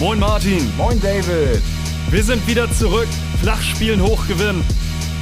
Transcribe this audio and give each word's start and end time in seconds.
Moin 0.00 0.18
Martin. 0.18 0.74
Moin 0.78 0.98
David. 0.98 1.60
Wir 2.08 2.24
sind 2.24 2.46
wieder 2.46 2.72
zurück. 2.72 3.06
Flachspielen 3.42 4.02
hochgewinnen. 4.02 4.64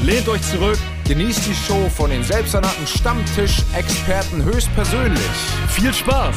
Lehnt 0.04 0.29
euch 0.29 0.41
zurück. 0.43 0.79
Genießt 1.04 1.49
die 1.49 1.54
Show 1.54 1.89
von 1.89 2.11
den 2.11 2.23
selbsternannten 2.23 2.87
Stammtisch-Experten 2.87 4.45
höchstpersönlich. 4.45 5.21
Viel 5.71 5.93
Spaß. 5.93 6.37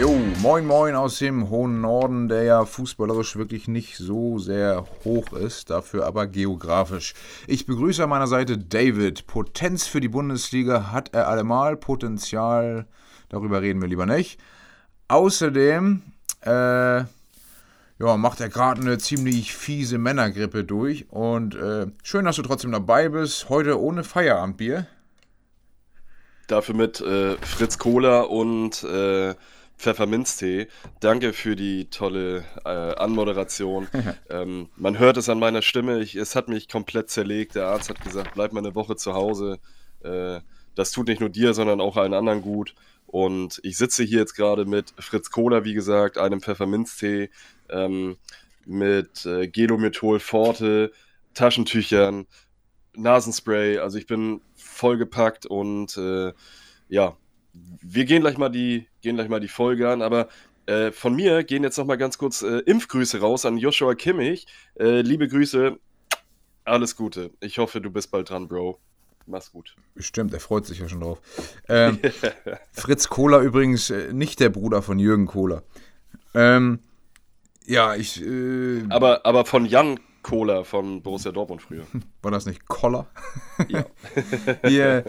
Jo, 0.00 0.18
moin 0.40 0.64
moin 0.64 0.94
aus 0.94 1.18
dem 1.18 1.50
hohen 1.50 1.82
Norden, 1.82 2.28
der 2.28 2.44
ja 2.44 2.64
fußballerisch 2.64 3.36
wirklich 3.36 3.68
nicht 3.68 3.98
so 3.98 4.38
sehr 4.38 4.86
hoch 5.04 5.34
ist, 5.34 5.68
dafür 5.68 6.06
aber 6.06 6.26
geografisch. 6.26 7.12
Ich 7.46 7.66
begrüße 7.66 8.04
an 8.04 8.08
meiner 8.08 8.26
Seite 8.26 8.56
David. 8.56 9.26
Potenz 9.26 9.86
für 9.86 10.00
die 10.00 10.08
Bundesliga 10.08 10.92
hat 10.92 11.12
er 11.12 11.28
allemal, 11.28 11.76
Potenzial, 11.76 12.86
darüber 13.28 13.60
reden 13.60 13.82
wir 13.82 13.88
lieber 13.88 14.06
nicht. 14.06 14.40
Außerdem, 15.08 16.04
äh, 16.40 17.04
ja, 17.98 18.16
macht 18.16 18.40
er 18.40 18.48
gerade 18.48 18.80
eine 18.80 18.98
ziemlich 18.98 19.54
fiese 19.54 19.98
Männergrippe 19.98 20.64
durch 20.64 21.10
und 21.10 21.54
äh, 21.54 21.86
schön, 22.02 22.24
dass 22.24 22.36
du 22.36 22.42
trotzdem 22.42 22.72
dabei 22.72 23.08
bist. 23.08 23.48
Heute 23.48 23.80
ohne 23.80 24.02
Feierabendbier. 24.02 24.86
Dafür 26.48 26.74
mit 26.74 27.00
äh, 27.00 27.36
Fritz 27.38 27.78
Cola 27.78 28.22
und 28.22 28.82
äh, 28.82 29.34
Pfefferminztee. 29.78 30.68
Danke 31.00 31.32
für 31.32 31.56
die 31.56 31.88
tolle 31.90 32.44
äh, 32.64 32.68
Anmoderation. 32.68 33.88
ähm, 34.30 34.68
man 34.76 34.98
hört 34.98 35.16
es 35.16 35.28
an 35.28 35.38
meiner 35.38 35.62
Stimme. 35.62 36.00
Ich, 36.00 36.16
es 36.16 36.34
hat 36.34 36.48
mich 36.48 36.68
komplett 36.68 37.10
zerlegt. 37.10 37.54
Der 37.54 37.68
Arzt 37.68 37.90
hat 37.90 38.02
gesagt, 38.02 38.34
bleib 38.34 38.52
mal 38.52 38.60
eine 38.60 38.74
Woche 38.74 38.96
zu 38.96 39.14
Hause. 39.14 39.58
Äh, 40.02 40.40
das 40.74 40.90
tut 40.90 41.08
nicht 41.08 41.20
nur 41.20 41.30
dir, 41.30 41.54
sondern 41.54 41.80
auch 41.80 41.96
allen 41.96 42.14
anderen 42.14 42.42
gut. 42.42 42.74
Und 43.06 43.60
ich 43.62 43.76
sitze 43.76 44.02
hier 44.02 44.18
jetzt 44.18 44.34
gerade 44.34 44.64
mit 44.64 44.92
Fritz 44.98 45.30
Cola, 45.30 45.64
wie 45.64 45.74
gesagt, 45.74 46.18
einem 46.18 46.40
Pfefferminztee, 46.40 47.30
ähm, 47.70 48.16
mit 48.66 49.26
äh, 49.26 49.48
Gelomethol 49.48 50.20
Forte, 50.20 50.92
Taschentüchern, 51.34 52.26
Nasenspray. 52.96 53.78
Also 53.78 53.98
ich 53.98 54.06
bin 54.06 54.40
vollgepackt 54.54 55.46
und 55.46 55.96
äh, 55.96 56.32
ja, 56.88 57.16
wir 57.52 58.04
gehen 58.04 58.20
gleich 58.22 58.38
mal 58.38 58.48
die, 58.48 58.86
gehen 59.00 59.16
gleich 59.16 59.28
mal 59.28 59.40
die 59.40 59.48
Folge 59.48 59.88
an, 59.88 60.02
aber 60.02 60.28
äh, 60.66 60.92
von 60.92 61.14
mir 61.14 61.44
gehen 61.44 61.62
jetzt 61.62 61.76
noch 61.76 61.84
mal 61.84 61.96
ganz 61.96 62.18
kurz 62.18 62.42
äh, 62.42 62.58
Impfgrüße 62.60 63.20
raus 63.20 63.44
an 63.44 63.58
Joshua 63.58 63.94
Kimmich. 63.94 64.46
Äh, 64.78 65.02
liebe 65.02 65.28
Grüße, 65.28 65.78
alles 66.64 66.96
Gute. 66.96 67.30
Ich 67.40 67.58
hoffe, 67.58 67.80
du 67.80 67.90
bist 67.90 68.10
bald 68.10 68.30
dran, 68.30 68.48
Bro. 68.48 68.78
Mach's 69.26 69.52
gut. 69.52 69.74
Bestimmt, 69.94 70.32
er 70.34 70.40
freut 70.40 70.66
sich 70.66 70.80
ja 70.80 70.88
schon 70.88 71.00
drauf. 71.00 71.20
Ähm, 71.68 71.98
Fritz 72.72 73.08
Kohler 73.08 73.40
übrigens 73.40 73.90
äh, 73.90 74.12
nicht 74.12 74.40
der 74.40 74.50
Bruder 74.50 74.82
von 74.82 74.98
Jürgen 74.98 75.26
Kohler. 75.26 75.62
Ähm, 76.34 76.80
ja, 77.66 77.94
ich. 77.94 78.22
Äh, 78.24 78.84
aber, 78.88 79.24
aber 79.24 79.44
von 79.44 79.66
Jan 79.66 79.98
Kohler 80.22 80.64
von 80.64 81.02
Borussia 81.02 81.30
Dortmund 81.30 81.62
früher. 81.62 81.84
War 82.22 82.32
das 82.32 82.46
nicht 82.46 82.66
Koller? 82.66 83.06
Ja. 83.68 83.84
Hier, 84.66 85.04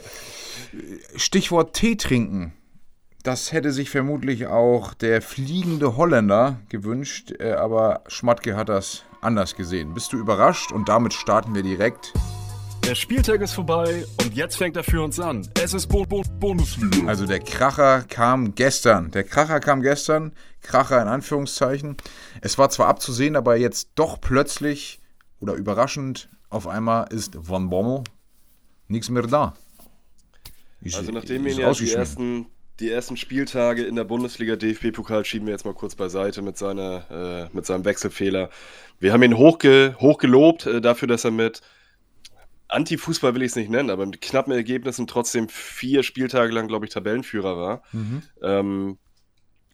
Stichwort 1.16 1.74
Tee 1.74 1.96
trinken. 1.96 2.54
Das 3.24 3.52
hätte 3.52 3.72
sich 3.72 3.90
vermutlich 3.90 4.46
auch 4.46 4.94
der 4.94 5.24
fliegende 5.24 5.98
Holländer 5.98 6.60
gewünscht, 6.70 7.34
äh, 7.40 7.54
aber 7.54 8.04
Schmatke 8.08 8.56
hat 8.56 8.70
das 8.70 9.04
anders 9.22 9.56
gesehen. 9.56 9.96
Bist 9.96 10.14
du 10.14 10.18
überrascht? 10.18 10.72
Und 10.72 10.90
damit 10.90 11.14
starten 11.14 11.56
wir 11.56 11.64
direkt. 11.64 12.14
Der 12.86 12.94
Spieltag 12.94 13.42
ist 13.42 13.54
vorbei 13.54 14.06
und 14.22 14.36
jetzt 14.36 14.58
fängt 14.58 14.78
er 14.78 14.84
für 14.84 15.02
uns 15.02 15.20
an. 15.20 15.50
Es 15.60 15.74
ist 15.74 15.88
Bo 15.88 16.04
Bo 16.04 16.22
Bundesliga. 16.40 17.08
Also 17.08 17.26
der 17.26 17.40
Kracher 17.40 18.04
kam 18.04 18.54
gestern. 18.54 19.10
Der 19.10 19.24
Kracher 19.24 19.60
kam 19.60 19.82
gestern. 19.82 20.34
Kracher 20.62 21.02
in 21.02 21.08
Anführungszeichen. 21.08 21.98
Es 22.42 22.60
war 22.60 22.70
zwar 22.70 22.88
abzusehen, 22.88 23.36
aber 23.36 23.58
jetzt 23.58 23.90
doch 23.96 24.22
plötzlich 24.22 25.00
oder 25.40 25.56
überraschend 25.56 26.30
auf 26.52 26.68
einmal 26.68 27.12
ist 27.12 27.36
Von 27.42 27.72
Bommel 27.72 28.04
nichts 28.88 29.10
mehr 29.10 29.24
da. 29.24 29.56
Ich, 30.80 30.96
also 30.96 31.12
nachdem 31.12 31.44
wir 31.44 31.54
ja 31.54 31.72
die 31.72 31.92
ersten, 31.92 32.46
die 32.80 32.92
ersten 32.92 33.18
Spieltage 33.18 33.84
in 33.84 33.96
der 33.96 34.04
Bundesliga 34.04 34.56
DFB-Pokal 34.56 35.26
schieben 35.26 35.48
wir 35.48 35.54
jetzt 35.54 35.66
mal 35.66 35.74
kurz 35.74 35.96
beiseite 35.96 36.44
mit, 36.44 36.60
seiner, 36.60 37.50
äh, 37.50 37.56
mit 37.56 37.66
seinem 37.66 37.84
Wechselfehler. 37.84 38.52
Wir 39.00 39.12
haben 39.12 39.24
ihn 39.24 39.38
hochge 39.38 39.96
hochgelobt 40.00 40.68
äh, 40.68 40.82
dafür, 40.82 41.08
dass 41.08 41.26
er 41.26 41.32
mit 41.32 41.64
Anti-Fußball 42.68 43.36
will 43.36 43.44
ich 43.44 43.52
es 43.52 43.56
nicht 43.56 43.70
nennen, 43.70 43.90
aber 43.90 44.06
mit 44.06 44.22
knappen 44.22 44.52
Ergebnissen 44.52 45.08
trotzdem 45.08 45.50
vier 45.50 46.04
Spieltage 46.04 46.52
lang, 46.52 46.68
glaube 46.68 46.86
ich, 46.86 46.92
Tabellenführer 46.92 47.58
war. 47.58 47.84
Mhm. 47.92 48.22
Ähm, 48.42 48.98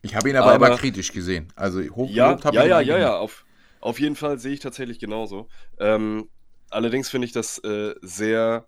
ich 0.02 0.16
habe 0.16 0.30
ihn 0.30 0.36
aber, 0.36 0.54
aber 0.54 0.68
immer 0.68 0.78
kritisch 0.78 1.12
gesehen. 1.12 1.52
Also 1.56 1.80
hochgelobt 1.82 2.12
ja, 2.12 2.44
habe 2.44 2.56
ja, 2.56 2.64
ich 2.64 2.70
ja, 2.70 2.82
ja, 2.82 2.98
ja, 2.98 3.18
auf, 3.18 3.46
auf 3.80 4.00
jeden 4.00 4.16
Fall 4.16 4.40
sehe 4.40 4.54
ich 4.54 4.60
tatsächlich 4.60 5.00
genauso. 5.00 5.48
Ähm, 5.80 6.30
allerdings 6.70 7.10
finde 7.10 7.26
ich 7.26 7.32
das 7.32 7.60
äh, 7.60 7.96
sehr 8.02 8.66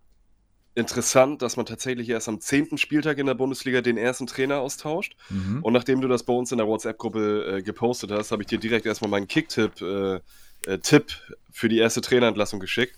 interessant, 0.76 1.42
dass 1.42 1.58
man 1.58 1.66
tatsächlich 1.66 2.10
erst 2.10 2.28
am 2.28 2.40
zehnten 2.40 2.78
Spieltag 2.78 3.18
in 3.20 3.28
der 3.28 3.36
Bundesliga 3.36 3.82
den 3.82 3.98
ersten 3.98 4.26
Trainer 4.26 4.60
austauscht. 4.60 5.16
Mhm. 5.30 5.64
Und 5.64 5.74
nachdem 5.74 6.02
du 6.02 6.08
das 6.08 6.24
bei 6.24 6.34
uns 6.34 6.52
in 6.52 6.58
der 6.58 6.68
WhatsApp-Gruppe 6.68 7.58
äh, 7.58 7.62
gepostet 7.62 8.12
hast, 8.12 8.32
habe 8.32 8.44
ich 8.44 8.48
dir 8.48 8.58
direkt 8.58 8.86
erstmal 8.86 9.12
meinen 9.12 9.28
Kick-Tipp 9.28 9.82
äh, 9.82 10.20
äh, 10.66 10.80
Tipp 10.80 11.12
für 11.52 11.70
die 11.70 11.78
erste 11.78 12.02
Trainerentlassung 12.02 12.60
geschickt. 12.60 12.98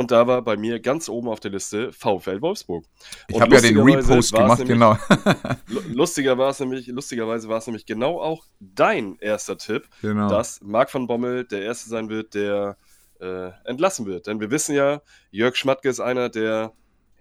Und 0.00 0.12
da 0.12 0.26
war 0.26 0.40
bei 0.40 0.56
mir 0.56 0.80
ganz 0.80 1.10
oben 1.10 1.28
auf 1.28 1.40
der 1.40 1.50
Liste 1.50 1.92
VfL 1.92 2.40
Wolfsburg. 2.40 2.86
Ich 3.28 3.38
habe 3.38 3.54
ja 3.54 3.60
den 3.60 3.78
Repost 3.78 4.32
gemacht, 4.32 4.60
nämlich, 4.60 4.78
genau. 4.78 4.96
lustiger 5.92 6.38
war 6.38 6.48
es 6.48 6.58
nämlich, 6.58 6.86
lustigerweise 6.86 7.50
war 7.50 7.58
es 7.58 7.66
nämlich 7.66 7.84
genau 7.84 8.18
auch 8.18 8.46
dein 8.60 9.18
erster 9.18 9.58
Tipp, 9.58 9.90
genau. 10.00 10.30
dass 10.30 10.62
Marc 10.62 10.90
von 10.90 11.06
Bommel 11.06 11.44
der 11.44 11.60
Erste 11.60 11.90
sein 11.90 12.08
wird, 12.08 12.32
der 12.32 12.78
äh, 13.20 13.50
entlassen 13.66 14.06
wird. 14.06 14.26
Denn 14.26 14.40
wir 14.40 14.50
wissen 14.50 14.74
ja, 14.74 15.02
Jörg 15.32 15.54
Schmatke 15.54 15.90
ist 15.90 16.00
einer, 16.00 16.30
der 16.30 16.72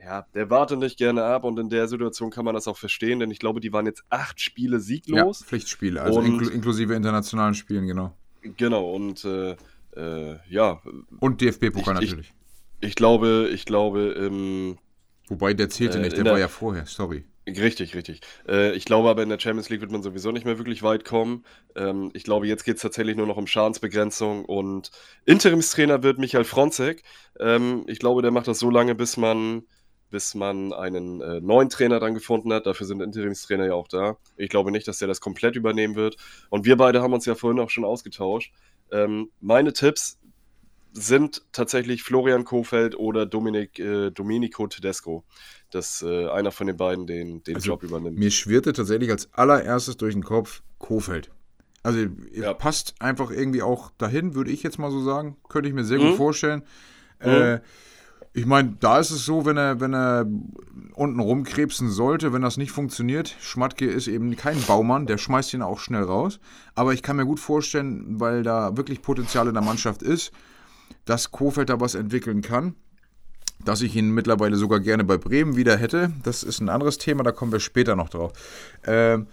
ja, 0.01 0.25
der 0.33 0.49
wartet 0.49 0.79
nicht 0.79 0.97
gerne 0.97 1.25
ab 1.25 1.43
und 1.43 1.59
in 1.59 1.67
der 1.67 1.89
Situation 1.89 2.29
kann 2.29 2.45
man 2.45 2.55
das 2.55 2.69
auch 2.69 2.77
verstehen, 2.77 3.19
denn 3.19 3.29
ich 3.29 3.39
glaube, 3.39 3.59
die 3.59 3.73
waren 3.73 3.87
jetzt 3.87 4.05
acht 4.09 4.39
Spiele 4.39 4.79
sieglos. 4.79 5.41
Ja, 5.41 5.45
Pflichtspiele, 5.47 6.01
also 6.01 6.21
inkl 6.21 6.47
inklusive 6.47 6.95
internationalen 6.95 7.55
Spielen, 7.55 7.87
genau. 7.87 8.15
Genau, 8.41 8.95
und 8.95 9.25
äh, 9.25 9.57
äh, 9.97 10.37
ja. 10.47 10.81
Und 11.19 11.41
DFB-Pokal 11.41 11.95
natürlich. 11.95 12.33
Ich, 12.81 12.95
glaube, 12.95 13.49
ich 13.51 13.65
glaube, 13.65 14.15
ähm, 14.17 14.77
Wobei 15.27 15.53
der 15.53 15.69
zählte 15.69 15.97
äh, 15.97 16.01
nicht, 16.01 16.17
der, 16.17 16.23
der 16.23 16.33
war 16.33 16.39
ja 16.39 16.47
vorher, 16.47 16.85
sorry. 16.85 17.23
Richtig, 17.47 17.95
richtig. 17.95 18.21
Äh, 18.47 18.73
ich 18.75 18.85
glaube 18.85 19.09
aber 19.09 19.23
in 19.23 19.29
der 19.29 19.39
Champions 19.39 19.69
League 19.69 19.81
wird 19.81 19.91
man 19.91 20.03
sowieso 20.03 20.31
nicht 20.31 20.45
mehr 20.45 20.57
wirklich 20.57 20.83
weit 20.83 21.05
kommen. 21.05 21.45
Ähm, 21.75 22.11
ich 22.13 22.23
glaube, 22.23 22.47
jetzt 22.47 22.63
geht 22.63 22.75
es 22.75 22.81
tatsächlich 22.81 23.15
nur 23.15 23.27
noch 23.27 23.37
um 23.37 23.47
Schadensbegrenzung 23.47 24.45
und 24.45 24.91
Interimstrainer 25.25 26.03
wird 26.03 26.19
Michael 26.19 26.43
Fronzek. 26.43 27.03
Ähm, 27.39 27.85
ich 27.87 27.99
glaube, 27.99 28.21
der 28.21 28.31
macht 28.31 28.47
das 28.47 28.59
so 28.59 28.69
lange, 28.69 28.95
bis 28.95 29.17
man 29.17 29.63
bis 30.11 30.33
man 30.33 30.73
einen 30.73 31.21
äh, 31.21 31.39
neuen 31.39 31.69
Trainer 31.69 31.99
dann 31.99 32.15
gefunden 32.15 32.51
hat. 32.51 32.65
Dafür 32.65 32.87
sind 32.87 32.99
Interimstrainer 32.99 33.67
ja 33.67 33.73
auch 33.73 33.87
da. 33.87 34.17
Ich 34.37 34.49
glaube 34.49 34.71
nicht, 34.71 34.87
dass 34.87 34.97
der 34.97 35.07
das 35.07 35.21
komplett 35.21 35.55
übernehmen 35.55 35.95
wird. 35.95 36.17
Und 36.49 36.65
wir 36.65 36.77
beide 36.77 37.03
haben 37.03 37.13
uns 37.13 37.27
ja 37.27 37.35
vorhin 37.35 37.59
auch 37.59 37.69
schon 37.69 37.85
ausgetauscht. 37.85 38.51
Ähm, 38.91 39.29
meine 39.39 39.71
Tipps 39.71 40.17
sind 40.93 41.43
tatsächlich 41.51 42.03
Florian 42.03 42.45
Kofeld 42.45 42.97
oder 42.97 43.25
Dominik, 43.25 43.79
äh, 43.79 44.11
Domenico 44.11 44.67
Tedesco, 44.67 45.23
dass 45.71 46.01
äh, 46.01 46.27
einer 46.29 46.51
von 46.51 46.67
den 46.67 46.77
beiden 46.77 47.05
den, 47.07 47.43
den 47.43 47.55
also, 47.55 47.67
Job 47.67 47.83
übernimmt. 47.83 48.17
Mir 48.17 48.31
schwirrte 48.31 48.73
tatsächlich 48.73 49.11
als 49.11 49.33
allererstes 49.33 49.97
durch 49.97 50.13
den 50.13 50.23
Kopf 50.23 50.61
Kofeld. 50.77 51.29
Also 51.83 52.05
ja. 52.33 52.53
passt 52.53 52.95
einfach 52.99 53.31
irgendwie 53.31 53.61
auch 53.61 53.91
dahin, 53.97 54.35
würde 54.35 54.51
ich 54.51 54.63
jetzt 54.63 54.79
mal 54.79 54.91
so 54.91 55.01
sagen. 55.01 55.37
Könnte 55.47 55.69
ich 55.69 55.75
mir 55.75 55.85
sehr 55.85 55.99
mhm. 55.99 56.09
gut 56.09 56.17
vorstellen. 56.17 56.63
Mhm. 57.23 57.29
Äh, 57.29 57.59
ich 58.33 58.45
meine, 58.45 58.77
da 58.79 58.99
ist 58.99 59.11
es 59.11 59.25
so, 59.25 59.45
wenn 59.45 59.57
er, 59.57 59.79
wenn 59.79 59.93
er 59.93 60.25
unten 60.93 61.19
rumkrebsen 61.19 61.89
sollte, 61.89 62.31
wenn 62.31 62.41
das 62.41 62.57
nicht 62.57 62.71
funktioniert, 62.71 63.35
Schmatke 63.39 63.85
ist 63.85 64.07
eben 64.07 64.35
kein 64.35 64.61
Baumann, 64.63 65.07
der 65.07 65.17
schmeißt 65.17 65.53
ihn 65.53 65.61
auch 65.61 65.79
schnell 65.79 66.03
raus. 66.03 66.39
Aber 66.75 66.93
ich 66.93 67.01
kann 67.01 67.17
mir 67.17 67.25
gut 67.25 67.39
vorstellen, 67.39 68.19
weil 68.19 68.43
da 68.43 68.77
wirklich 68.77 69.01
Potenzial 69.01 69.47
in 69.47 69.55
der 69.55 69.63
Mannschaft 69.63 70.03
ist, 70.03 70.31
dass 71.09 71.31
Kofeld 71.31 71.69
da 71.69 71.79
was 71.79 71.95
entwickeln 71.95 72.41
kann. 72.41 72.75
Dass 73.65 73.81
ich 73.81 73.95
ihn 73.95 74.11
mittlerweile 74.11 74.55
sogar 74.55 74.79
gerne 74.79 75.03
bei 75.03 75.17
Bremen 75.17 75.57
wieder 75.57 75.75
hätte, 75.75 76.13
das 76.23 76.43
ist 76.43 76.61
ein 76.61 76.69
anderes 76.69 76.97
Thema, 76.97 77.23
da 77.23 77.33
kommen 77.33 77.51
wir 77.51 77.59
später 77.59 77.97
noch 77.97 78.07
drauf. 78.07 78.31
Ähm, 78.85 79.27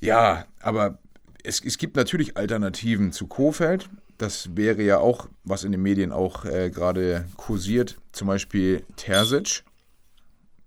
ja, 0.00 0.46
aber 0.60 0.98
es, 1.44 1.62
es 1.62 1.76
gibt 1.76 1.96
natürlich 1.96 2.38
Alternativen 2.38 3.12
zu 3.12 3.26
Kofeld 3.26 3.90
das 4.22 4.56
wäre 4.56 4.82
ja 4.82 4.98
auch, 4.98 5.28
was 5.42 5.64
in 5.64 5.72
den 5.72 5.82
Medien 5.82 6.12
auch 6.12 6.44
äh, 6.44 6.70
gerade 6.70 7.26
kursiert, 7.36 7.98
zum 8.12 8.28
Beispiel 8.28 8.84
Terzic, 8.94 9.64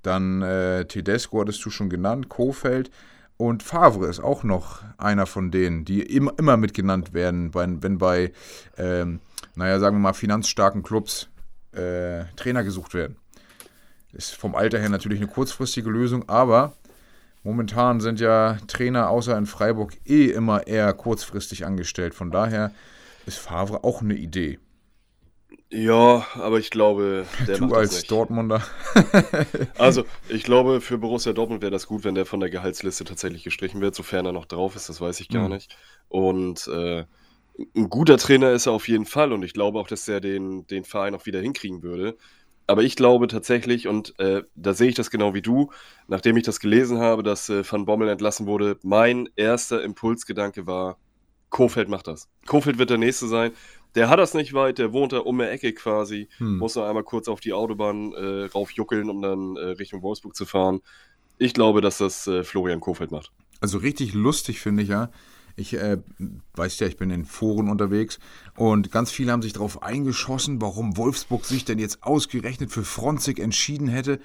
dann 0.01 0.41
äh, 0.41 0.85
Tedesco 0.85 1.39
hattest 1.39 1.63
du 1.63 1.69
schon 1.69 1.89
genannt, 1.89 2.27
Kofeld 2.27 2.91
und 3.37 3.63
Favre 3.63 4.07
ist 4.07 4.19
auch 4.19 4.43
noch 4.43 4.83
einer 4.97 5.25
von 5.25 5.51
denen, 5.51 5.85
die 5.85 6.01
immer, 6.01 6.33
immer 6.37 6.57
mitgenannt 6.57 7.13
werden, 7.13 7.51
bei, 7.51 7.65
wenn 7.81 7.97
bei, 7.97 8.33
ähm, 8.77 9.21
naja, 9.55 9.79
sagen 9.79 9.97
wir 9.97 10.01
mal, 10.01 10.13
finanzstarken 10.13 10.83
Clubs 10.83 11.29
äh, 11.71 12.25
Trainer 12.35 12.63
gesucht 12.63 12.93
werden. 12.93 13.17
Ist 14.13 14.35
vom 14.35 14.55
Alter 14.55 14.79
her 14.79 14.89
natürlich 14.89 15.19
eine 15.19 15.27
kurzfristige 15.27 15.89
Lösung, 15.89 16.29
aber 16.29 16.73
momentan 17.43 17.99
sind 17.99 18.19
ja 18.19 18.57
Trainer 18.67 19.09
außer 19.09 19.37
in 19.37 19.45
Freiburg 19.45 19.93
eh 20.05 20.27
immer 20.27 20.67
eher 20.67 20.93
kurzfristig 20.93 21.65
angestellt. 21.65 22.13
Von 22.13 22.31
daher 22.31 22.71
ist 23.25 23.39
Favre 23.39 23.83
auch 23.83 24.01
eine 24.01 24.15
Idee. 24.15 24.59
Ja, 25.69 26.25
aber 26.35 26.59
ich 26.59 26.69
glaube, 26.69 27.25
der 27.47 27.57
du 27.57 27.73
als 27.73 28.03
Dortmunder. 28.03 28.61
also, 29.77 30.05
ich 30.29 30.43
glaube, 30.43 30.79
für 30.79 30.97
Borussia 30.97 31.33
Dortmund 31.33 31.61
wäre 31.61 31.71
das 31.71 31.87
gut, 31.87 32.03
wenn 32.03 32.15
der 32.15 32.25
von 32.25 32.39
der 32.39 32.49
Gehaltsliste 32.49 33.03
tatsächlich 33.03 33.43
gestrichen 33.43 33.81
wird, 33.81 33.95
sofern 33.95 34.25
er 34.25 34.31
noch 34.31 34.45
drauf 34.45 34.75
ist, 34.75 34.87
das 34.87 35.01
weiß 35.01 35.19
ich 35.19 35.29
gar 35.29 35.49
mhm. 35.49 35.55
nicht. 35.55 35.75
Und 36.07 36.67
äh, 36.67 37.05
ein 37.75 37.89
guter 37.89 38.17
Trainer 38.17 38.51
ist 38.51 38.65
er 38.65 38.73
auf 38.73 38.87
jeden 38.87 39.05
Fall 39.05 39.31
und 39.31 39.43
ich 39.43 39.53
glaube 39.53 39.79
auch, 39.79 39.87
dass 39.87 40.07
er 40.07 40.19
den, 40.19 40.67
den 40.67 40.83
Verein 40.83 41.15
auch 41.15 41.25
wieder 41.25 41.39
hinkriegen 41.39 41.83
würde. 41.83 42.17
Aber 42.67 42.83
ich 42.83 42.95
glaube 42.95 43.27
tatsächlich, 43.27 43.87
und 43.87 44.17
äh, 44.19 44.41
da 44.55 44.73
sehe 44.73 44.89
ich 44.89 44.95
das 44.95 45.11
genau 45.11 45.33
wie 45.33 45.41
du, 45.41 45.71
nachdem 46.07 46.35
ich 46.35 46.43
das 46.43 46.59
gelesen 46.59 46.97
habe, 46.97 47.21
dass 47.21 47.49
äh, 47.49 47.63
Van 47.69 47.85
Bommel 47.85 48.09
entlassen 48.09 48.47
wurde, 48.47 48.77
mein 48.83 49.29
erster 49.35 49.83
Impulsgedanke 49.83 50.65
war, 50.65 50.97
Kofeld 51.49 51.89
macht 51.89 52.07
das. 52.07 52.27
Kofeld 52.47 52.79
wird 52.79 52.89
der 52.89 52.97
Nächste 52.97 53.27
sein. 53.27 53.51
Der 53.93 54.09
hat 54.09 54.19
das 54.19 54.33
nicht 54.33 54.53
weit, 54.53 54.79
der 54.79 54.91
wohnt 54.91 55.13
da 55.13 55.19
um 55.19 55.37
der 55.37 55.51
Ecke 55.51 55.73
quasi. 55.73 56.27
Hm. 56.37 56.57
Muss 56.57 56.75
noch 56.75 56.85
einmal 56.85 57.03
kurz 57.03 57.27
auf 57.27 57.39
die 57.39 57.53
Autobahn 57.53 58.13
äh, 58.13 58.45
raufjuckeln, 58.45 59.09
um 59.09 59.21
dann 59.21 59.55
äh, 59.55 59.69
Richtung 59.69 60.01
Wolfsburg 60.01 60.35
zu 60.35 60.45
fahren. 60.45 60.81
Ich 61.37 61.53
glaube, 61.53 61.81
dass 61.81 61.99
das 61.99 62.27
äh, 62.27 62.43
Florian 62.43 62.79
Kofeld 62.79 63.11
macht. 63.11 63.31
Also 63.61 63.77
richtig 63.77 64.13
lustig 64.13 64.59
finde 64.59 64.83
ich 64.83 64.89
ja. 64.89 65.11
Ich 65.55 65.73
äh, 65.73 65.97
weiß 66.55 66.79
ja, 66.79 66.87
ich 66.87 66.97
bin 66.97 67.09
in 67.09 67.25
Foren 67.25 67.69
unterwegs 67.69 68.19
und 68.55 68.91
ganz 68.91 69.11
viele 69.11 69.31
haben 69.31 69.41
sich 69.41 69.53
darauf 69.53 69.83
eingeschossen, 69.83 70.61
warum 70.61 70.97
Wolfsburg 70.97 71.45
sich 71.45 71.63
denn 71.63 71.79
jetzt 71.79 72.03
ausgerechnet 72.03 72.71
für 72.71 72.83
Fronzig 72.83 73.39
entschieden 73.39 73.87
hätte. 73.87 74.19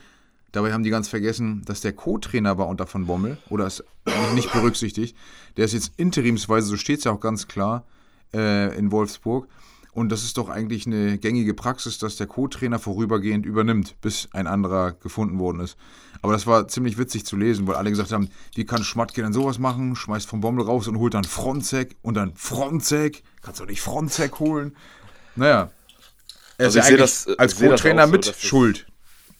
Dabei 0.53 0.73
haben 0.73 0.83
die 0.83 0.91
ganz 0.91 1.09
vergessen, 1.09 1.63
dass 1.65 1.81
der 1.81 1.93
Co-Trainer 1.93 2.59
war 2.59 2.67
unter 2.67 2.87
von 2.87 3.07
Bommel 3.07 3.39
oder 3.49 3.67
ist 3.67 3.85
nicht 4.35 4.53
berücksichtigt. 4.53 5.17
Der 5.57 5.65
ist 5.67 5.75
jetzt 5.75 5.93
interimsweise, 5.97 6.67
so 6.67 6.77
steht 6.77 6.99
es 6.99 7.05
ja 7.05 7.13
auch 7.13 7.21
ganz 7.21 7.47
klar, 7.47 7.85
äh, 8.35 8.77
in 8.77 8.91
Wolfsburg. 8.91 9.47
Und 9.93 10.11
das 10.11 10.23
ist 10.23 10.37
doch 10.39 10.49
eigentlich 10.49 10.87
eine 10.87 11.19
gängige 11.19 11.55
Praxis, 11.55 11.99
dass 11.99 12.17
der 12.17 12.27
Co-Trainer 12.27 12.79
vorübergehend 12.79 13.45
übernimmt, 13.45 14.01
bis 14.01 14.29
ein 14.33 14.47
anderer 14.47 14.93
gefunden 14.93 15.39
worden 15.39 15.61
ist. 15.61 15.77
Aber 16.23 16.33
das 16.33 16.47
war 16.47 16.69
ziemlich 16.69 16.99
witzig 16.99 17.27
zu 17.27 17.37
lesen, 17.37 17.67
weil 17.67 17.77
alle 17.77 17.91
gesagt 17.91 18.13
haben, 18.13 18.29
wie 18.55 18.65
kann 18.65 18.85
Schmatke 18.85 19.23
denn 19.23 19.33
sowas 19.33 19.59
machen? 19.59 19.97
Schmeißt 19.97 20.29
vom 20.29 20.41
Bommel 20.41 20.65
raus 20.65 20.87
und 20.87 20.99
holt 20.99 21.15
dann 21.15 21.25
Fronzek 21.25 21.97
und 22.03 22.15
dann 22.15 22.35
Fronzek. 22.35 23.23
Kannst 23.43 23.61
du 23.61 23.65
nicht 23.65 23.81
Fronzek 23.81 24.39
holen? 24.39 24.77
Naja. 25.35 25.71
Er 26.59 26.67
also 26.67 26.79
ist 26.79 26.91
ja 26.91 26.97
das, 26.97 27.27
äh, 27.27 27.35
als 27.39 27.59
Co-Trainer 27.59 28.07
so, 28.07 28.13
mit 28.13 28.37
Schuld 28.39 28.90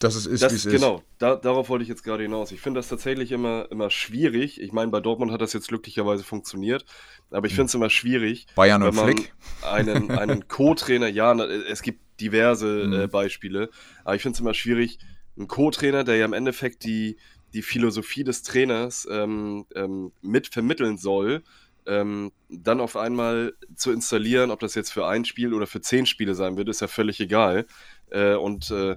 dass 0.01 0.15
es 0.15 0.27
ist, 0.27 0.41
wie 0.41 0.47
es 0.47 0.65
ist. 0.67 0.73
Genau, 0.73 1.03
da, 1.19 1.37
darauf 1.37 1.69
wollte 1.69 1.83
ich 1.83 1.89
jetzt 1.89 2.03
gerade 2.03 2.23
hinaus. 2.23 2.53
Ich 2.53 2.61
finde 2.61 2.79
das 2.79 2.89
tatsächlich 2.89 3.33
immer, 3.33 3.71
immer 3.71 3.91
schwierig. 3.91 4.61
Ich 4.61 4.73
meine, 4.73 4.91
bei 4.91 5.01
Dortmund 5.01 5.31
hat 5.31 5.43
das 5.43 5.53
jetzt 5.53 5.69
glücklicherweise 5.69 6.25
funktioniert, 6.25 6.85
aber 7.31 7.47
ich 7.47 7.53
hm. 7.53 7.57
finde 7.57 7.67
es 7.67 7.75
immer 7.75 7.91
schwierig, 7.91 8.47
Bayern 8.55 8.83
und 8.83 8.95
Flick. 8.95 9.33
einen, 9.63 10.11
einen 10.19 10.49
Co-Trainer, 10.49 11.07
ja, 11.07 11.33
es 11.35 11.83
gibt 11.83 12.01
diverse 12.21 12.87
mhm. 12.87 12.93
äh, 12.93 13.07
Beispiele, 13.07 13.71
aber 14.05 14.17
ich 14.17 14.23
finde 14.23 14.35
es 14.35 14.41
immer 14.41 14.55
schwierig, 14.55 14.99
einen 15.37 15.49
Co-Trainer, 15.49 16.05
der 16.05 16.17
ja 16.17 16.25
im 16.25 16.33
Endeffekt 16.33 16.85
die, 16.85 17.17
die 17.53 17.63
Philosophie 17.63 18.25
des 18.25 18.43
Trainers 18.43 19.07
ähm, 19.11 19.67
ähm, 19.75 20.13
mit 20.23 20.49
vermitteln 20.49 20.99
soll, 20.99 21.43
ähm, 21.87 22.33
dann 22.49 22.81
auf 22.81 22.97
einmal 22.97 23.55
zu 23.75 23.91
installieren, 23.91 24.51
ob 24.51 24.61
das 24.61 24.75
jetzt 24.75 24.93
für 24.93 25.07
ein 25.07 25.25
Spiel 25.25 25.55
oder 25.55 25.67
für 25.67 25.81
zehn 25.81 26.07
Spiele 26.07 26.35
sein 26.35 26.57
wird, 26.57 26.69
ist 26.69 26.81
ja 26.81 26.89
völlig 26.89 27.21
egal. 27.21 27.67
Äh, 28.11 28.35
und 28.35 28.71
äh, 28.71 28.97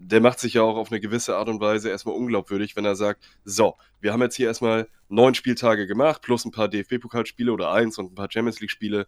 der 0.00 0.20
macht 0.20 0.38
sich 0.38 0.54
ja 0.54 0.62
auch 0.62 0.76
auf 0.76 0.90
eine 0.90 1.00
gewisse 1.00 1.36
Art 1.36 1.48
und 1.48 1.60
Weise 1.60 1.90
erstmal 1.90 2.14
unglaubwürdig, 2.14 2.76
wenn 2.76 2.84
er 2.84 2.94
sagt, 2.94 3.24
so, 3.44 3.76
wir 4.00 4.12
haben 4.12 4.22
jetzt 4.22 4.36
hier 4.36 4.46
erstmal 4.46 4.88
neun 5.08 5.34
Spieltage 5.34 5.86
gemacht, 5.86 6.22
plus 6.22 6.44
ein 6.44 6.52
paar 6.52 6.68
DFB-Pokalspiele 6.68 7.52
oder 7.52 7.72
eins 7.72 7.98
und 7.98 8.12
ein 8.12 8.14
paar 8.14 8.30
Champions 8.30 8.60
League-Spiele. 8.60 9.06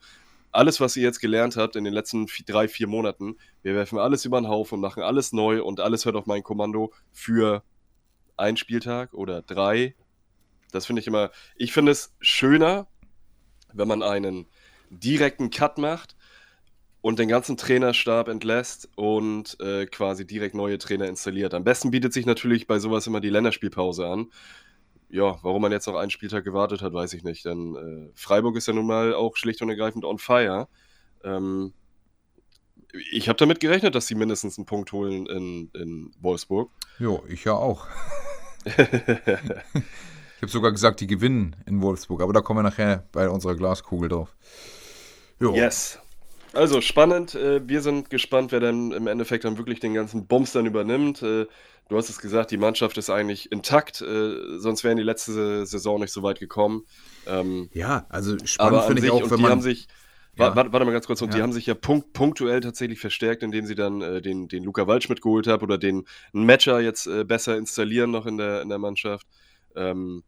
Alles, 0.51 0.81
was 0.81 0.97
ihr 0.97 1.05
jetzt 1.05 1.21
gelernt 1.21 1.57
habt 1.57 1.77
in 1.77 1.85
den 1.85 1.93
letzten 1.93 2.27
vier, 2.27 2.45
drei, 2.45 2.67
vier 2.67 2.89
Monaten, 2.89 3.37
wir 3.63 3.75
werfen 3.75 3.99
alles 3.99 4.25
über 4.25 4.41
den 4.41 4.49
Haufen 4.49 4.77
und 4.77 4.81
machen 4.81 5.03
alles 5.03 5.33
neu 5.33 5.63
und 5.63 5.79
alles 5.79 6.05
hört 6.05 6.17
auf 6.17 6.27
mein 6.27 6.43
Kommando 6.43 6.93
für 7.13 7.63
einen 8.37 8.57
Spieltag 8.57 9.15
oder 9.15 9.43
drei. 9.43 9.95
Das 10.73 10.87
finde 10.87 11.01
ich 11.01 11.07
immer, 11.07 11.31
ich 11.55 11.73
finde 11.73 11.93
es 11.93 12.17
schöner, 12.21 12.89
wenn 13.73 13.87
man 13.87 14.03
einen 14.03 14.47
direkten 14.91 15.51
Cut 15.51 15.79
macht, 15.79 16.17
und 17.03 17.19
den 17.19 17.29
ganzen 17.29 17.57
Trainerstab 17.57 18.29
entlässt 18.29 18.89
und 18.95 19.59
äh, 19.61 19.87
quasi 19.87 20.27
direkt 20.27 20.55
neue 20.55 20.79
Trainer 20.79 21.07
installiert. 21.07 21.55
Am 21.55 21.65
besten 21.65 21.91
bietet 21.91 22.13
sich 22.13 22.27
natürlich 22.27 22.67
bei 22.67 22.79
sowas 22.79 23.07
immer 23.07 23.21
die 23.21 23.31
Länderspielpause 23.31 24.07
an. 24.07 24.31
Ja, 25.09 25.39
warum 25.43 25.63
man 25.63 25.73
jetzt 25.73 25.87
noch 25.87 25.97
einen 25.97 26.11
Spieltag 26.11 26.45
gewartet 26.45 26.83
hat, 26.83 26.93
weiß 26.93 27.15
ich 27.15 27.25
nicht. 27.25 27.45
Denn 27.45 27.75
äh, 27.75 28.13
Freiburg 28.15 28.57
ist 28.57 28.69
ja 28.69 28.75
nun 28.75 28.87
mal 28.87 29.15
auch 29.15 29.37
schlicht 29.37 29.63
und 29.63 29.71
ergreifend 29.71 30.05
on 30.05 30.19
fire. 30.19 30.69
Ähm, 31.25 31.73
ich 33.13 33.29
habe 33.29 33.37
damit 33.37 33.61
gerechnet, 33.61 33.95
dass 33.95 34.07
sie 34.07 34.15
mindestens 34.15 34.59
einen 34.59 34.67
Punkt 34.67 34.93
holen 34.93 35.27
in, 35.27 35.71
in 35.75 36.11
Wolfsburg. 36.21 36.71
Jo, 36.99 37.25
ich 37.29 37.45
ja 37.45 37.55
auch. 37.55 37.87
ich 38.65 38.73
habe 38.77 40.49
sogar 40.49 40.71
gesagt, 40.73 41.01
die 41.01 41.07
gewinnen 41.07 41.57
in 41.67 41.81
Wolfsburg, 41.83 42.21
aber 42.21 42.33
da 42.33 42.41
kommen 42.41 42.59
wir 42.59 42.63
nachher 42.69 43.09
bei 43.13 43.29
unserer 43.29 43.57
Glaskugel 43.57 44.09
drauf. 44.09 44.37
Jo. 45.39 45.55
Yes. 45.55 45.99
Also 46.53 46.81
spannend. 46.81 47.35
Äh, 47.35 47.67
wir 47.69 47.81
sind 47.83 48.11
gespannt, 48.11 48.53
wer 48.53 48.61
dann 48.61 48.93
im 48.93 49.07
Endeffekt 49.07 49.45
dann 49.45 49.59
wirklich 49.59 49.81
den 49.81 49.95
ganzen 49.95 50.27
Bums 50.27 50.53
dann 50.53 50.67
übernimmt. 50.67 51.23
Äh, 51.23 51.47
du 51.89 51.97
hast 51.97 52.09
es 52.09 52.19
gesagt, 52.19 52.51
die 52.51 52.57
Mannschaft 52.57 52.97
ist 52.99 53.11
eigentlich 53.11 53.53
intakt, 53.53 54.01
äh, 54.01 54.59
sonst 54.59 54.85
wären 54.85 54.97
die 54.97 55.03
letzte 55.03 55.67
Saison 55.67 56.01
nicht 56.01 56.13
so 56.13 56.23
weit 56.23 56.41
gekommen. 56.41 56.85
Ähm, 57.27 57.69
ja, 57.73 58.07
also 58.09 58.37
spannend 58.45 58.85
finde 58.85 59.05
ich 59.05 59.11
auch, 59.11 59.31
wenn 59.31 59.41
man. 59.41 59.51
Haben 59.51 59.63
sich, 59.63 59.89
ja. 60.37 60.55
warte, 60.55 60.73
warte, 60.73 60.87
mal 60.87 60.93
ganz 60.93 61.07
kurz, 61.07 61.21
und 61.23 61.31
ja. 61.31 61.37
die 61.37 61.43
haben 61.43 61.53
sich 61.53 61.67
ja 61.67 61.75
punkt, 61.75 62.13
punktuell 62.13 62.61
tatsächlich 62.61 63.01
verstärkt, 63.01 63.43
indem 63.43 63.67
sie 63.67 63.75
dann 63.75 64.01
äh, 64.01 64.23
den, 64.23 64.49
den 64.49 64.65
Luca 64.65 64.87
Waldschmidt 64.87 65.21
geholt 65.21 65.47
haben 65.47 65.63
oder 65.63 65.79
den 65.79 66.05
Matcher 66.33 66.81
jetzt 66.81 67.07
äh, 67.07 67.25
besser 67.25 67.57
installieren 67.57 68.11
noch 68.11 68.27
in 68.27 68.39
der, 68.39 68.63
in 68.63 68.69
der 68.69 68.79
Mannschaft. 68.79 69.27
Ähm, 69.77 70.25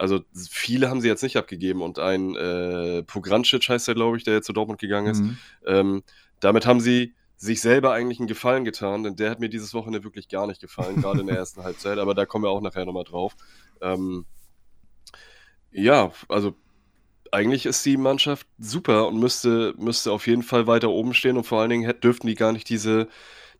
also 0.00 0.20
viele 0.50 0.88
haben 0.88 1.02
sie 1.02 1.08
jetzt 1.08 1.22
nicht 1.22 1.36
abgegeben 1.36 1.82
und 1.82 1.98
ein 1.98 2.34
äh, 2.34 3.02
Pograncic 3.02 3.68
heißt 3.68 3.86
er, 3.86 3.94
glaube 3.94 4.16
ich, 4.16 4.24
der 4.24 4.34
jetzt 4.34 4.46
zu 4.46 4.54
Dortmund 4.54 4.80
gegangen 4.80 5.08
ist. 5.08 5.20
Mhm. 5.20 5.38
Ähm, 5.66 6.02
damit 6.40 6.64
haben 6.64 6.80
sie 6.80 7.14
sich 7.36 7.60
selber 7.60 7.92
eigentlich 7.92 8.18
einen 8.18 8.26
Gefallen 8.26 8.64
getan, 8.64 9.02
denn 9.02 9.16
der 9.16 9.30
hat 9.30 9.40
mir 9.40 9.50
dieses 9.50 9.74
Wochenende 9.74 10.02
wirklich 10.02 10.28
gar 10.28 10.46
nicht 10.46 10.60
gefallen, 10.60 10.96
gerade 11.02 11.20
in 11.20 11.26
der 11.26 11.36
ersten 11.36 11.62
Halbzeit, 11.62 11.98
aber 11.98 12.14
da 12.14 12.24
kommen 12.24 12.44
wir 12.44 12.50
auch 12.50 12.62
nachher 12.62 12.86
nochmal 12.86 13.04
drauf. 13.04 13.36
Ähm, 13.82 14.24
ja, 15.70 16.12
also 16.28 16.54
eigentlich 17.30 17.66
ist 17.66 17.84
die 17.84 17.98
Mannschaft 17.98 18.46
super 18.58 19.06
und 19.06 19.20
müsste, 19.20 19.74
müsste 19.76 20.12
auf 20.12 20.26
jeden 20.26 20.42
Fall 20.42 20.66
weiter 20.66 20.88
oben 20.88 21.12
stehen 21.12 21.36
und 21.36 21.44
vor 21.44 21.60
allen 21.60 21.70
Dingen 21.70 22.00
dürften 22.00 22.26
die 22.26 22.34
gar 22.36 22.52
nicht 22.52 22.70
diese, 22.70 23.06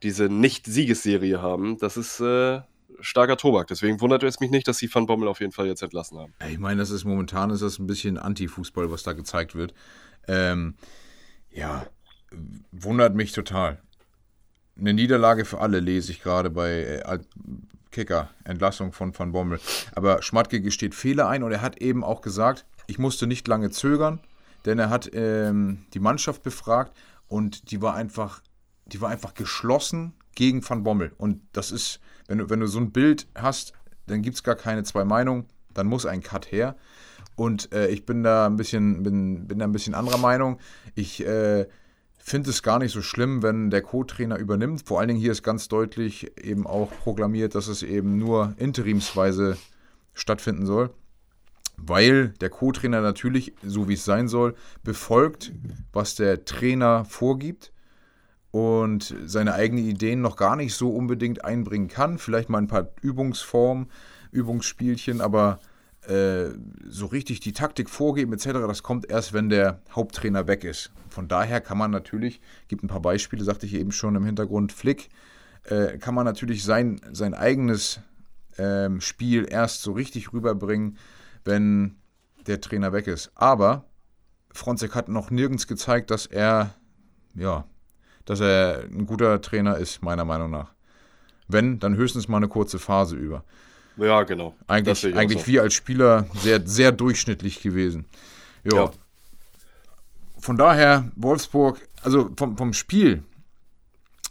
diese 0.02 0.30
Nicht-Siegesserie 0.30 1.42
haben. 1.42 1.78
Das 1.78 1.98
ist, 1.98 2.20
äh, 2.20 2.62
starker 3.00 3.36
Tobak. 3.36 3.66
Deswegen 3.68 4.00
wundert 4.00 4.22
es 4.22 4.40
mich 4.40 4.50
nicht, 4.50 4.66
dass 4.68 4.78
sie 4.78 4.92
Van 4.92 5.06
Bommel 5.06 5.28
auf 5.28 5.40
jeden 5.40 5.52
Fall 5.52 5.66
jetzt 5.66 5.82
entlassen 5.82 6.18
haben. 6.18 6.34
Ich 6.48 6.58
meine, 6.58 6.80
das 6.80 6.90
ist 6.90 7.04
momentan 7.04 7.50
ist 7.50 7.62
das 7.62 7.78
ein 7.78 7.86
bisschen 7.86 8.18
Anti-Fußball, 8.18 8.90
was 8.90 9.02
da 9.02 9.12
gezeigt 9.12 9.54
wird. 9.54 9.74
Ähm, 10.28 10.74
ja, 11.50 11.86
wundert 12.72 13.14
mich 13.14 13.32
total. 13.32 13.80
Eine 14.78 14.94
Niederlage 14.94 15.44
für 15.44 15.60
alle 15.60 15.80
lese 15.80 16.12
ich 16.12 16.22
gerade 16.22 16.50
bei 16.50 16.82
äh, 16.82 17.18
Kicker, 17.90 18.30
Entlassung 18.44 18.92
von 18.92 19.18
Van 19.18 19.32
Bommel. 19.32 19.60
Aber 19.94 20.22
Schmatke 20.22 20.60
gesteht 20.60 20.94
Fehler 20.94 21.28
ein 21.28 21.42
und 21.42 21.52
er 21.52 21.60
hat 21.60 21.80
eben 21.82 22.04
auch 22.04 22.20
gesagt, 22.20 22.64
ich 22.86 22.98
musste 22.98 23.26
nicht 23.26 23.46
lange 23.48 23.70
zögern, 23.70 24.20
denn 24.64 24.78
er 24.78 24.90
hat 24.90 25.10
ähm, 25.12 25.86
die 25.92 26.00
Mannschaft 26.00 26.42
befragt 26.42 26.96
und 27.28 27.70
die 27.70 27.82
war 27.82 27.94
einfach, 27.94 28.42
die 28.86 29.00
war 29.00 29.10
einfach 29.10 29.34
geschlossen 29.34 30.14
gegen 30.34 30.68
Van 30.68 30.82
Bommel. 30.82 31.12
Und 31.16 31.42
das 31.52 31.72
ist 31.72 32.00
wenn 32.30 32.38
du, 32.38 32.48
wenn 32.48 32.60
du 32.60 32.68
so 32.68 32.78
ein 32.78 32.92
Bild 32.92 33.26
hast, 33.34 33.72
dann 34.06 34.22
gibt 34.22 34.36
es 34.36 34.44
gar 34.44 34.54
keine 34.54 34.84
zwei 34.84 35.04
Meinungen, 35.04 35.46
dann 35.74 35.88
muss 35.88 36.06
ein 36.06 36.22
Cut 36.22 36.52
her. 36.52 36.76
Und 37.34 37.72
äh, 37.72 37.88
ich 37.88 38.06
bin 38.06 38.22
da 38.22 38.46
ein 38.46 38.56
bisschen, 38.56 39.02
bin, 39.02 39.48
bin 39.48 39.58
da 39.58 39.64
ein 39.64 39.72
bisschen 39.72 39.94
anderer 39.94 40.16
Meinung. 40.16 40.60
Ich 40.94 41.26
äh, 41.26 41.66
finde 42.18 42.50
es 42.50 42.62
gar 42.62 42.78
nicht 42.78 42.92
so 42.92 43.02
schlimm, 43.02 43.42
wenn 43.42 43.70
der 43.70 43.82
Co-Trainer 43.82 44.38
übernimmt. 44.38 44.86
Vor 44.86 45.00
allen 45.00 45.08
Dingen 45.08 45.18
hier 45.18 45.32
ist 45.32 45.42
ganz 45.42 45.66
deutlich 45.66 46.30
eben 46.40 46.68
auch 46.68 46.92
proklamiert, 47.02 47.56
dass 47.56 47.66
es 47.66 47.82
eben 47.82 48.16
nur 48.16 48.54
interimsweise 48.58 49.56
stattfinden 50.14 50.66
soll. 50.66 50.90
Weil 51.78 52.28
der 52.40 52.50
Co-Trainer 52.50 53.00
natürlich, 53.00 53.54
so 53.64 53.88
wie 53.88 53.94
es 53.94 54.04
sein 54.04 54.28
soll, 54.28 54.54
befolgt, 54.84 55.50
was 55.92 56.14
der 56.14 56.44
Trainer 56.44 57.04
vorgibt 57.04 57.72
und 58.50 59.14
seine 59.26 59.54
eigenen 59.54 59.84
Ideen 59.84 60.20
noch 60.20 60.36
gar 60.36 60.56
nicht 60.56 60.74
so 60.74 60.90
unbedingt 60.90 61.44
einbringen 61.44 61.88
kann. 61.88 62.18
Vielleicht 62.18 62.48
mal 62.48 62.58
ein 62.58 62.66
paar 62.66 62.88
Übungsformen, 63.00 63.90
Übungsspielchen, 64.32 65.20
aber 65.20 65.60
äh, 66.06 66.50
so 66.88 67.06
richtig 67.06 67.40
die 67.40 67.52
Taktik 67.52 67.90
vorgeben 67.90 68.32
etc., 68.32 68.46
das 68.66 68.82
kommt 68.82 69.08
erst, 69.08 69.32
wenn 69.32 69.50
der 69.50 69.80
Haupttrainer 69.92 70.46
weg 70.46 70.64
ist. 70.64 70.90
Von 71.10 71.28
daher 71.28 71.60
kann 71.60 71.78
man 71.78 71.90
natürlich, 71.90 72.40
gibt 72.68 72.82
ein 72.82 72.88
paar 72.88 73.02
Beispiele, 73.02 73.44
sagte 73.44 73.66
ich 73.66 73.74
eben 73.74 73.92
schon 73.92 74.16
im 74.16 74.24
Hintergrund, 74.24 74.72
Flick, 74.72 75.10
äh, 75.64 75.98
kann 75.98 76.14
man 76.14 76.24
natürlich 76.24 76.64
sein, 76.64 77.00
sein 77.12 77.34
eigenes 77.34 78.00
ähm, 78.58 79.00
Spiel 79.00 79.46
erst 79.48 79.82
so 79.82 79.92
richtig 79.92 80.32
rüberbringen, 80.32 80.96
wenn 81.44 81.96
der 82.46 82.60
Trainer 82.60 82.92
weg 82.92 83.06
ist. 83.06 83.30
Aber 83.34 83.84
Fronzek 84.52 84.94
hat 84.94 85.08
noch 85.08 85.30
nirgends 85.30 85.66
gezeigt, 85.66 86.10
dass 86.10 86.26
er, 86.26 86.74
ja, 87.34 87.66
dass 88.24 88.40
er 88.40 88.84
ein 88.84 89.06
guter 89.06 89.40
Trainer 89.40 89.76
ist, 89.76 90.02
meiner 90.02 90.24
Meinung 90.24 90.50
nach. 90.50 90.72
Wenn, 91.48 91.78
dann 91.78 91.96
höchstens 91.96 92.28
mal 92.28 92.36
eine 92.36 92.48
kurze 92.48 92.78
Phase 92.78 93.16
über. 93.16 93.44
Ja, 93.96 94.22
genau. 94.22 94.54
Eigentlich, 94.66 95.16
eigentlich 95.16 95.42
so. 95.42 95.46
wie 95.46 95.60
als 95.60 95.74
Spieler 95.74 96.26
sehr, 96.34 96.66
sehr 96.66 96.92
durchschnittlich 96.92 97.60
gewesen. 97.60 98.06
Jo. 98.64 98.76
Ja. 98.76 98.90
Von 100.38 100.56
daher, 100.56 101.10
Wolfsburg, 101.16 101.80
also 102.02 102.30
vom, 102.36 102.56
vom 102.56 102.72
Spiel, 102.72 103.22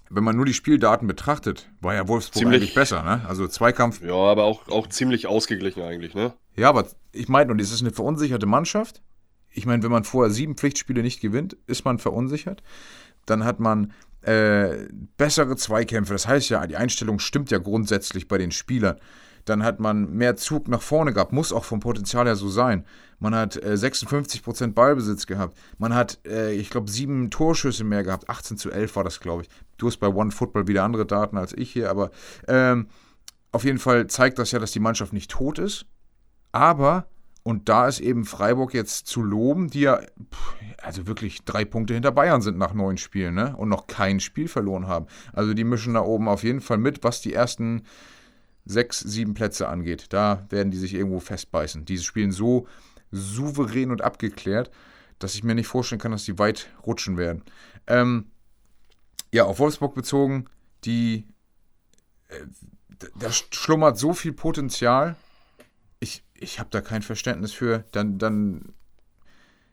wenn 0.10 0.24
man 0.24 0.36
nur 0.36 0.46
die 0.46 0.54
Spieldaten 0.54 1.08
betrachtet, 1.08 1.70
war 1.82 1.94
ja 1.94 2.08
Wolfsburg 2.08 2.42
ziemlich, 2.42 2.62
eigentlich 2.62 2.74
besser, 2.74 3.04
ne? 3.04 3.22
Also 3.28 3.48
Zweikampf. 3.48 4.02
Ja, 4.02 4.16
aber 4.16 4.46
auch, 4.46 4.68
auch 4.70 4.88
ziemlich 4.88 5.28
ausgeglichen 5.28 5.84
eigentlich, 5.84 6.16
ne? 6.16 6.34
Ja, 6.56 6.70
aber 6.70 6.88
ich 7.12 7.30
meine, 7.30 7.52
und 7.52 7.62
es 7.62 7.72
ist 7.72 7.82
eine 7.82 7.92
verunsicherte 7.92 8.48
Mannschaft. 8.48 9.02
Ich 9.52 9.66
meine, 9.66 9.84
wenn 9.84 9.92
man 9.92 10.04
vorher 10.04 10.32
sieben 10.32 10.56
Pflichtspiele 10.56 11.02
nicht 11.02 11.22
gewinnt, 11.22 11.58
ist 11.68 11.86
man 11.86 12.00
verunsichert. 12.00 12.64
Dann 13.30 13.46
hat 13.46 13.60
man 13.60 13.94
äh, 14.22 14.88
bessere 15.18 15.56
Zweikämpfe. 15.56 16.14
Das 16.14 16.28
heißt 16.28 16.50
ja, 16.50 16.66
die 16.68 16.78
Einstellung 16.78 17.20
stimmt 17.20 17.52
ja 17.52 17.58
grundsätzlich 17.58 18.28
bei 18.28 18.38
den 18.38 18.52
Spielern. 18.52 18.98
Dann 19.46 19.64
hat 19.64 19.80
man 19.80 20.12
mehr 20.12 20.36
Zug 20.36 20.68
nach 20.68 20.82
vorne 20.82 21.14
gehabt, 21.14 21.32
muss 21.32 21.54
auch 21.54 21.64
vom 21.64 21.80
Potenzial 21.80 22.26
her 22.26 22.36
so 22.36 22.50
sein. 22.50 22.86
Man 23.20 23.34
hat 23.34 23.56
äh, 23.58 23.74
56% 23.74 24.74
Ballbesitz 24.74 25.26
gehabt. 25.26 25.58
Man 25.78 25.94
hat, 25.94 26.20
äh, 26.26 26.54
ich 26.54 26.70
glaube, 26.70 26.92
sieben 26.92 27.30
Torschüsse 27.32 27.84
mehr 27.84 28.04
gehabt. 28.04 28.30
18 28.30 28.58
zu 28.58 28.72
11 28.72 28.96
war 28.96 29.04
das, 29.04 29.20
glaube 29.20 29.44
ich. 29.44 29.50
Du 29.78 29.88
hast 29.88 29.98
bei 29.98 30.08
One 30.08 30.32
Football 30.32 30.68
wieder 30.68 30.84
andere 30.84 31.06
Daten 31.06 31.38
als 31.38 31.54
ich 31.54 31.72
hier, 31.72 31.90
aber 31.90 32.12
ähm, 32.48 32.88
auf 33.52 33.64
jeden 33.64 33.80
Fall 33.80 34.08
zeigt 34.08 34.40
das 34.40 34.52
ja, 34.52 34.60
dass 34.60 34.72
die 34.72 34.80
Mannschaft 34.80 35.14
nicht 35.14 35.32
tot 35.32 35.60
ist. 35.60 35.86
Aber, 36.52 37.08
und 37.50 37.68
da 37.68 37.88
ist 37.88 38.00
eben 38.00 38.26
Freiburg 38.26 38.76
jetzt 38.76 39.08
zu 39.08 39.24
loben, 39.24 39.72
die 39.72 39.80
ja, 39.80 40.00
also 40.84 41.08
wirklich 41.08 41.46
drei 41.46 41.66
Punkte 41.66 41.96
hinter 41.96 42.12
Bayern 42.12 42.44
sind 42.44 42.60
nach 42.60 42.76
neun 42.76 42.98
Spielen, 43.00 43.34
ne? 43.34 43.56
Und 43.58 43.70
noch 43.70 43.88
kein 43.88 44.20
Spiel 44.20 44.48
verloren 44.48 44.86
haben. 44.86 45.08
Also 45.34 45.56
die 45.56 45.64
mischen 45.64 45.96
da 45.96 46.02
oben 46.02 46.28
auf 46.28 46.44
jeden 46.44 46.62
Fall 46.62 46.78
mit, 46.78 47.04
was 47.04 47.22
die 47.22 47.34
ersten 47.34 47.82
sechs, 48.66 49.00
sieben 49.00 49.34
Plätze 49.34 49.68
angeht. 49.68 50.14
Da 50.14 50.46
werden 50.50 50.70
die 50.70 50.78
sich 50.78 50.94
irgendwo 50.94 51.20
festbeißen. 51.20 51.86
Die 51.86 51.98
spielen 51.98 52.32
so 52.32 52.68
souverän 53.10 53.90
und 53.90 54.04
abgeklärt, 54.04 54.70
dass 55.18 55.34
ich 55.34 55.44
mir 55.44 55.56
nicht 55.56 55.66
vorstellen 55.66 56.00
kann, 56.00 56.12
dass 56.12 56.26
die 56.26 56.38
weit 56.38 56.70
rutschen 56.86 57.18
werden. 57.18 57.42
Ähm, 57.88 58.26
ja, 59.34 59.46
auf 59.46 59.58
Wolfsburg 59.58 59.96
bezogen, 59.96 60.46
die 60.86 61.26
äh, 62.28 62.46
da 63.18 63.32
schlummert 63.32 63.98
so 63.98 64.14
viel 64.14 64.34
Potenzial. 64.34 65.16
Ich, 66.42 66.60
habe 66.60 66.70
da 66.72 66.82
kein 66.82 67.02
Verständnis 67.02 67.54
für. 67.54 67.84
Dann, 67.92 68.18
dann 68.18 68.74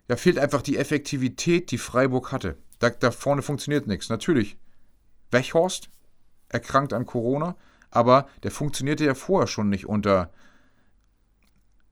da 0.09 0.17
fehlt 0.17 0.39
einfach 0.39 0.63
die 0.63 0.77
Effektivität, 0.77 1.71
die 1.71 1.79
Freiburg 1.79 2.33
hatte. 2.33 2.57
Da, 2.79 2.91
da 2.91 3.11
vorne 3.11 3.43
funktioniert 3.43 3.87
nichts. 3.87 4.09
Natürlich, 4.09 4.59
Wechhorst 5.31 5.91
erkrankt 6.49 6.93
an 6.93 7.07
Corona, 7.07 7.57
aber 7.91 8.29
der 8.43 8.51
funktionierte 8.51 9.05
ja 9.05 9.15
vorher 9.15 9.47
schon 9.47 9.69
nicht 9.69 9.87
unter 9.87 10.31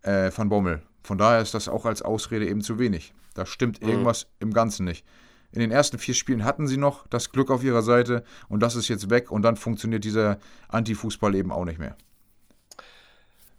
äh, 0.02 0.31
Van 0.35 0.49
Bommel. 0.49 0.83
Von 1.02 1.19
daher 1.19 1.40
ist 1.40 1.54
das 1.54 1.69
auch 1.69 1.85
als 1.85 2.02
Ausrede 2.02 2.49
eben 2.49 2.62
zu 2.62 2.78
wenig. 2.78 3.14
Da 3.35 3.47
stimmt 3.47 3.83
mhm. 3.83 3.88
irgendwas 3.88 4.25
mhm. 4.25 4.49
im 4.49 4.52
Ganzen 4.54 4.85
nicht. 4.85 5.04
In 5.52 5.61
den 5.61 5.71
ersten 5.71 5.99
vier 5.99 6.14
Spielen 6.14 6.45
hatten 6.45 6.66
sie 6.66 6.76
noch 6.76 7.07
das 7.07 7.31
Glück 7.31 7.50
auf 7.50 7.62
ihrer 7.62 7.83
Seite 7.83 8.25
und 8.49 8.61
das 8.61 8.75
ist 8.75 8.88
jetzt 8.88 9.09
weg 9.09 9.31
und 9.31 9.43
dann 9.43 9.57
funktioniert 9.57 10.02
dieser 10.02 10.38
Anti-Fußball 10.69 11.35
eben 11.35 11.52
auch 11.52 11.64
nicht 11.64 11.78
mehr. 11.78 11.97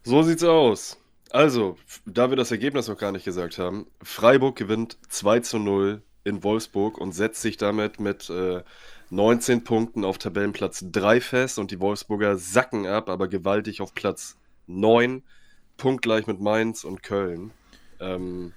So 0.03 0.21
sieht's 0.21 0.43
aus. 0.43 0.97
Also, 1.35 1.77
da 2.05 2.29
wir 2.29 2.37
das 2.37 2.51
Ergebnis 2.51 2.87
noch 2.87 2.97
gar 2.97 3.11
nicht 3.11 3.25
gesagt 3.25 3.57
haben, 3.57 3.87
Freiburg 4.01 4.55
gewinnt 4.55 4.97
2 5.09 5.41
zu 5.41 5.59
0 5.59 6.01
in 6.23 6.43
Wolfsburg 6.45 6.97
und 6.97 7.11
setzt 7.11 7.41
sich 7.41 7.57
damit 7.57 7.99
mit 7.99 8.29
äh, 8.29 8.63
19 9.09 9.65
Punkten 9.65 10.05
auf 10.05 10.17
Tabellenplatz 10.17 10.85
3 10.93 11.19
fest 11.19 11.59
und 11.59 11.71
die 11.71 11.81
Wolfsburger 11.81 12.37
sacken 12.37 12.87
ab, 12.87 13.09
aber 13.09 13.27
gewaltig 13.27 13.81
auf 13.81 13.93
Platz 13.93 14.37
9, 14.67 15.23
punktgleich 15.75 16.25
mit 16.25 16.39
Mainz 16.39 16.85
und 16.85 17.03
Köln. 17.03 17.51
Ähm, 17.99 18.53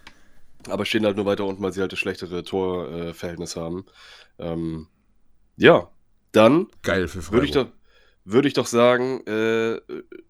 aber 0.69 0.85
stehen 0.85 1.05
halt 1.05 1.17
nur 1.17 1.27
weiter 1.27 1.47
unten, 1.47 1.61
weil 1.61 1.73
sie 1.73 1.81
halt 1.81 1.91
das 1.91 1.99
schlechtere 1.99 2.45
Torverhältnis 2.45 3.57
äh, 3.57 3.61
haben. 3.61 3.87
Ähm, 4.39 4.87
ja, 5.57 5.91
dann 6.31 6.69
Geil 6.85 7.09
für 7.09 7.23
würde 8.31 8.49
ich, 8.49 8.55
doch, 8.55 8.67
sagen, 8.67 9.27
äh, 9.27 9.81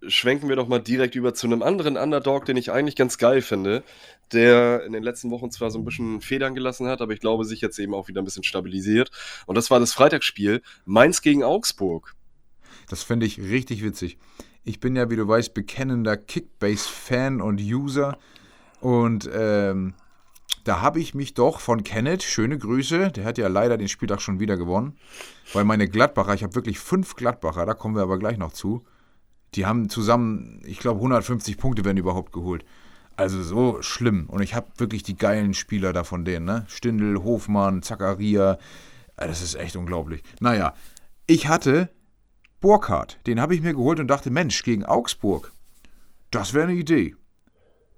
schwenken 0.07 0.49
wir 0.49 0.57
doch 0.57 0.69
mal 0.69 0.79
direkt 0.79 1.17
über 1.17 1.35
zu 1.35 1.47
einem 1.47 1.63
anderen 1.63 1.97
Underdog, 1.97 2.45
den 2.45 2.57
ich 2.57 2.71
eigentlich 2.71 2.95
ganz 2.95 3.19
geil 3.19 3.43
finde, 3.43 3.83
der 4.33 4.85
in 4.85 4.93
den 4.93 5.03
letzten 5.03 5.31
Wochen 5.31 5.51
zwar 5.51 5.71
so 5.71 5.79
ein 5.79 5.85
bisschen 5.85 6.21
Federn 6.21 6.55
gelassen 6.55 6.87
hat, 6.87 7.01
aber 7.01 7.13
ich 7.13 7.21
glaube, 7.21 7.45
sich 7.45 7.61
jetzt 7.61 7.79
eben 7.79 7.95
auch 7.95 8.07
wieder 8.07 8.23
ein 8.23 8.25
bisschen 8.25 8.45
stabilisiert. 8.45 9.11
Und 9.47 9.57
das 9.57 9.71
war 9.71 9.81
das 9.81 9.93
Freitagsspiel 9.93 10.63
Mainz 10.85 11.23
gegen 11.23 11.43
Augsburg. 11.43 12.15
Das 12.89 13.03
finde 13.03 13.27
ich 13.27 13.41
richtig 13.41 13.83
witzig. 13.83 14.17
Ich 14.65 14.79
bin 14.79 14.95
ja, 14.95 15.11
wie 15.11 15.17
du 15.17 15.27
weißt, 15.27 15.53
bekennender 15.53 16.17
Kickbase-Fan 16.17 17.41
und 17.41 17.61
User. 17.61 18.17
Und 18.81 19.29
ähm, 19.33 19.95
da 20.65 20.81
habe 20.81 21.01
ich 21.01 21.15
mich 21.15 21.35
doch 21.35 21.61
von 21.61 21.85
Kenneth, 21.85 22.23
schöne 22.23 22.59
Grüße, 22.59 23.11
der 23.11 23.25
hat 23.25 23.39
ja 23.39 23.49
leider 23.49 23.79
den 23.79 23.89
Spieltag 23.89 24.21
schon 24.21 24.41
wieder 24.41 24.57
gewonnen, 24.57 24.97
weil 25.53 25.65
meine 25.65 25.89
Gladbacher, 25.89 26.35
ich 26.35 26.43
habe 26.43 26.55
wirklich 26.55 26.79
fünf 26.79 27.17
Gladbacher, 27.17 27.65
da 27.67 27.75
kommen 27.75 27.95
wir 27.95 28.03
aber 28.03 28.19
gleich 28.19 28.39
noch 28.39 28.53
zu, 28.53 28.85
die 29.55 29.67
haben 29.67 29.89
zusammen, 29.89 30.61
ich 30.65 30.79
glaube, 30.79 30.99
150 30.99 31.57
Punkte 31.57 31.85
werden 31.85 31.97
überhaupt 31.97 32.33
geholt. 32.33 32.65
Also 33.17 33.43
so 33.43 33.83
schlimm. 33.83 34.27
Und 34.29 34.43
ich 34.43 34.55
habe 34.55 34.69
wirklich 34.77 35.03
die 35.03 35.17
geilen 35.17 35.55
Spieler 35.55 35.93
da 35.93 36.05
von 36.05 36.25
denen, 36.25 36.45
ne? 36.45 36.67
Stindl, 36.69 37.25
Hofmann, 37.25 37.83
Zakaria. 37.83 38.59
Das 39.17 39.43
ist 39.43 39.57
echt 39.57 39.75
unglaublich. 39.75 40.23
Naja, 40.39 40.75
ich 41.27 41.49
hatte 41.49 41.91
Burkhardt. 42.61 43.19
Den 43.27 43.41
habe 43.41 43.57
ich 43.57 43.63
mir 43.63 43.73
geholt 43.73 43.99
und 43.99 44.07
dachte, 44.07 44.31
Mensch, 44.31 44.63
gegen 44.63 44.85
Augsburg. 44.85 45.53
Das 46.31 46.55
wäre 46.55 46.69
eine 46.69 46.79
Idee. 46.79 47.17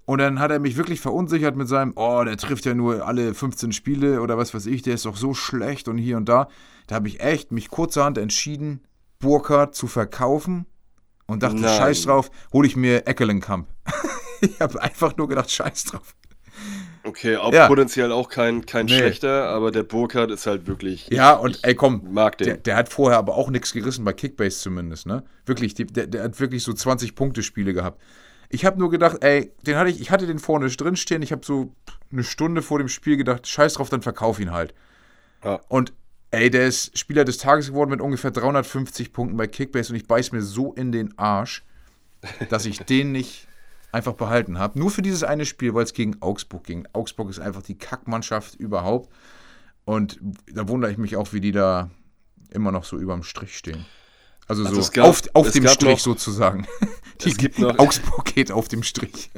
Und 0.05 0.17
dann 0.17 0.39
hat 0.39 0.51
er 0.51 0.59
mich 0.59 0.77
wirklich 0.77 0.99
verunsichert 0.99 1.55
mit 1.55 1.67
seinem, 1.67 1.93
oh, 1.95 2.23
der 2.23 2.37
trifft 2.37 2.65
ja 2.65 2.73
nur 2.73 3.07
alle 3.07 3.33
15 3.33 3.71
Spiele 3.71 4.21
oder 4.21 4.37
was 4.37 4.53
weiß 4.53 4.65
ich, 4.65 4.81
der 4.81 4.95
ist 4.95 5.05
doch 5.05 5.15
so 5.15 5.33
schlecht 5.33 5.87
und 5.87 5.97
hier 5.97 6.17
und 6.17 6.27
da. 6.27 6.47
Da 6.87 6.95
habe 6.95 7.07
ich 7.07 7.21
echt 7.21 7.51
mich 7.51 7.69
kurzerhand 7.69 8.17
entschieden, 8.17 8.81
Burkhardt 9.19 9.75
zu 9.75 9.87
verkaufen 9.87 10.65
und 11.27 11.43
dachte, 11.43 11.61
Nein. 11.61 11.77
scheiß 11.77 12.03
drauf, 12.03 12.31
hole 12.51 12.67
ich 12.67 12.75
mir 12.75 13.07
Eckelenkamp. 13.07 13.67
ich 14.41 14.59
habe 14.59 14.81
einfach 14.81 15.15
nur 15.15 15.29
gedacht, 15.29 15.51
scheiß 15.51 15.85
drauf. 15.85 16.15
Okay, 17.03 17.35
auch 17.37 17.51
ja. 17.51 17.67
potenziell 17.67 18.11
auch 18.11 18.29
kein, 18.29 18.65
kein 18.65 18.85
nee. 18.85 18.97
schlechter, 18.97 19.47
aber 19.47 19.71
der 19.71 19.83
Burkhardt 19.83 20.29
ist 20.29 20.45
halt 20.45 20.67
wirklich. 20.67 21.07
Ja, 21.09 21.33
und 21.33 21.59
ey, 21.63 21.73
komm, 21.73 22.07
mag 22.11 22.37
den. 22.37 22.45
Der, 22.45 22.57
der, 22.57 22.75
hat 22.75 22.89
vorher 22.89 23.17
aber 23.17 23.35
auch 23.35 23.49
nichts 23.49 23.73
gerissen, 23.73 24.05
bei 24.05 24.13
Kickbase 24.13 24.59
zumindest, 24.59 25.07
ne? 25.07 25.23
Wirklich, 25.45 25.73
der, 25.73 26.07
der, 26.07 26.23
hat 26.23 26.39
wirklich 26.39 26.63
so 26.63 26.73
20-Punkte-Spiele 26.73 27.73
gehabt. 27.73 27.99
Ich 28.53 28.65
habe 28.65 28.77
nur 28.79 28.89
gedacht, 28.89 29.17
ey, 29.21 29.51
den 29.65 29.77
hatte 29.77 29.89
ich, 29.89 30.01
ich 30.01 30.11
hatte 30.11 30.27
den 30.27 30.39
vorne 30.39 30.69
drinstehen, 30.69 31.21
ich 31.21 31.31
habe 31.31 31.45
so 31.45 31.73
eine 32.11 32.23
Stunde 32.23 32.61
vor 32.61 32.79
dem 32.79 32.89
Spiel 32.89 33.17
gedacht, 33.17 33.47
scheiß 33.47 33.75
drauf, 33.75 33.89
dann 33.89 34.01
verkauf 34.01 34.39
ihn 34.39 34.51
halt. 34.51 34.73
Ja. 35.43 35.61
Und 35.69 35.93
ey, 36.31 36.49
der 36.49 36.67
ist 36.67 36.97
Spieler 36.97 37.23
des 37.23 37.37
Tages 37.37 37.67
geworden 37.67 37.89
mit 37.89 38.01
ungefähr 38.01 38.31
350 38.31 39.13
Punkten 39.13 39.37
bei 39.37 39.47
Kickbase 39.47 39.93
und 39.93 39.97
ich 39.97 40.07
beiß 40.07 40.33
mir 40.33 40.41
so 40.41 40.73
in 40.73 40.91
den 40.91 41.17
Arsch, 41.17 41.63
dass 42.49 42.65
ich 42.65 42.79
den 42.79 43.11
nicht 43.11 43.47
einfach 43.91 44.13
behalten 44.13 44.59
habe. 44.59 44.79
Nur 44.79 44.91
für 44.91 45.01
dieses 45.01 45.23
eine 45.23 45.45
Spiel, 45.45 45.73
weil 45.73 45.83
es 45.83 45.93
gegen 45.93 46.21
Augsburg 46.21 46.63
ging. 46.63 46.87
Augsburg 46.93 47.29
ist 47.29 47.39
einfach 47.39 47.61
die 47.61 47.77
Kackmannschaft 47.77 48.55
überhaupt. 48.55 49.09
Und 49.85 50.19
da 50.53 50.67
wundere 50.67 50.91
ich 50.91 50.97
mich 50.97 51.15
auch, 51.15 51.33
wie 51.33 51.41
die 51.41 51.51
da 51.51 51.89
immer 52.51 52.71
noch 52.71 52.83
so 52.83 52.97
überm 52.97 53.23
Strich 53.23 53.57
stehen. 53.57 53.85
Also, 54.51 54.65
also 54.65 54.81
so 54.81 54.91
gab, 54.91 55.05
auf, 55.05 55.21
auf 55.31 55.51
dem 55.51 55.65
Strich 55.65 55.91
noch, 55.91 55.99
sozusagen. 55.99 56.67
Die, 57.23 57.33
gibt 57.35 57.57
noch, 57.57 57.79
Augsburg 57.79 58.25
geht 58.25 58.51
auf 58.51 58.67
dem 58.67 58.83
Strich. 58.83 59.31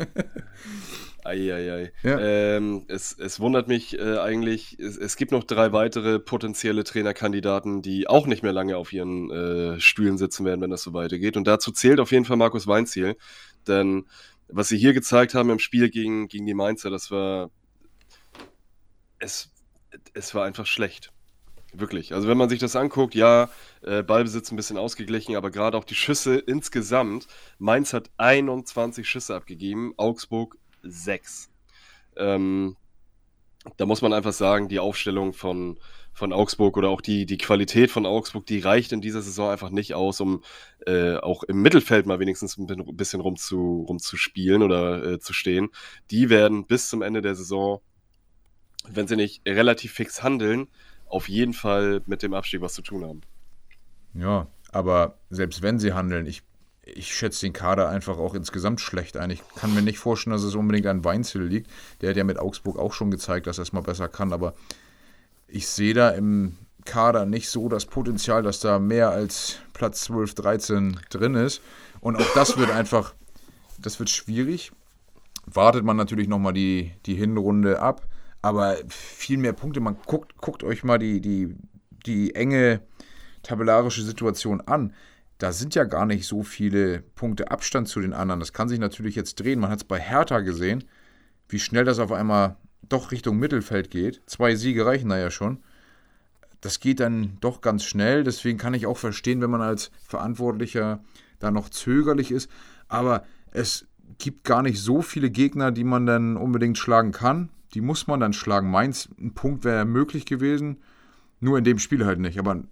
Eieiei. 1.24 1.94
Ja. 2.02 2.20
Ähm, 2.20 2.86
es, 2.88 3.14
es 3.20 3.40
wundert 3.40 3.68
mich 3.68 4.00
äh, 4.00 4.18
eigentlich, 4.18 4.80
es, 4.80 4.98
es, 4.98 5.16
gibt 5.16 5.32
noch 5.32 5.44
drei 5.44 5.72
weitere 5.72 6.18
potenzielle 6.18 6.84
Trainerkandidaten, 6.84 7.84
die 7.84 8.08
auch 8.10 8.26
nicht 8.26 8.42
mehr 8.42 8.54
lange 8.54 8.76
auf 8.76 8.92
ihren 8.92 9.30
äh, 9.30 9.80
Stühlen 9.80 10.18
sitzen 10.18 10.46
werden, 10.46 10.62
wenn 10.62 10.72
das 10.72 10.82
so 10.82 10.96
weitergeht. 10.96 11.38
Und 11.38 11.46
dazu 11.46 11.72
zählt 11.72 12.00
auf 12.00 12.12
jeden 12.12 12.26
Fall 12.26 12.38
Markus 12.38 12.66
Weinziel. 12.66 13.16
Denn 13.68 14.08
was 14.48 14.68
sie 14.70 14.80
hier 14.80 14.94
gezeigt 14.94 15.36
haben 15.36 15.52
im 15.52 15.60
Spiel 15.60 15.92
gegen, 15.92 16.28
gegen 16.28 16.48
die 16.48 16.56
Mainzer, 16.56 16.90
das 16.90 17.12
war. 17.12 17.52
Es, 19.20 19.52
es 20.16 20.34
war 20.34 20.46
einfach 20.46 20.66
schlecht. 20.66 21.13
Wirklich. 21.74 22.14
Also 22.14 22.28
wenn 22.28 22.38
man 22.38 22.50
sich 22.50 22.60
das 22.60 22.76
anguckt, 22.76 23.16
ja, 23.16 23.50
äh, 23.82 24.04
Ballbesitz 24.04 24.52
ein 24.52 24.56
bisschen 24.56 24.78
ausgeglichen, 24.78 25.36
aber 25.36 25.50
gerade 25.50 25.76
auch 25.78 25.84
die 25.84 25.96
Schüsse 25.96 26.36
insgesamt. 26.36 27.28
Mainz 27.58 27.94
hat 27.94 28.12
21 28.18 29.10
Schüsse 29.10 29.36
abgegeben, 29.36 29.94
Augsburg 29.98 30.58
6. 30.84 31.50
Ähm, 32.16 32.76
da 33.78 33.86
muss 33.86 34.02
man 34.02 34.14
einfach 34.14 34.34
sagen, 34.34 34.68
die 34.68 34.80
Aufstellung 34.80 35.34
von, 35.34 35.80
von 36.12 36.34
Augsburg 36.34 36.78
oder 36.78 36.90
auch 36.90 37.02
die, 37.02 37.26
die 37.26 37.38
Qualität 37.38 37.90
von 37.90 38.06
Augsburg, 38.06 38.46
die 38.46 38.60
reicht 38.60 38.92
in 38.92 39.02
dieser 39.02 39.22
Saison 39.22 39.50
einfach 39.50 39.70
nicht 39.70 39.96
aus, 39.96 40.20
um 40.22 40.44
äh, 40.86 41.16
auch 41.16 41.44
im 41.44 41.62
Mittelfeld 41.62 42.06
mal 42.06 42.20
wenigstens 42.20 42.58
ein 42.58 42.68
bisschen 42.96 43.22
rumzu, 43.22 43.86
rumzuspielen 43.88 44.62
oder 44.62 45.04
äh, 45.14 45.20
zu 45.20 45.34
stehen. 45.34 45.70
Die 46.12 46.30
werden 46.30 46.68
bis 46.68 46.90
zum 46.90 47.02
Ende 47.02 47.22
der 47.22 47.36
Saison, 47.36 47.82
wenn 48.88 49.08
sie 49.08 49.16
nicht 49.16 49.42
relativ 49.48 49.94
fix 49.94 50.22
handeln, 50.22 50.68
auf 51.14 51.30
jeden 51.30 51.54
Fall 51.54 52.02
mit 52.06 52.24
dem 52.24 52.34
Abstieg 52.34 52.62
was 52.62 52.74
zu 52.74 52.82
tun 52.82 53.06
haben. 53.06 53.22
Ja, 54.14 54.48
aber 54.72 55.18
selbst 55.30 55.62
wenn 55.62 55.80
sie 55.80 55.94
handeln, 55.94 56.26
ich 56.26 56.44
ich 56.86 57.14
schätze 57.14 57.46
den 57.46 57.54
Kader 57.54 57.88
einfach 57.88 58.18
auch 58.18 58.34
insgesamt 58.34 58.82
schlecht 58.82 59.16
ein. 59.16 59.30
Ich 59.30 59.42
kann 59.56 59.74
mir 59.74 59.82
nicht 59.82 60.00
vorstellen, 60.00 60.34
dass 60.34 60.44
es 60.44 60.56
unbedingt 60.56 60.86
an 60.86 61.06
Weinzel 61.06 61.46
liegt. 61.46 61.70
Der 62.02 62.10
hat 62.10 62.18
ja 62.18 62.26
mit 62.26 62.38
Augsburg 62.38 62.78
auch 62.78 62.92
schon 62.92 63.10
gezeigt, 63.10 63.48
dass 63.48 63.58
er 63.58 63.62
es 63.62 63.72
mal 63.72 63.82
besser 63.82 64.10
kann. 64.10 64.34
Aber 64.34 64.54
ich 65.48 65.68
sehe 65.70 65.94
da 65.94 66.10
im 66.10 66.58
Kader 66.84 67.26
nicht 67.26 67.48
so 67.48 67.70
das 67.70 67.86
Potenzial, 67.86 68.44
dass 68.44 68.60
da 68.60 68.80
mehr 68.80 69.12
als 69.12 69.60
Platz 69.72 70.02
12, 70.02 70.36
13 70.36 71.00
drin 71.10 71.36
ist. 71.36 71.62
Und 72.02 72.18
auch 72.18 72.34
das 72.36 72.58
wird 72.58 72.70
einfach, 72.70 73.14
das 73.80 74.00
wird 74.00 74.10
schwierig. 74.10 74.74
Wartet 75.46 75.86
man 75.86 75.96
natürlich 75.96 76.28
nochmal 76.28 76.54
die, 76.54 76.92
die 77.06 77.16
Hinrunde 77.16 77.80
ab. 77.80 78.06
Aber 78.44 78.78
viel 78.88 79.38
mehr 79.38 79.54
Punkte. 79.54 79.80
Man 79.80 79.98
guckt, 80.06 80.38
guckt 80.38 80.64
euch 80.64 80.84
mal 80.84 81.00
die, 81.00 81.20
die, 81.20 81.56
die 82.06 82.36
enge 82.36 82.82
tabellarische 83.42 84.04
Situation 84.04 84.62
an 84.62 84.94
da 85.44 85.52
sind 85.52 85.76
ja 85.76 85.84
gar 85.84 86.06
nicht 86.06 86.26
so 86.26 86.42
viele 86.42 87.02
Punkte 87.16 87.52
Abstand 87.52 87.90
zu 87.90 88.00
den 88.00 88.14
anderen. 88.14 88.40
Das 88.40 88.54
kann 88.54 88.70
sich 88.70 88.80
natürlich 88.80 89.16
jetzt 89.16 89.36
drehen. 89.42 89.60
Man 89.60 89.70
hat 89.70 89.80
es 89.80 89.84
bei 89.84 90.00
Hertha 90.00 90.40
gesehen, 90.40 90.86
wie 91.50 91.60
schnell 91.60 91.84
das 91.84 92.00
auf 92.00 92.14
einmal 92.14 92.56
doch 92.88 93.12
Richtung 93.12 93.38
Mittelfeld 93.40 93.92
geht. 93.92 94.22
Zwei 94.26 94.56
Siege 94.56 94.86
reichen 94.86 95.10
da 95.10 95.18
ja 95.18 95.32
schon. 95.32 95.62
Das 96.62 96.80
geht 96.80 97.02
dann 97.02 97.38
doch 97.42 97.60
ganz 97.60 97.84
schnell. 97.84 98.24
Deswegen 98.24 98.58
kann 98.58 98.74
ich 98.74 98.86
auch 98.86 98.98
verstehen, 98.98 99.42
wenn 99.42 99.50
man 99.50 99.62
als 99.62 99.92
Verantwortlicher 100.08 101.04
da 101.40 101.52
noch 101.52 101.68
zögerlich 101.68 102.32
ist. 102.32 102.50
Aber 102.88 103.26
es 103.52 103.86
gibt 104.20 104.46
gar 104.46 104.62
nicht 104.62 104.80
so 104.80 105.02
viele 105.02 105.30
Gegner, 105.30 105.72
die 105.72 105.84
man 105.84 106.06
dann 106.06 106.38
unbedingt 106.38 106.78
schlagen 106.78 107.12
kann. 107.12 107.50
Die 107.74 107.82
muss 107.82 108.08
man 108.08 108.20
dann 108.20 108.34
schlagen. 108.34 108.70
Mainz, 108.70 109.10
ein 109.20 109.34
Punkt 109.34 109.64
wäre 109.64 109.86
möglich 109.86 110.26
gewesen. 110.26 110.82
Nur 111.40 111.58
in 111.58 111.64
dem 111.64 111.80
Spiel 111.80 112.06
halt 112.06 112.20
nicht. 112.20 112.40
Aber 112.40 112.64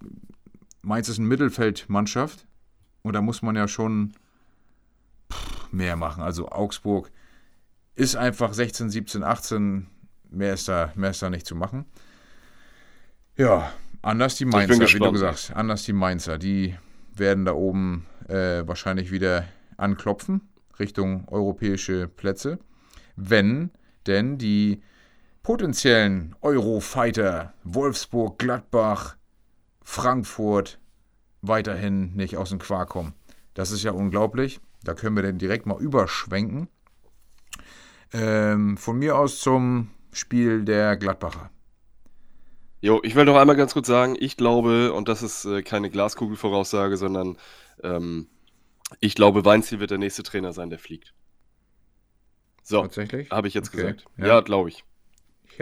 Mainz 0.82 1.08
ist 1.08 1.18
eine 1.18 1.28
Mittelfeldmannschaft. 1.28 2.46
Und 3.02 3.14
da 3.14 3.20
muss 3.20 3.42
man 3.42 3.56
ja 3.56 3.66
schon 3.66 4.14
mehr 5.72 5.96
machen. 5.96 6.22
Also 6.22 6.48
Augsburg 6.48 7.10
ist 7.94 8.16
einfach 8.16 8.54
16, 8.54 8.90
17, 8.90 9.22
18. 9.22 9.86
Mehr 10.30 10.54
ist 10.54 10.68
da, 10.68 10.92
mehr 10.94 11.10
ist 11.10 11.22
da 11.22 11.30
nicht 11.30 11.46
zu 11.46 11.54
machen. 11.54 11.84
Ja, 13.36 13.72
anders 14.02 14.36
die 14.36 14.44
Mainzer, 14.44 14.80
wie 14.80 14.98
du 14.98 15.12
gesagt 15.12 15.32
hast. 15.32 15.50
Anders 15.52 15.84
die 15.84 15.92
Mainzer. 15.92 16.38
Die 16.38 16.76
werden 17.14 17.44
da 17.44 17.52
oben 17.52 18.06
äh, 18.28 18.66
wahrscheinlich 18.66 19.10
wieder 19.10 19.46
anklopfen 19.76 20.48
Richtung 20.78 21.28
europäische 21.28 22.08
Plätze. 22.08 22.58
Wenn 23.16 23.70
denn 24.06 24.38
die 24.38 24.82
potenziellen 25.42 26.34
Eurofighter 26.40 27.54
Wolfsburg, 27.64 28.38
Gladbach, 28.38 29.16
Frankfurt, 29.82 30.78
weiterhin 31.40 32.14
nicht 32.14 32.36
aus 32.36 32.50
dem 32.50 32.58
Quark 32.58 32.90
kommen. 32.90 33.14
Das 33.54 33.70
ist 33.70 33.82
ja 33.82 33.92
unglaublich. 33.92 34.60
Da 34.84 34.94
können 34.94 35.16
wir 35.16 35.22
dann 35.22 35.38
direkt 35.38 35.66
mal 35.66 35.80
überschwenken. 35.80 36.68
Ähm, 38.12 38.76
von 38.76 38.98
mir 38.98 39.16
aus 39.16 39.38
zum 39.38 39.90
Spiel 40.12 40.64
der 40.64 40.96
Gladbacher. 40.96 41.50
Jo, 42.80 43.00
ich 43.04 43.14
will 43.14 43.24
noch 43.24 43.36
einmal 43.36 43.56
ganz 43.56 43.74
kurz 43.74 43.86
sagen, 43.86 44.16
ich 44.18 44.36
glaube, 44.36 44.92
und 44.92 45.08
das 45.08 45.22
ist 45.22 45.44
äh, 45.44 45.62
keine 45.62 45.88
Glaskugelvoraussage, 45.88 46.96
sondern 46.96 47.38
ähm, 47.82 48.28
ich 49.00 49.14
glaube, 49.14 49.44
Weinziel 49.44 49.78
wird 49.80 49.92
der 49.92 49.98
nächste 49.98 50.24
Trainer 50.24 50.52
sein, 50.52 50.68
der 50.68 50.78
fliegt. 50.78 51.14
So, 52.64 52.82
Tatsächlich? 52.82 53.30
Habe 53.30 53.48
ich 53.48 53.54
jetzt 53.54 53.68
okay. 53.68 53.82
gesagt. 53.82 54.04
Ja, 54.16 54.26
ja 54.26 54.40
glaube 54.40 54.68
ich. 54.68 54.84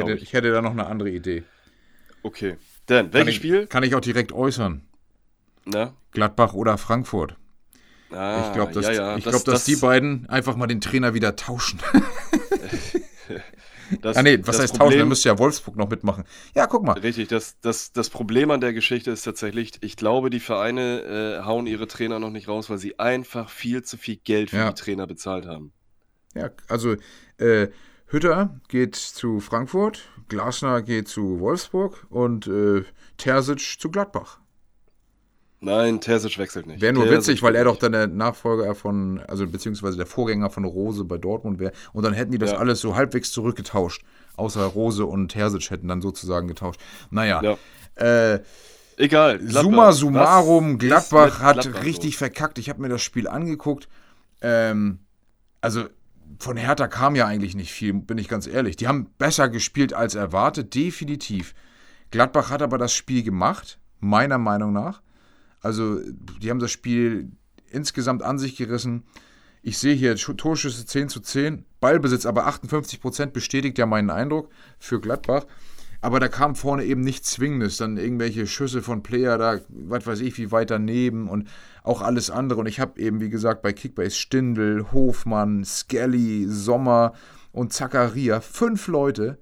Ich 0.00 0.08
hätte, 0.08 0.16
ich. 0.16 0.22
ich 0.22 0.32
hätte 0.32 0.52
da 0.52 0.62
noch 0.62 0.72
eine 0.72 0.86
andere 0.86 1.10
Idee. 1.10 1.44
Okay. 2.22 2.56
Denn, 2.88 3.12
welches 3.12 3.34
Spiel? 3.34 3.66
Kann 3.66 3.82
ich 3.82 3.94
auch 3.94 4.00
direkt 4.00 4.32
äußern. 4.32 4.82
Ne? 5.64 5.92
Gladbach 6.12 6.54
oder 6.54 6.78
Frankfurt. 6.78 7.36
Ah, 8.10 8.46
ich 8.46 8.54
glaube, 8.54 8.72
dass, 8.72 8.86
ja, 8.86 8.92
ja. 8.92 9.16
ich 9.16 9.22
glaub, 9.22 9.34
das, 9.34 9.44
dass 9.44 9.54
das 9.54 9.64
die 9.64 9.76
beiden 9.76 10.28
einfach 10.28 10.56
mal 10.56 10.66
den 10.66 10.80
Trainer 10.80 11.14
wieder 11.14 11.36
tauschen. 11.36 11.78
das, 14.02 14.16
ah, 14.16 14.22
nee, 14.22 14.40
was 14.42 14.58
heißt 14.58 14.72
Problem, 14.72 14.88
tauschen? 14.88 14.98
Dann 14.98 15.08
müsste 15.08 15.28
ja 15.28 15.38
Wolfsburg 15.38 15.76
noch 15.76 15.88
mitmachen. 15.88 16.24
Ja, 16.56 16.66
guck 16.66 16.84
mal. 16.84 16.98
Richtig, 16.98 17.28
das, 17.28 17.60
das, 17.60 17.92
das 17.92 18.10
Problem 18.10 18.50
an 18.50 18.60
der 18.60 18.72
Geschichte 18.72 19.12
ist 19.12 19.22
tatsächlich, 19.22 19.74
ich 19.80 19.96
glaube, 19.96 20.30
die 20.30 20.40
Vereine 20.40 21.38
äh, 21.40 21.44
hauen 21.44 21.68
ihre 21.68 21.86
Trainer 21.86 22.18
noch 22.18 22.30
nicht 22.30 22.48
raus, 22.48 22.68
weil 22.68 22.78
sie 22.78 22.98
einfach 22.98 23.48
viel 23.48 23.84
zu 23.84 23.96
viel 23.96 24.16
Geld 24.16 24.50
für 24.50 24.56
ja. 24.56 24.72
die 24.72 24.80
Trainer 24.80 25.06
bezahlt 25.06 25.46
haben. 25.46 25.72
Ja, 26.34 26.50
also 26.68 26.96
äh, 27.38 27.68
Hütter 28.10 28.60
geht 28.66 28.96
zu 28.96 29.38
Frankfurt, 29.38 30.08
Glasner 30.28 30.82
geht 30.82 31.06
zu 31.06 31.38
Wolfsburg 31.38 32.06
und 32.10 32.48
äh, 32.48 32.82
Terzic 33.16 33.78
zu 33.80 33.88
Gladbach. 33.88 34.40
Nein, 35.60 36.00
Terzic 36.00 36.36
wechselt 36.38 36.66
nicht. 36.66 36.80
Wäre 36.80 36.92
nur 36.92 37.04
Terzic 37.04 37.18
witzig, 37.18 37.42
weil 37.42 37.54
er 37.54 37.64
doch 37.64 37.76
dann 37.76 37.92
der 37.92 38.08
Nachfolger 38.08 38.74
von, 38.74 39.20
also 39.28 39.46
beziehungsweise 39.46 39.96
der 39.96 40.06
Vorgänger 40.06 40.50
von 40.50 40.64
Rose 40.64 41.04
bei 41.04 41.18
Dortmund 41.18 41.60
wäre. 41.60 41.72
Und 41.92 42.04
dann 42.04 42.12
hätten 42.12 42.32
die 42.32 42.38
das 42.38 42.52
ja. 42.52 42.58
alles 42.58 42.80
so 42.80 42.96
halbwegs 42.96 43.30
zurückgetauscht. 43.30 44.02
Außer 44.36 44.64
Rose 44.64 45.06
und 45.06 45.28
Terzic 45.28 45.70
hätten 45.70 45.86
dann 45.86 46.00
sozusagen 46.00 46.48
getauscht. 46.48 46.80
Naja. 47.10 47.40
Ja. 47.42 48.34
Äh, 48.34 48.40
Egal. 48.96 49.38
Gladbach. 49.38 49.62
Summa 49.62 49.92
summarum, 49.92 50.78
Gladbach 50.78 51.40
hat 51.40 51.60
Gladbach 51.60 51.84
richtig 51.84 52.14
so. 52.14 52.18
verkackt. 52.18 52.58
Ich 52.58 52.68
habe 52.70 52.82
mir 52.82 52.88
das 52.88 53.02
Spiel 53.02 53.28
angeguckt. 53.28 53.88
Ähm, 54.40 54.98
also 55.60 55.84
von 56.40 56.56
Hertha 56.56 56.88
kam 56.88 57.14
ja 57.14 57.26
eigentlich 57.26 57.54
nicht 57.54 57.72
viel, 57.72 57.92
bin 57.92 58.18
ich 58.18 58.28
ganz 58.28 58.46
ehrlich. 58.46 58.76
Die 58.76 58.88
haben 58.88 59.10
besser 59.18 59.48
gespielt 59.48 59.92
als 59.92 60.14
erwartet, 60.14 60.74
definitiv. 60.74 61.54
Gladbach 62.10 62.50
hat 62.50 62.62
aber 62.62 62.78
das 62.78 62.92
Spiel 62.94 63.22
gemacht, 63.22 63.78
meiner 64.00 64.38
Meinung 64.38 64.72
nach. 64.72 65.02
Also, 65.60 66.00
die 66.40 66.50
haben 66.50 66.58
das 66.58 66.70
Spiel 66.70 67.30
insgesamt 67.70 68.22
an 68.22 68.38
sich 68.38 68.56
gerissen. 68.56 69.04
Ich 69.62 69.78
sehe 69.78 69.94
hier 69.94 70.16
Torschüsse 70.16 70.86
10 70.86 71.10
zu 71.10 71.20
10, 71.20 71.66
Ballbesitz 71.80 72.24
aber 72.24 72.46
58 72.46 73.00
Prozent 73.00 73.32
bestätigt 73.34 73.76
ja 73.76 73.84
meinen 73.84 74.10
Eindruck 74.10 74.50
für 74.78 75.00
Gladbach. 75.00 75.44
Aber 76.00 76.18
da 76.18 76.28
kam 76.28 76.54
vorne 76.54 76.84
eben 76.84 77.02
nichts 77.02 77.32
Zwingendes. 77.32 77.76
Dann 77.76 77.98
irgendwelche 77.98 78.46
Schüsse 78.46 78.80
von 78.80 79.02
Player 79.02 79.36
da, 79.36 79.60
was 79.68 80.06
weiß 80.06 80.20
ich, 80.20 80.38
wie 80.38 80.50
weit 80.50 80.70
daneben 80.70 81.28
und 81.28 81.48
auch 81.82 82.02
alles 82.02 82.30
andere. 82.30 82.60
Und 82.60 82.66
ich 82.66 82.80
habe 82.80 83.00
eben, 83.00 83.20
wie 83.20 83.30
gesagt, 83.30 83.62
bei 83.62 83.72
Kickbase 83.72 84.16
Stindel, 84.16 84.92
Hofmann, 84.92 85.64
Skelly, 85.64 86.46
Sommer 86.48 87.12
und 87.52 87.72
Zakaria 87.72 88.40
fünf 88.40 88.86
Leute 88.86 89.38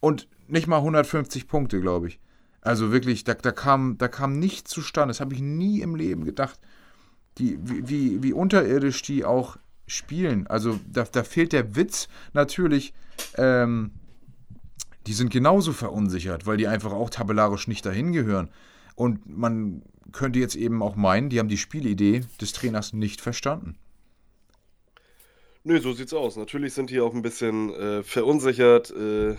und 0.00 0.28
nicht 0.48 0.66
mal 0.66 0.78
150 0.78 1.48
Punkte, 1.48 1.80
glaube 1.80 2.08
ich. 2.08 2.20
Also 2.60 2.92
wirklich, 2.92 3.24
da, 3.24 3.34
da, 3.34 3.52
kam, 3.52 3.96
da 3.98 4.08
kam 4.08 4.38
nichts 4.38 4.70
zustande. 4.70 5.10
Das 5.10 5.20
habe 5.20 5.34
ich 5.34 5.40
nie 5.40 5.80
im 5.80 5.94
Leben 5.94 6.24
gedacht. 6.24 6.60
Die, 7.38 7.58
wie, 7.62 8.22
wie 8.22 8.32
unterirdisch 8.32 9.02
die 9.02 9.24
auch 9.24 9.56
spielen. 9.86 10.46
Also 10.46 10.78
da, 10.90 11.04
da 11.04 11.24
fehlt 11.24 11.52
der 11.52 11.74
Witz 11.76 12.08
natürlich. 12.32 12.92
Ähm, 13.36 13.92
die 15.06 15.14
sind 15.14 15.30
genauso 15.30 15.72
verunsichert, 15.72 16.46
weil 16.46 16.58
die 16.58 16.68
einfach 16.68 16.92
auch 16.92 17.10
tabellarisch 17.10 17.68
nicht 17.68 17.86
dahin 17.86 18.12
gehören. 18.12 18.50
Und 18.94 19.26
man 19.26 19.82
könnte 20.12 20.38
jetzt 20.38 20.56
eben 20.56 20.82
auch 20.82 20.96
meinen, 20.96 21.30
die 21.30 21.38
haben 21.38 21.48
die 21.48 21.56
Spielidee 21.56 22.22
des 22.40 22.52
Trainers 22.52 22.92
nicht 22.92 23.20
verstanden. 23.20 23.76
Nö, 25.62 25.80
so 25.80 25.92
sieht's 25.92 26.14
aus. 26.14 26.36
Natürlich 26.36 26.72
sind 26.72 26.90
die 26.90 27.00
auch 27.00 27.14
ein 27.14 27.22
bisschen 27.22 27.72
äh, 27.74 28.02
verunsichert. 28.02 28.90
Äh, 28.90 29.36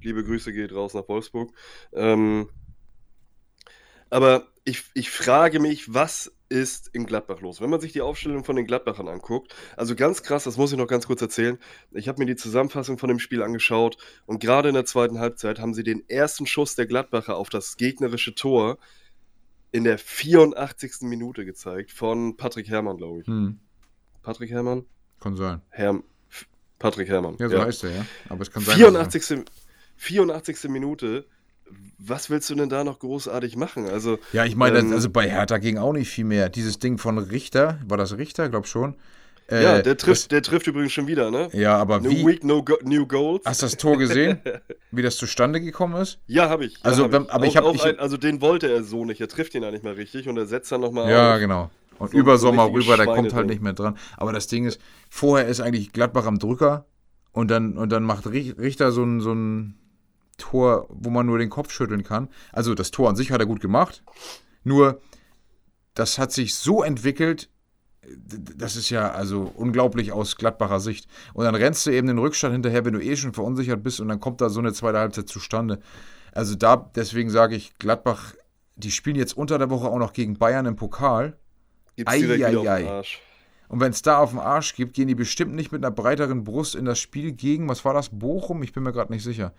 Liebe 0.00 0.24
Grüße 0.24 0.52
geht 0.52 0.72
raus 0.72 0.94
nach 0.94 1.08
Wolfsburg. 1.08 1.52
Ähm, 1.92 2.48
aber 4.10 4.46
ich, 4.64 4.84
ich 4.94 5.10
frage 5.10 5.60
mich, 5.60 5.92
was 5.92 6.32
ist 6.48 6.88
in 6.94 7.04
Gladbach 7.04 7.40
los? 7.40 7.60
Wenn 7.60 7.68
man 7.68 7.80
sich 7.80 7.92
die 7.92 8.00
Aufstellung 8.00 8.44
von 8.44 8.56
den 8.56 8.66
Gladbachern 8.66 9.08
anguckt, 9.08 9.54
also 9.76 9.94
ganz 9.94 10.22
krass, 10.22 10.44
das 10.44 10.56
muss 10.56 10.72
ich 10.72 10.78
noch 10.78 10.86
ganz 10.86 11.06
kurz 11.06 11.20
erzählen. 11.20 11.58
Ich 11.92 12.08
habe 12.08 12.20
mir 12.20 12.26
die 12.26 12.36
Zusammenfassung 12.36 12.96
von 12.96 13.08
dem 13.08 13.18
Spiel 13.18 13.42
angeschaut 13.42 13.98
und 14.26 14.40
gerade 14.40 14.68
in 14.68 14.74
der 14.74 14.86
zweiten 14.86 15.18
Halbzeit 15.18 15.58
haben 15.58 15.74
sie 15.74 15.82
den 15.82 16.08
ersten 16.08 16.46
Schuss 16.46 16.74
der 16.74 16.86
Gladbacher 16.86 17.36
auf 17.36 17.50
das 17.50 17.76
gegnerische 17.76 18.34
Tor 18.34 18.78
in 19.70 19.84
der 19.84 19.98
84. 19.98 21.02
Minute 21.02 21.44
gezeigt 21.44 21.90
von 21.92 22.36
Patrick 22.36 22.68
Herrmann, 22.68 22.96
glaube 22.96 23.20
ich. 23.20 23.26
Hm. 23.26 23.58
Patrick 24.22 24.50
Herrmann? 24.50 24.84
Kann 25.20 25.36
sein. 25.36 25.60
Herr, 25.70 26.02
Patrick 26.78 27.08
Herrmann. 27.08 27.36
Ja, 27.38 27.48
so 27.48 27.56
ja. 27.56 27.64
heißt 27.64 27.84
er, 27.84 27.90
ja. 27.90 28.06
Aber 28.28 28.42
es 28.42 28.50
kann 28.50 28.62
sein. 28.62 28.76
84. 28.76 29.44
84. 29.96 30.70
Minute. 30.70 31.26
Was 31.98 32.30
willst 32.30 32.48
du 32.48 32.54
denn 32.54 32.70
da 32.70 32.82
noch 32.82 32.98
großartig 32.98 33.56
machen? 33.56 33.86
Also, 33.86 34.18
ja, 34.32 34.46
ich 34.46 34.56
meine, 34.56 34.78
ähm, 34.78 34.92
also 34.92 35.10
bei 35.10 35.28
Hertha 35.28 35.58
ging 35.58 35.76
auch 35.76 35.92
nicht 35.92 36.08
viel 36.08 36.24
mehr. 36.24 36.48
Dieses 36.48 36.78
Ding 36.78 36.96
von 36.96 37.18
Richter, 37.18 37.78
war 37.86 37.98
das 37.98 38.16
Richter, 38.16 38.48
glaub 38.48 38.66
schon. 38.66 38.96
Äh, 39.50 39.62
ja, 39.62 39.82
der 39.82 39.96
trifft, 39.96 40.24
das, 40.24 40.28
der 40.28 40.42
trifft 40.42 40.66
übrigens 40.66 40.92
schon 40.92 41.06
wieder, 41.06 41.30
ne? 41.30 41.48
Ja, 41.52 41.76
aber 41.78 42.00
no 42.00 42.10
wie? 42.10 42.26
Week, 42.26 42.44
no 42.44 42.62
go, 42.62 42.76
new 42.82 43.06
goals. 43.06 43.46
Hast 43.46 43.62
du 43.62 43.66
das 43.66 43.78
Tor 43.78 43.96
gesehen, 43.96 44.40
wie 44.90 45.00
das 45.00 45.16
zustande 45.16 45.60
gekommen 45.60 46.00
ist? 46.00 46.18
Ja, 46.26 46.50
habe 46.50 46.66
ich. 46.66 46.74
Ja, 46.74 46.80
also, 46.82 47.04
hab 47.04 47.22
ich. 47.22 47.30
aber 47.30 47.46
ich 47.46 47.56
habe, 47.56 47.98
also 47.98 48.16
den 48.18 48.42
wollte 48.42 48.70
er 48.70 48.84
so 48.84 49.06
nicht. 49.06 49.22
Er 49.22 49.28
trifft 49.28 49.54
ihn 49.54 49.62
ja 49.62 49.70
nicht 49.70 49.84
mehr 49.84 49.96
richtig 49.96 50.28
und 50.28 50.36
er 50.36 50.44
setzt 50.44 50.70
dann 50.70 50.82
nochmal. 50.82 51.10
Ja, 51.10 51.34
auf. 51.34 51.40
genau. 51.40 51.70
Und 51.98 52.10
so, 52.10 52.18
über 52.18 52.36
Sommer 52.36 52.66
so 52.66 52.72
rüber, 52.72 52.96
der 52.98 53.06
kommt 53.06 53.32
halt 53.32 53.46
nicht 53.46 53.62
mehr 53.62 53.72
dran. 53.72 53.96
Aber 54.18 54.32
das 54.32 54.48
Ding 54.48 54.66
ist, 54.66 54.80
vorher 55.08 55.48
ist 55.48 55.60
eigentlich 55.60 55.92
Gladbach 55.92 56.26
am 56.26 56.38
Drücker 56.38 56.84
und 57.32 57.50
dann 57.50 57.78
und 57.78 57.90
dann 57.90 58.02
macht 58.02 58.26
Richter 58.26 58.92
so 58.92 59.02
ein 59.02 59.20
so 59.20 59.32
ein 59.32 59.78
Tor, 60.36 60.86
wo 60.90 61.08
man 61.08 61.24
nur 61.24 61.38
den 61.38 61.48
Kopf 61.48 61.72
schütteln 61.72 62.04
kann. 62.04 62.28
Also 62.52 62.74
das 62.74 62.90
Tor 62.90 63.08
an 63.08 63.16
sich 63.16 63.32
hat 63.32 63.40
er 63.40 63.46
gut 63.46 63.60
gemacht. 63.60 64.02
Nur 64.62 65.00
das 65.94 66.18
hat 66.18 66.32
sich 66.32 66.54
so 66.54 66.82
entwickelt, 66.82 67.48
das 68.56 68.76
ist 68.76 68.90
ja 68.90 69.10
also 69.10 69.52
unglaublich 69.54 70.12
aus 70.12 70.36
Gladbacher 70.36 70.80
Sicht. 70.80 71.08
Und 71.34 71.44
dann 71.44 71.54
rennst 71.54 71.86
du 71.86 71.90
eben 71.90 72.06
den 72.06 72.18
Rückstand 72.18 72.52
hinterher, 72.52 72.84
wenn 72.84 72.94
du 72.94 73.02
eh 73.02 73.16
schon 73.16 73.32
verunsichert 73.32 73.82
bist 73.82 74.00
und 74.00 74.08
dann 74.08 74.20
kommt 74.20 74.40
da 74.40 74.48
so 74.48 74.60
eine 74.60 74.72
zweite 74.72 74.98
Halbzeit 74.98 75.28
zustande. 75.28 75.80
Also 76.32 76.54
da, 76.54 76.90
deswegen 76.94 77.30
sage 77.30 77.56
ich, 77.56 77.76
Gladbach, 77.78 78.34
die 78.76 78.90
spielen 78.90 79.16
jetzt 79.16 79.36
unter 79.36 79.58
der 79.58 79.70
Woche 79.70 79.88
auch 79.88 79.98
noch 79.98 80.12
gegen 80.12 80.38
Bayern 80.38 80.66
im 80.66 80.76
Pokal. 80.76 81.36
Gibt's 81.96 82.14
direkt 82.14 82.44
ei, 82.44 82.56
ei, 82.56 82.70
ei. 82.70 82.88
Arsch. 82.88 83.20
Und 83.68 83.80
wenn 83.80 83.90
es 83.90 84.02
da 84.02 84.18
auf 84.18 84.30
den 84.30 84.38
Arsch 84.38 84.74
gibt, 84.74 84.94
gehen 84.94 85.08
die 85.08 85.14
bestimmt 85.14 85.54
nicht 85.54 85.72
mit 85.72 85.84
einer 85.84 85.94
breiteren 85.94 86.44
Brust 86.44 86.74
in 86.74 86.84
das 86.84 86.98
Spiel 86.98 87.32
gegen, 87.32 87.68
was 87.68 87.84
war 87.84 87.92
das, 87.92 88.08
Bochum? 88.08 88.62
Ich 88.62 88.72
bin 88.72 88.82
mir 88.82 88.92
gerade 88.92 89.12
nicht 89.12 89.22
sicher. 89.22 89.52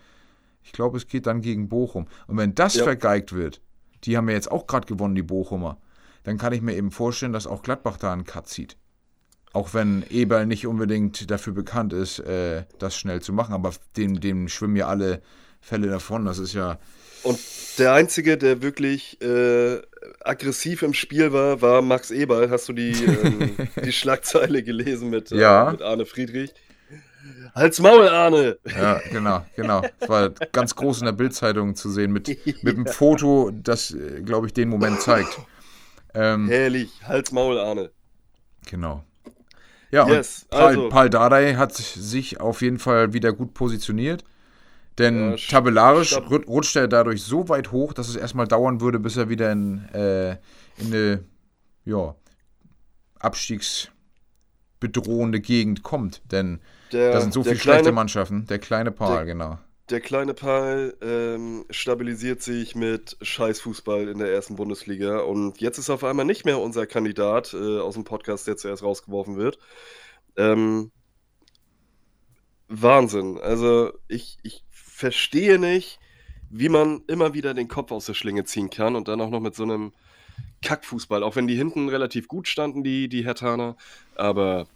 Ich 0.64 0.72
glaube, 0.72 0.98
es 0.98 1.08
geht 1.08 1.28
dann 1.28 1.42
gegen 1.42 1.70
Bochum. 1.70 2.08
Und 2.28 2.38
wenn 2.38 2.56
das 2.56 2.76
ja. 2.76 2.84
vergeigt 2.84 3.34
wird, 3.34 3.62
die 4.04 4.18
haben 4.18 4.28
ja 4.28 4.36
jetzt 4.36 4.52
auch 4.52 4.66
gerade 4.66 4.88
gewonnen, 4.88 5.16
die 5.16 5.22
Bochumer 5.22 5.78
dann 6.24 6.38
kann 6.38 6.54
ich 6.54 6.62
mir 6.62 6.76
eben 6.76 6.92
vorstellen, 6.92 7.34
dass 7.34 7.48
auch 7.48 7.64
Gladbach 7.64 7.98
da 7.98 8.14
einen 8.14 8.26
Cut 8.26 8.48
zieht. 8.48 8.78
Auch 9.52 9.74
wenn 9.74 10.04
Eberl 10.10 10.46
nicht 10.46 10.68
unbedingt 10.68 11.32
dafür 11.32 11.54
bekannt 11.54 11.92
ist, 11.92 12.20
äh, 12.20 12.66
das 12.78 12.96
schnell 12.96 13.22
zu 13.22 13.34
machen, 13.34 13.54
aber 13.54 13.74
dem, 13.98 14.20
dem 14.20 14.48
schwimmen 14.48 14.76
ja 14.76 14.88
alle 14.88 15.22
Fälle 15.60 15.88
davon. 15.88 16.26
Das 16.26 16.38
ist 16.38 16.54
ja. 16.54 16.78
Und 17.24 17.40
der 17.78 17.94
Einzige, 17.94 18.38
der 18.38 18.62
wirklich 18.62 19.20
äh, 19.22 19.82
aggressiv 20.22 20.84
im 20.84 20.94
Spiel 20.94 21.34
war, 21.34 21.62
war 21.62 21.82
Max 21.82 22.12
Eberl. 22.12 22.50
Hast 22.50 22.70
du 22.70 22.74
die, 22.74 22.92
ähm, 23.04 23.56
die 23.84 23.92
Schlagzeile 23.92 24.64
gelesen 24.64 25.10
mit, 25.10 25.32
äh, 25.32 25.40
ja. 25.40 25.72
mit 25.72 25.82
Arne 25.82 26.06
Friedrich? 26.06 26.54
Halt's 27.56 27.80
Maul, 27.80 28.08
Arne! 28.08 28.58
Ja, 28.66 29.02
genau, 29.12 29.46
genau. 29.56 29.84
Das 30.00 30.10
war 30.10 30.30
ganz 30.30 30.76
groß 30.76 31.00
in 31.00 31.06
der 31.06 31.12
Bildzeitung 31.14 31.76
zu 31.76 31.90
sehen 31.90 32.12
mit, 32.12 32.28
mit 32.64 32.76
einem 32.76 32.86
Foto, 32.86 33.52
das, 33.52 33.92
äh, 33.92 34.22
glaube 34.22 34.48
ich, 34.48 34.54
den 34.54 34.70
Moment 34.70 35.02
zeigt. 35.02 35.40
Ähm, 36.14 36.48
Herrlich, 36.48 36.92
Hals, 37.08 37.32
Maul, 37.32 37.58
Arne. 37.60 37.90
Genau. 38.68 39.04
Ja, 39.92 40.08
yes, 40.08 40.44
und 40.44 40.52
Paul, 40.52 40.68
also. 40.68 40.90
Paul 40.90 41.10
Dardai 41.10 41.56
hat 41.56 41.74
sich 41.74 42.40
auf 42.40 42.62
jeden 42.62 42.78
Fall 42.80 43.12
wieder 43.14 43.34
gut 43.34 43.54
positioniert. 43.54 44.24
Denn 44.98 45.32
ja, 45.32 45.38
tabellarisch 45.38 46.18
rutscht 46.18 46.76
er 46.76 46.88
dadurch 46.90 47.24
so 47.24 47.48
weit 47.48 47.72
hoch, 47.72 47.94
dass 47.94 48.10
es 48.10 48.18
erstmal 48.18 48.48
dauern 48.48 48.82
würde, 48.82 49.00
bis 49.00 49.16
er 49.16 49.30
wieder 49.30 49.50
in, 49.52 49.88
äh, 49.94 50.32
in 50.78 50.88
eine 50.88 51.24
ja, 51.86 52.16
abstiegsbedrohende 53.20 55.40
Gegend 55.40 55.84
kommt. 55.84 56.22
Denn 56.32 56.60
der, 56.92 57.14
da 57.14 57.22
sind 57.22 57.34
so 57.34 57.44
viele 57.44 57.58
schlechte 57.58 57.94
Mannschaften. 57.94 58.46
Der 58.48 58.60
kleine 58.60 58.92
Paul, 58.92 59.16
der, 59.16 59.26
genau 59.26 59.58
der 59.90 60.02
kleine 60.02 60.34
Pal 60.34 60.96
ähm, 61.02 61.66
stabilisiert 61.70 62.42
sich 62.42 62.76
mit 62.76 63.18
Scheißfußball 63.22 64.08
in 64.08 64.20
der 64.20 64.32
ersten 64.32 64.56
Bundesliga 64.56 65.20
und 65.20 65.60
jetzt 65.60 65.78
ist 65.78 65.90
auf 65.90 66.04
einmal 66.04 66.26
nicht 66.26 66.46
mehr 66.46 66.60
unser 66.60 66.86
Kandidat 66.86 67.54
äh, 67.54 67.80
aus 67.80 67.96
dem 67.96 68.04
Podcast, 68.04 68.48
der 68.48 68.58
zuerst 68.58 68.84
rausgeworfen 68.84 69.38
wird. 69.38 69.58
Ähm, 70.38 70.92
Wahnsinn. 72.68 73.40
Also 73.40 73.92
ich, 74.08 74.38
ich 74.44 74.64
verstehe 74.70 75.58
nicht, 75.58 76.00
wie 76.50 76.70
man 76.70 77.04
immer 77.08 77.34
wieder 77.34 77.54
den 77.54 77.68
Kopf 77.68 77.92
aus 77.92 78.06
der 78.06 78.14
Schlinge 78.14 78.44
ziehen 78.46 78.70
kann 78.70 78.96
und 78.96 79.08
dann 79.08 79.22
auch 79.22 79.30
noch 79.30 79.40
mit 79.40 79.56
so 79.56 79.64
einem 79.64 79.92
Kackfußball, 80.62 81.24
auch 81.24 81.36
wenn 81.36 81.48
die 81.48 81.56
hinten 81.56 81.90
relativ 81.90 82.28
gut 82.28 82.48
standen, 82.48 82.84
die, 82.84 83.10
die 83.10 83.26
Hertaner, 83.26 83.76
aber 84.16 84.68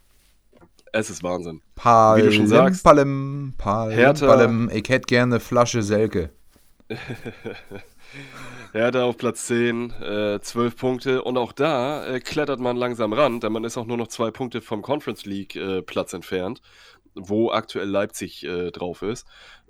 es 0.94 1.10
ist 1.10 1.24
Wahnsinn. 1.24 1.62
Palm, 1.76 2.18
Wie 2.18 2.22
du 2.24 2.32
schon 2.32 2.48
sagst. 2.48 2.84
Palm, 2.84 3.54
Palm, 3.58 3.92
Hertha, 3.92 4.28
Palm. 4.28 4.70
Ich 4.72 4.88
hätte 4.88 5.08
gerne 5.08 5.36
eine 5.36 5.40
Flasche 5.40 5.84
Selke. 5.84 6.30
Hertha 8.74 9.04
auf 9.04 9.18
Platz 9.18 9.48
10, 9.48 9.92
äh, 9.92 10.40
12 10.40 10.76
Punkte. 10.78 11.24
Und 11.24 11.38
auch 11.38 11.52
da 11.52 12.06
äh, 12.06 12.20
klettert 12.20 12.60
man 12.60 12.78
langsam 12.78 13.12
ran, 13.12 13.40
denn 13.40 13.52
man 13.52 13.64
ist 13.64 13.78
auch 13.78 13.86
nur 13.86 13.98
noch 13.98 14.08
zwei 14.08 14.32
Punkte 14.32 14.62
vom 14.62 14.82
Conference 14.82 15.26
League 15.26 15.56
äh, 15.56 15.82
Platz 15.82 16.14
entfernt, 16.14 16.62
wo 17.16 17.52
aktuell 17.52 17.90
Leipzig 17.90 18.44
äh, 18.46 18.72
drauf 18.72 19.02
ist. 19.02 19.26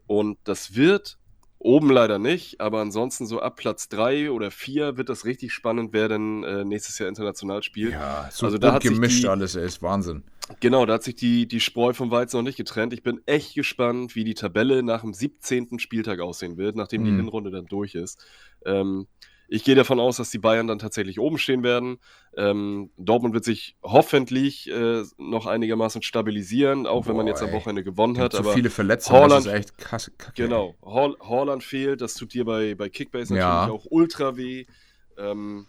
Und 0.06 0.38
das 0.44 0.76
wird 0.76 1.18
Oben 1.64 1.90
leider 1.90 2.20
nicht, 2.20 2.60
aber 2.60 2.82
ansonsten 2.82 3.26
so 3.26 3.40
ab 3.40 3.56
Platz 3.56 3.88
3 3.88 4.32
oder 4.32 4.52
4 4.52 4.98
wird 4.98 5.08
das 5.08 5.24
richtig 5.24 5.54
spannend, 5.54 5.94
wer 5.94 6.10
denn 6.10 6.44
äh, 6.44 6.66
nächstes 6.66 7.00
Jahr 7.00 7.08
international 7.08 7.64
spielt. 7.64 7.94
Ja, 7.94 8.28
so 8.34 8.48
also 8.48 8.58
da 8.58 8.74
hat 8.74 8.84
gemischt 8.84 9.24
die, 9.24 9.30
alles, 9.30 9.56
ey, 9.56 9.66
ist 9.66 9.82
Wahnsinn. 9.82 10.26
Genau, 10.60 10.86
da 10.86 10.94
hat 10.94 11.04
sich 11.04 11.16
die, 11.16 11.48
die 11.48 11.60
Spreu 11.60 11.94
vom 11.94 12.12
Weizen 12.12 12.38
noch 12.38 12.44
nicht 12.44 12.58
getrennt. 12.58 12.94
Ich 12.94 13.04
bin 13.04 13.22
echt 13.26 13.56
gespannt, 13.56 14.16
wie 14.16 14.24
die 14.24 14.34
Tabelle 14.34 14.84
nach 14.84 15.02
dem 15.02 15.14
17. 15.14 15.80
Spieltag 15.80 16.20
aussehen 16.20 16.58
wird, 16.58 16.76
nachdem 16.76 17.02
mhm. 17.02 17.06
die 17.06 17.12
Hinrunde 17.16 17.50
dann 17.50 17.66
durch 17.66 17.96
ist. 17.96 18.24
Ähm, 18.66 19.08
ich 19.48 19.64
gehe 19.64 19.76
davon 19.76 20.00
aus, 20.00 20.18
dass 20.18 20.32
die 20.32 20.40
Bayern 20.40 20.68
dann 20.68 20.80
tatsächlich 20.80 21.20
oben 21.20 21.38
stehen 21.38 21.64
werden. 21.64 22.00
Ähm, 22.36 22.92
Dortmund 22.98 23.34
wird 23.34 23.44
sich 23.44 23.78
hoffentlich 23.84 24.70
äh, 24.70 25.04
noch 25.18 25.46
einigermaßen 25.46 26.02
stabilisieren, 26.02 26.88
auch 26.88 27.04
Boah, 27.04 27.10
wenn 27.10 27.18
man 27.18 27.28
jetzt 27.28 27.44
am 27.44 27.52
Wochenende 27.52 27.84
gewonnen 27.84 28.18
hat. 28.18 28.34
Zu 28.34 28.44
viele 28.44 28.70
Verletzungen, 28.70 29.22
Holland, 29.22 29.46
das 29.46 29.54
ist 29.54 29.60
echt 29.60 29.78
krass. 29.78 30.12
Kacke, 30.18 30.44
genau, 30.44 30.76
Holland 30.82 31.64
fehlt, 31.64 32.02
das 32.02 32.16
tut 32.16 32.34
dir 32.34 32.46
bei, 32.46 32.76
bei 32.76 32.90
Kickbase 32.90 33.34
natürlich 33.34 33.68
ja. 33.68 33.70
auch 33.70 33.86
ultra 33.90 34.38
weh. 34.38 34.66
Ähm, 35.18 35.68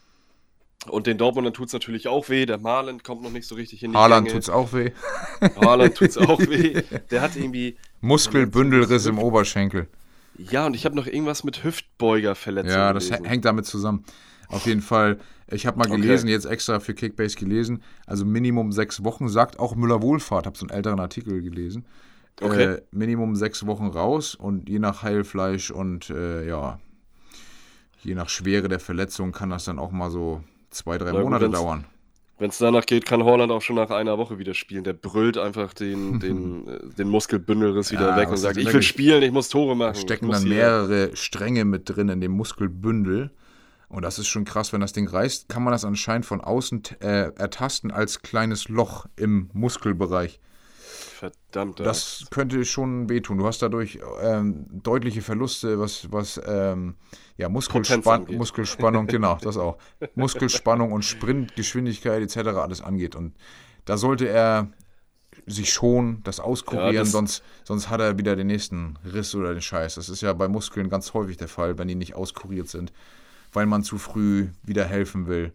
und 0.88 1.06
den 1.06 1.18
Dortmundern 1.18 1.54
tut 1.54 1.68
es 1.68 1.72
natürlich 1.72 2.08
auch 2.08 2.28
weh. 2.28 2.46
Der 2.46 2.58
Malen 2.58 3.02
kommt 3.02 3.22
noch 3.22 3.30
nicht 3.30 3.46
so 3.46 3.54
richtig 3.54 3.82
in 3.82 3.92
die 3.92 3.96
Haaland 3.96 4.30
tut 4.30 4.42
es 4.42 4.50
auch 4.50 4.72
weh. 4.72 4.92
Haaland 5.60 5.94
tut 5.94 6.08
es 6.08 6.18
auch 6.18 6.40
weh. 6.40 6.82
Der 7.10 7.20
hat 7.20 7.36
irgendwie... 7.36 7.76
Muskelbündelriss 8.00 9.06
im 9.06 9.18
Oberschenkel. 9.18 9.88
Ja, 10.36 10.66
und 10.66 10.74
ich 10.74 10.84
habe 10.84 10.96
noch 10.96 11.06
irgendwas 11.06 11.44
mit 11.44 11.64
Hüftbeugerverletzungen. 11.64 12.76
Ja, 12.76 12.92
das 12.92 13.06
gelesen. 13.06 13.24
hängt 13.24 13.44
damit 13.44 13.66
zusammen. 13.66 14.04
Auf 14.48 14.66
jeden 14.66 14.82
Fall, 14.82 15.18
ich 15.48 15.66
habe 15.66 15.78
mal 15.78 15.88
gelesen, 15.88 16.26
okay. 16.26 16.32
jetzt 16.32 16.44
extra 16.44 16.80
für 16.80 16.94
Kickbase 16.94 17.36
gelesen, 17.36 17.82
also 18.06 18.24
Minimum 18.24 18.72
sechs 18.72 19.02
Wochen, 19.04 19.28
sagt 19.28 19.58
auch 19.58 19.74
Müller-Wohlfahrt, 19.74 20.46
habe 20.46 20.58
so 20.58 20.66
einen 20.66 20.76
älteren 20.76 21.00
Artikel 21.00 21.40
gelesen. 21.40 21.86
Okay. 22.40 22.64
Äh, 22.64 22.82
Minimum 22.90 23.36
sechs 23.36 23.64
Wochen 23.66 23.86
raus 23.86 24.34
und 24.34 24.68
je 24.68 24.80
nach 24.80 25.02
Heilfleisch 25.02 25.70
und 25.70 26.10
äh, 26.10 26.46
ja, 26.46 26.80
je 28.02 28.14
nach 28.14 28.28
Schwere 28.28 28.68
der 28.68 28.80
Verletzung 28.80 29.32
kann 29.32 29.50
das 29.50 29.64
dann 29.64 29.78
auch 29.78 29.92
mal 29.92 30.10
so 30.10 30.42
zwei, 30.74 30.98
drei 30.98 31.12
Na, 31.12 31.20
Monate 31.20 31.48
dauern. 31.48 31.86
Wenn 32.38 32.50
es 32.50 32.58
danach 32.58 32.84
geht, 32.84 33.06
kann 33.06 33.22
Holland 33.22 33.52
auch 33.52 33.62
schon 33.62 33.76
nach 33.76 33.90
einer 33.90 34.18
Woche 34.18 34.38
wieder 34.38 34.54
spielen. 34.54 34.82
Der 34.82 34.92
brüllt 34.92 35.38
einfach 35.38 35.72
den, 35.72 36.18
den, 36.20 36.66
äh, 36.66 36.78
den 36.98 37.08
Muskelbündelriss 37.08 37.92
wieder 37.92 38.10
ja, 38.10 38.16
weg 38.16 38.28
und 38.28 38.36
sagt, 38.36 38.56
ich 38.56 38.72
will 38.72 38.82
spielen, 38.82 39.22
ich 39.22 39.32
muss 39.32 39.48
Tore 39.48 39.76
machen. 39.76 39.94
Da 39.94 40.00
stecken 40.00 40.30
dann 40.30 40.48
mehrere 40.48 41.16
Stränge 41.16 41.64
mit 41.64 41.88
drin 41.88 42.08
in 42.08 42.20
dem 42.20 42.32
Muskelbündel. 42.32 43.30
Und 43.88 44.02
das 44.02 44.18
ist 44.18 44.26
schon 44.26 44.44
krass, 44.44 44.72
wenn 44.72 44.80
das 44.80 44.92
Ding 44.92 45.08
reißt, 45.08 45.48
kann 45.48 45.62
man 45.62 45.70
das 45.70 45.84
anscheinend 45.84 46.26
von 46.26 46.40
außen 46.40 46.82
äh, 47.00 47.30
ertasten 47.36 47.92
als 47.92 48.22
kleines 48.22 48.68
Loch 48.68 49.06
im 49.14 49.50
Muskelbereich. 49.52 50.40
Verdammt. 51.30 51.80
Das 51.80 52.26
könnte 52.30 52.64
schon 52.64 53.08
wehtun. 53.08 53.38
Du 53.38 53.46
hast 53.46 53.62
dadurch 53.62 53.98
ähm, 54.20 54.66
deutliche 54.70 55.22
Verluste, 55.22 55.78
was, 55.78 56.12
was 56.12 56.40
ähm, 56.46 56.96
ja, 57.36 57.48
Muskelspann 57.48 58.26
Muskelspannung, 58.30 59.06
genau, 59.06 59.38
das 59.40 59.56
auch. 59.56 59.78
Muskelspannung 60.14 60.92
und 60.92 61.04
Sprintgeschwindigkeit 61.04 62.22
etc. 62.22 62.48
alles 62.58 62.82
angeht. 62.82 63.16
Und 63.16 63.34
da 63.86 63.96
sollte 63.96 64.28
er 64.28 64.68
sich 65.46 65.72
schon 65.72 66.20
das 66.24 66.40
auskurieren, 66.40 66.94
ja, 66.94 67.00
das 67.00 67.12
sonst, 67.12 67.42
sonst 67.64 67.88
hat 67.88 68.00
er 68.00 68.18
wieder 68.18 68.36
den 68.36 68.46
nächsten 68.46 68.98
Riss 69.04 69.34
oder 69.34 69.52
den 69.52 69.62
Scheiß. 69.62 69.94
Das 69.94 70.08
ist 70.08 70.20
ja 70.20 70.32
bei 70.32 70.48
Muskeln 70.48 70.88
ganz 70.90 71.14
häufig 71.14 71.36
der 71.36 71.48
Fall, 71.48 71.78
wenn 71.78 71.88
die 71.88 71.94
nicht 71.94 72.14
auskuriert 72.14 72.68
sind, 72.68 72.92
weil 73.52 73.66
man 73.66 73.82
zu 73.82 73.98
früh 73.98 74.48
wieder 74.62 74.84
helfen 74.84 75.26
will. 75.26 75.52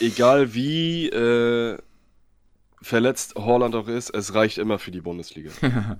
Egal 0.00 0.52
wie 0.52 1.08
äh, 1.08 1.78
verletzt 2.82 3.34
Holland 3.36 3.74
auch 3.74 3.88
ist, 3.88 4.10
es 4.10 4.34
reicht 4.34 4.58
immer 4.58 4.78
für 4.78 4.90
die 4.90 5.00
Bundesliga. 5.00 5.50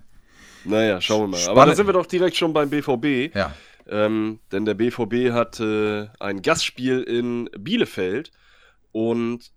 naja, 0.65 1.01
schauen 1.01 1.23
wir 1.23 1.29
mal. 1.29 1.37
Spannend. 1.39 1.59
Aber 1.59 1.71
da 1.71 1.77
sind 1.77 1.87
wir 1.87 1.93
doch 1.93 2.07
direkt 2.07 2.37
schon 2.37 2.53
beim 2.53 2.71
BVB. 2.71 3.35
Ja. 3.35 3.55
Ähm, 3.89 4.41
denn 4.51 4.65
der 4.65 4.75
BVB 4.75 5.33
hat 5.33 5.61
äh, 5.61 6.09
ein 6.19 6.43
Gastspiel 6.43 7.03
in 7.03 7.49
Bielefeld 7.57 8.33
und 8.91 9.53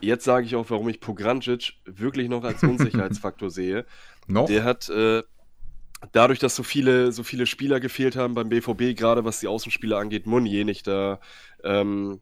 jetzt 0.00 0.24
sage 0.24 0.44
ich 0.44 0.54
auch, 0.54 0.68
warum 0.68 0.88
ich 0.88 1.00
Pograncic 1.00 1.74
wirklich 1.84 2.28
noch 2.28 2.44
als 2.44 2.62
Unsicherheitsfaktor 2.62 3.50
sehe. 3.50 3.86
Noch? 4.26 4.46
Der 4.46 4.64
hat 4.64 4.88
äh, 4.90 5.22
dadurch, 6.12 6.38
dass 6.38 6.56
so 6.56 6.62
viele, 6.62 7.12
so 7.12 7.22
viele 7.22 7.46
Spieler 7.46 7.80
gefehlt 7.80 8.16
haben 8.16 8.34
beim 8.34 8.48
BVB, 8.48 8.96
gerade 8.96 9.24
was 9.24 9.40
die 9.40 9.48
Außenspieler 9.48 9.98
angeht, 9.98 10.26
Munier 10.26 10.64
nicht 10.64 10.86
da, 10.86 11.20
ähm, 11.64 12.20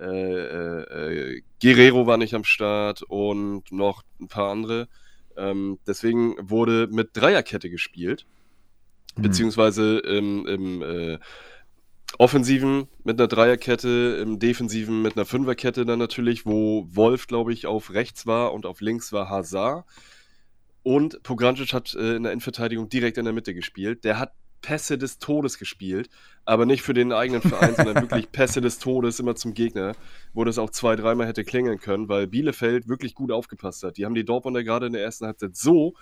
äh, 0.00 1.34
äh, 1.34 1.42
Guerrero 1.60 2.06
war 2.06 2.16
nicht 2.16 2.34
am 2.34 2.44
Start 2.44 3.02
und 3.02 3.70
noch 3.72 4.02
ein 4.20 4.28
paar 4.28 4.50
andere. 4.50 4.88
Ähm, 5.36 5.78
deswegen 5.86 6.34
wurde 6.40 6.88
mit 6.90 7.10
Dreierkette 7.14 7.70
gespielt, 7.70 8.26
mhm. 9.16 9.22
beziehungsweise 9.22 9.98
im, 9.98 10.46
im 10.46 10.82
äh, 10.82 11.18
Offensiven 12.16 12.88
mit 13.04 13.20
einer 13.20 13.28
Dreierkette, 13.28 14.18
im 14.22 14.38
Defensiven 14.38 15.02
mit 15.02 15.16
einer 15.16 15.26
Fünferkette 15.26 15.84
dann 15.84 15.98
natürlich, 15.98 16.46
wo 16.46 16.86
Wolf, 16.90 17.26
glaube 17.26 17.52
ich, 17.52 17.66
auf 17.66 17.92
rechts 17.92 18.26
war 18.26 18.52
und 18.52 18.66
auf 18.66 18.80
links 18.80 19.12
war 19.12 19.28
Hazard. 19.28 19.84
Und 20.82 21.22
Pograncic 21.22 21.72
hat 21.72 21.94
äh, 21.94 22.16
in 22.16 22.22
der 22.22 22.32
Innenverteidigung 22.32 22.88
direkt 22.88 23.18
in 23.18 23.24
der 23.24 23.34
Mitte 23.34 23.52
gespielt. 23.52 24.04
Der 24.04 24.18
hat 24.18 24.32
Pässe 24.60 24.98
des 24.98 25.18
Todes 25.18 25.58
gespielt, 25.58 26.08
aber 26.44 26.66
nicht 26.66 26.82
für 26.82 26.94
den 26.94 27.12
eigenen 27.12 27.42
Verein, 27.42 27.74
sondern 27.74 27.94
wirklich 28.02 28.32
Pässe 28.32 28.60
des 28.60 28.78
Todes 28.78 29.18
immer 29.20 29.34
zum 29.34 29.54
Gegner, 29.54 29.92
wo 30.32 30.44
das 30.44 30.58
auch 30.58 30.70
zwei, 30.70 30.96
dreimal 30.96 31.26
hätte 31.26 31.44
klingeln 31.44 31.78
können, 31.78 32.08
weil 32.08 32.26
Bielefeld 32.26 32.88
wirklich 32.88 33.14
gut 33.14 33.30
aufgepasst 33.30 33.82
hat. 33.82 33.96
Die 33.96 34.04
haben 34.04 34.14
die 34.14 34.24
Dortmunder 34.24 34.64
gerade 34.64 34.86
in 34.86 34.92
der 34.92 35.02
ersten 35.02 35.26
Halbzeit 35.26 35.56
so 35.56 35.94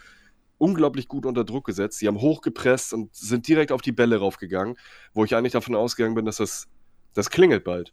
unglaublich 0.59 1.09
gut 1.09 1.27
unter 1.27 1.45
Druck 1.45 1.67
gesetzt. 1.67 2.01
Die 2.01 2.09
haben 2.09 2.21
hochgepresst 2.21 2.93
und 2.93 3.15
sind 3.15 3.47
direkt 3.47 3.73
auf 3.73 3.83
die 3.83 3.93
Bälle 3.93 4.19
raufgegangen, 4.19 4.77
wo 5.13 5.25
ich 5.25 5.35
eigentlich 5.35 5.53
davon 5.53 5.75
ausgegangen 5.75 6.15
bin, 6.15 6.25
dass 6.25 6.37
das, 6.37 6.69
das 7.15 7.31
klingelt 7.31 7.65
bald. 7.65 7.93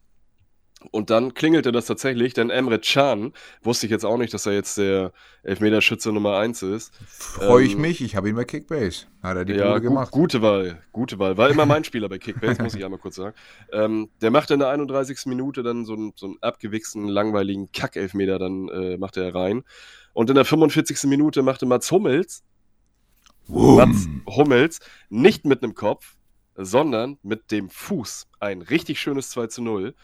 Und 0.91 1.09
dann 1.09 1.33
klingelte 1.33 1.71
das 1.71 1.85
tatsächlich, 1.85 2.33
denn 2.33 2.49
Emre 2.49 2.79
Can, 2.79 3.33
wusste 3.61 3.85
ich 3.85 3.91
jetzt 3.91 4.05
auch 4.05 4.17
nicht, 4.17 4.33
dass 4.33 4.45
er 4.45 4.53
jetzt 4.53 4.77
der 4.77 5.11
Elfmeterschütze 5.43 6.11
Nummer 6.11 6.37
1 6.37 6.63
ist. 6.63 6.93
Freue 7.07 7.65
ich 7.65 7.73
ähm, 7.73 7.81
mich, 7.81 8.01
ich 8.01 8.15
habe 8.15 8.29
ihn 8.29 8.35
bei 8.35 8.43
Kickbase. 8.43 9.07
Hat 9.21 9.37
er 9.37 9.45
die 9.45 9.53
ja, 9.53 9.69
Bude 9.69 9.81
gemacht. 9.81 10.11
gute 10.11 10.41
Wahl, 10.41 10.81
gute 10.91 11.19
Wahl. 11.19 11.37
War 11.37 11.49
immer 11.49 11.65
mein 11.65 11.83
Spieler 11.83 12.09
bei 12.09 12.17
Kickbase, 12.19 12.61
muss 12.61 12.75
ich 12.75 12.83
einmal 12.83 12.99
kurz 12.99 13.15
sagen. 13.15 13.35
Ähm, 13.71 14.09
der 14.21 14.31
machte 14.31 14.53
in 14.53 14.59
der 14.59 14.69
31. 14.69 15.25
Minute 15.25 15.63
dann 15.63 15.85
so 15.85 15.93
einen, 15.93 16.13
so 16.15 16.27
einen 16.27 16.37
abgewichsten, 16.41 17.07
langweiligen 17.07 17.71
Kack-Elfmeter, 17.71 18.39
dann 18.39 18.69
äh, 18.69 18.97
machte 18.97 19.23
er 19.23 19.33
rein. 19.33 19.63
Und 20.13 20.29
in 20.29 20.35
der 20.35 20.45
45. 20.45 21.03
Minute 21.03 21.41
machte 21.41 21.65
Mats 21.65 21.91
Hummels, 21.91 22.43
Mats 23.47 24.07
Hummels 24.27 24.79
nicht 25.09 25.45
mit 25.45 25.63
einem 25.63 25.73
Kopf, 25.73 26.15
sondern 26.55 27.17
mit 27.23 27.51
dem 27.51 27.69
Fuß 27.69 28.27
ein 28.39 28.61
richtig 28.61 28.99
schönes 28.99 29.29
2 29.31 29.47
zu 29.47 29.61
0. 29.61 29.95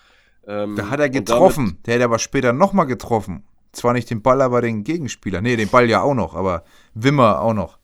Ähm, 0.50 0.76
da 0.76 0.90
hat 0.90 1.00
er 1.00 1.10
getroffen. 1.10 1.78
Der 1.86 1.94
hätte 1.96 2.06
aber 2.06 2.18
später 2.18 2.54
nochmal 2.54 2.88
getroffen. 2.88 3.44
Zwar 3.72 3.94
nicht 3.94 4.10
den 4.10 4.24
Ball, 4.24 4.42
aber 4.42 4.62
den 4.62 4.84
Gegenspieler. 4.84 5.42
Nee, 5.42 5.56
den 5.56 5.70
Ball 5.70 5.88
ja 5.88 6.02
auch 6.02 6.16
noch, 6.16 6.34
aber 6.34 6.64
Wimmer 6.96 7.40
auch 7.40 7.54
noch. 7.54 7.78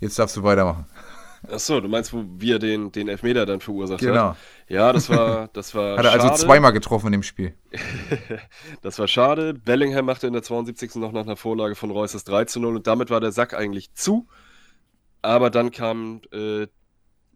Jetzt 0.00 0.18
darfst 0.18 0.36
du 0.36 0.42
weitermachen. 0.42 0.86
Achso, 1.48 1.80
du 1.80 1.88
meinst, 1.88 2.12
wo 2.12 2.24
wir 2.36 2.58
den, 2.58 2.90
den 2.90 3.06
Elfmeter 3.06 3.46
dann 3.46 3.60
verursacht 3.60 4.00
genau. 4.00 4.30
hat? 4.30 4.36
Ja, 4.66 4.92
das 4.92 5.08
war, 5.08 5.48
das 5.52 5.72
war 5.76 5.96
Hat 5.96 6.04
er 6.04 6.10
also 6.10 6.22
schade. 6.22 6.32
also 6.32 6.46
zweimal 6.46 6.72
getroffen 6.72 7.06
in 7.06 7.12
dem 7.12 7.22
Spiel. 7.22 7.54
das 8.82 8.98
war 8.98 9.06
schade. 9.06 9.54
Bellingham 9.54 10.04
machte 10.04 10.26
in 10.26 10.32
der 10.32 10.42
72. 10.42 10.96
noch 10.96 11.12
nach 11.12 11.22
einer 11.22 11.36
Vorlage 11.36 11.76
von 11.76 11.92
Reus 11.92 12.12
das 12.12 12.24
3 12.24 12.46
zu 12.46 12.58
0 12.58 12.76
und 12.76 12.86
damit 12.88 13.10
war 13.10 13.20
der 13.20 13.30
Sack 13.30 13.54
eigentlich 13.54 13.94
zu. 13.94 14.26
Aber 15.22 15.50
dann 15.50 15.70
kam 15.70 16.20
äh, 16.32 16.66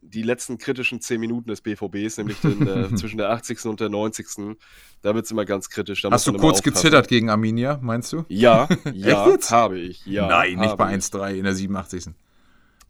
die 0.03 0.23
letzten 0.23 0.59
kritischen 0.59 1.01
zehn 1.01 1.21
Minuten 1.21 1.49
des 1.49 1.61
BVBs, 1.61 2.19
nämlich 2.19 2.41
den, 2.41 2.67
äh, 2.67 2.95
zwischen 2.97 3.19
der 3.19 3.31
80. 3.31 3.65
und 3.67 3.81
der 3.81 3.89
90. 3.89 4.57
Da 5.01 5.15
wird 5.15 5.25
es 5.25 5.31
immer 5.31 5.45
ganz 5.45 5.71
kritisch. 5.71 6.05
Hast 6.05 6.27
du 6.27 6.33
kurz 6.35 6.63
gezittert 6.63 7.09
gegen 7.09 7.31
Arminia, 7.31 7.79
meinst 7.81 8.13
du? 8.13 8.25
Ja, 8.29 8.69
ja, 8.93 9.39
habe 9.51 9.79
ich. 9.79 10.05
Ja, 10.05 10.27
Nein, 10.27 10.59
nicht 10.59 10.77
bei 10.77 10.95
1-3 10.95 11.35
in 11.35 11.45
der 11.45 11.55
87. 11.55 12.07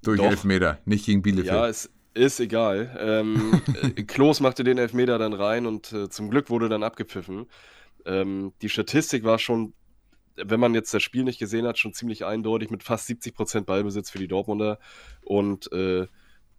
Durch 0.03 0.19
Doch. 0.19 0.27
Elfmeter, 0.27 0.79
nicht 0.85 1.07
gegen 1.07 1.23
Bielefeld. 1.23 1.55
Ja, 1.55 1.69
es 1.69 1.91
ist 2.15 2.41
egal. 2.41 2.97
Ähm, 2.99 3.63
äh, 3.97 4.03
Klos 4.03 4.41
machte 4.41 4.65
den 4.65 4.79
Elfmeter 4.79 5.19
dann 5.19 5.33
rein 5.33 5.67
und 5.67 5.93
äh, 5.93 6.09
zum 6.09 6.31
Glück 6.31 6.51
wurde 6.51 6.69
dann 6.69 6.83
abgepfiffen. 6.83 7.47
Ähm, 8.05 8.53
die 8.63 8.69
Statistik 8.69 9.23
war 9.23 9.39
schon, 9.39 9.75
wenn 10.37 10.59
man 10.59 10.75
jetzt 10.75 10.93
das 10.93 11.03
Spiel 11.03 11.25
nicht 11.25 11.39
gesehen 11.39 11.67
hat, 11.67 11.79
schon 11.79 11.93
ziemlich 11.93 12.25
eindeutig 12.25 12.71
mit 12.71 12.83
fast 12.83 13.09
70% 13.09 13.63
Ballbesitz 13.63 14.11
für 14.11 14.19
die 14.19 14.29
Dortmunder. 14.29 14.79
Und 15.25 15.71
äh, 15.73 16.07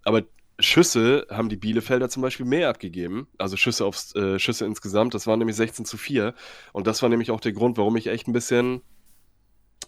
aber 0.05 0.23
Schüsse 0.63 1.27
haben 1.29 1.49
die 1.49 1.57
Bielefelder 1.57 2.09
zum 2.09 2.21
Beispiel 2.21 2.45
mehr 2.45 2.69
abgegeben. 2.69 3.27
Also 3.37 3.57
Schüsse 3.57 3.85
aufs 3.85 4.15
äh, 4.15 4.39
Schüsse 4.39 4.65
insgesamt. 4.65 5.13
Das 5.13 5.27
waren 5.27 5.39
nämlich 5.39 5.57
16 5.57 5.85
zu 5.85 5.97
4. 5.97 6.33
Und 6.71 6.87
das 6.87 7.01
war 7.01 7.09
nämlich 7.09 7.31
auch 7.31 7.41
der 7.41 7.53
Grund, 7.53 7.77
warum 7.77 7.95
ich 7.97 8.07
echt 8.07 8.27
ein 8.27 8.33
bisschen 8.33 8.81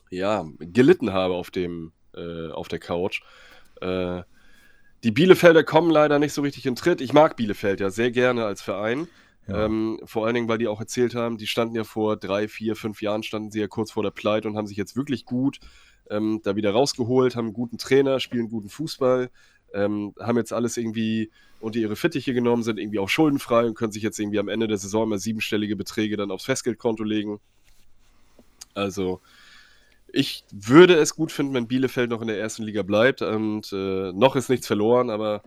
ja, 0.09 0.45
gelitten 0.59 1.13
habe 1.13 1.33
auf 1.33 1.51
dem, 1.51 1.93
äh, 2.15 2.49
auf 2.49 2.67
der 2.67 2.79
Couch. 2.79 3.21
Äh, 3.81 4.23
die 5.03 5.11
Bielefelder 5.11 5.63
kommen 5.63 5.91
leider 5.91 6.19
nicht 6.19 6.33
so 6.33 6.41
richtig 6.41 6.65
in 6.65 6.75
Tritt. 6.75 7.01
Ich 7.01 7.13
mag 7.13 7.35
Bielefeld 7.35 7.79
ja 7.79 7.89
sehr 7.89 8.11
gerne 8.11 8.45
als 8.45 8.61
Verein. 8.61 9.07
Ja. 9.47 9.65
Ähm, 9.65 9.99
vor 10.03 10.25
allen 10.25 10.33
Dingen, 10.33 10.47
weil 10.47 10.57
die 10.57 10.67
auch 10.67 10.79
erzählt 10.79 11.13
haben, 11.13 11.37
die 11.37 11.47
standen 11.47 11.75
ja 11.75 11.83
vor 11.83 12.17
drei, 12.17 12.47
vier, 12.47 12.75
fünf 12.75 13.01
Jahren, 13.01 13.21
standen 13.21 13.51
sie 13.51 13.59
ja 13.59 13.67
kurz 13.67 13.91
vor 13.91 14.01
der 14.01 14.11
Pleite 14.11 14.47
und 14.47 14.57
haben 14.57 14.65
sich 14.65 14.77
jetzt 14.77 14.95
wirklich 14.95 15.25
gut 15.25 15.59
ähm, 16.09 16.41
da 16.43 16.55
wieder 16.55 16.71
rausgeholt, 16.71 17.35
haben 17.35 17.45
einen 17.45 17.53
guten 17.53 17.77
Trainer, 17.77 18.19
spielen 18.19 18.49
guten 18.49 18.69
Fußball 18.69 19.29
ähm, 19.73 20.13
haben 20.19 20.37
jetzt 20.37 20.53
alles 20.53 20.77
irgendwie 20.77 21.31
unter 21.59 21.79
ihre 21.79 21.95
Fittiche 21.95 22.33
genommen, 22.33 22.63
sind 22.63 22.79
irgendwie 22.79 22.99
auch 22.99 23.09
schuldenfrei 23.09 23.65
und 23.65 23.75
können 23.75 23.91
sich 23.91 24.03
jetzt 24.03 24.19
irgendwie 24.19 24.39
am 24.39 24.47
Ende 24.47 24.67
der 24.67 24.77
Saison 24.77 25.09
mal 25.09 25.19
siebenstellige 25.19 25.75
Beträge 25.75 26.17
dann 26.17 26.31
aufs 26.31 26.45
Festgeldkonto 26.45 27.03
legen. 27.03 27.39
Also, 28.73 29.21
ich 30.11 30.43
würde 30.51 30.95
es 30.95 31.15
gut 31.15 31.31
finden, 31.31 31.53
wenn 31.53 31.67
Bielefeld 31.67 32.09
noch 32.09 32.21
in 32.21 32.27
der 32.27 32.39
ersten 32.39 32.63
Liga 32.63 32.83
bleibt 32.83 33.21
und 33.21 33.71
äh, 33.73 34.11
noch 34.13 34.35
ist 34.35 34.49
nichts 34.49 34.67
verloren, 34.67 35.09
aber 35.09 35.41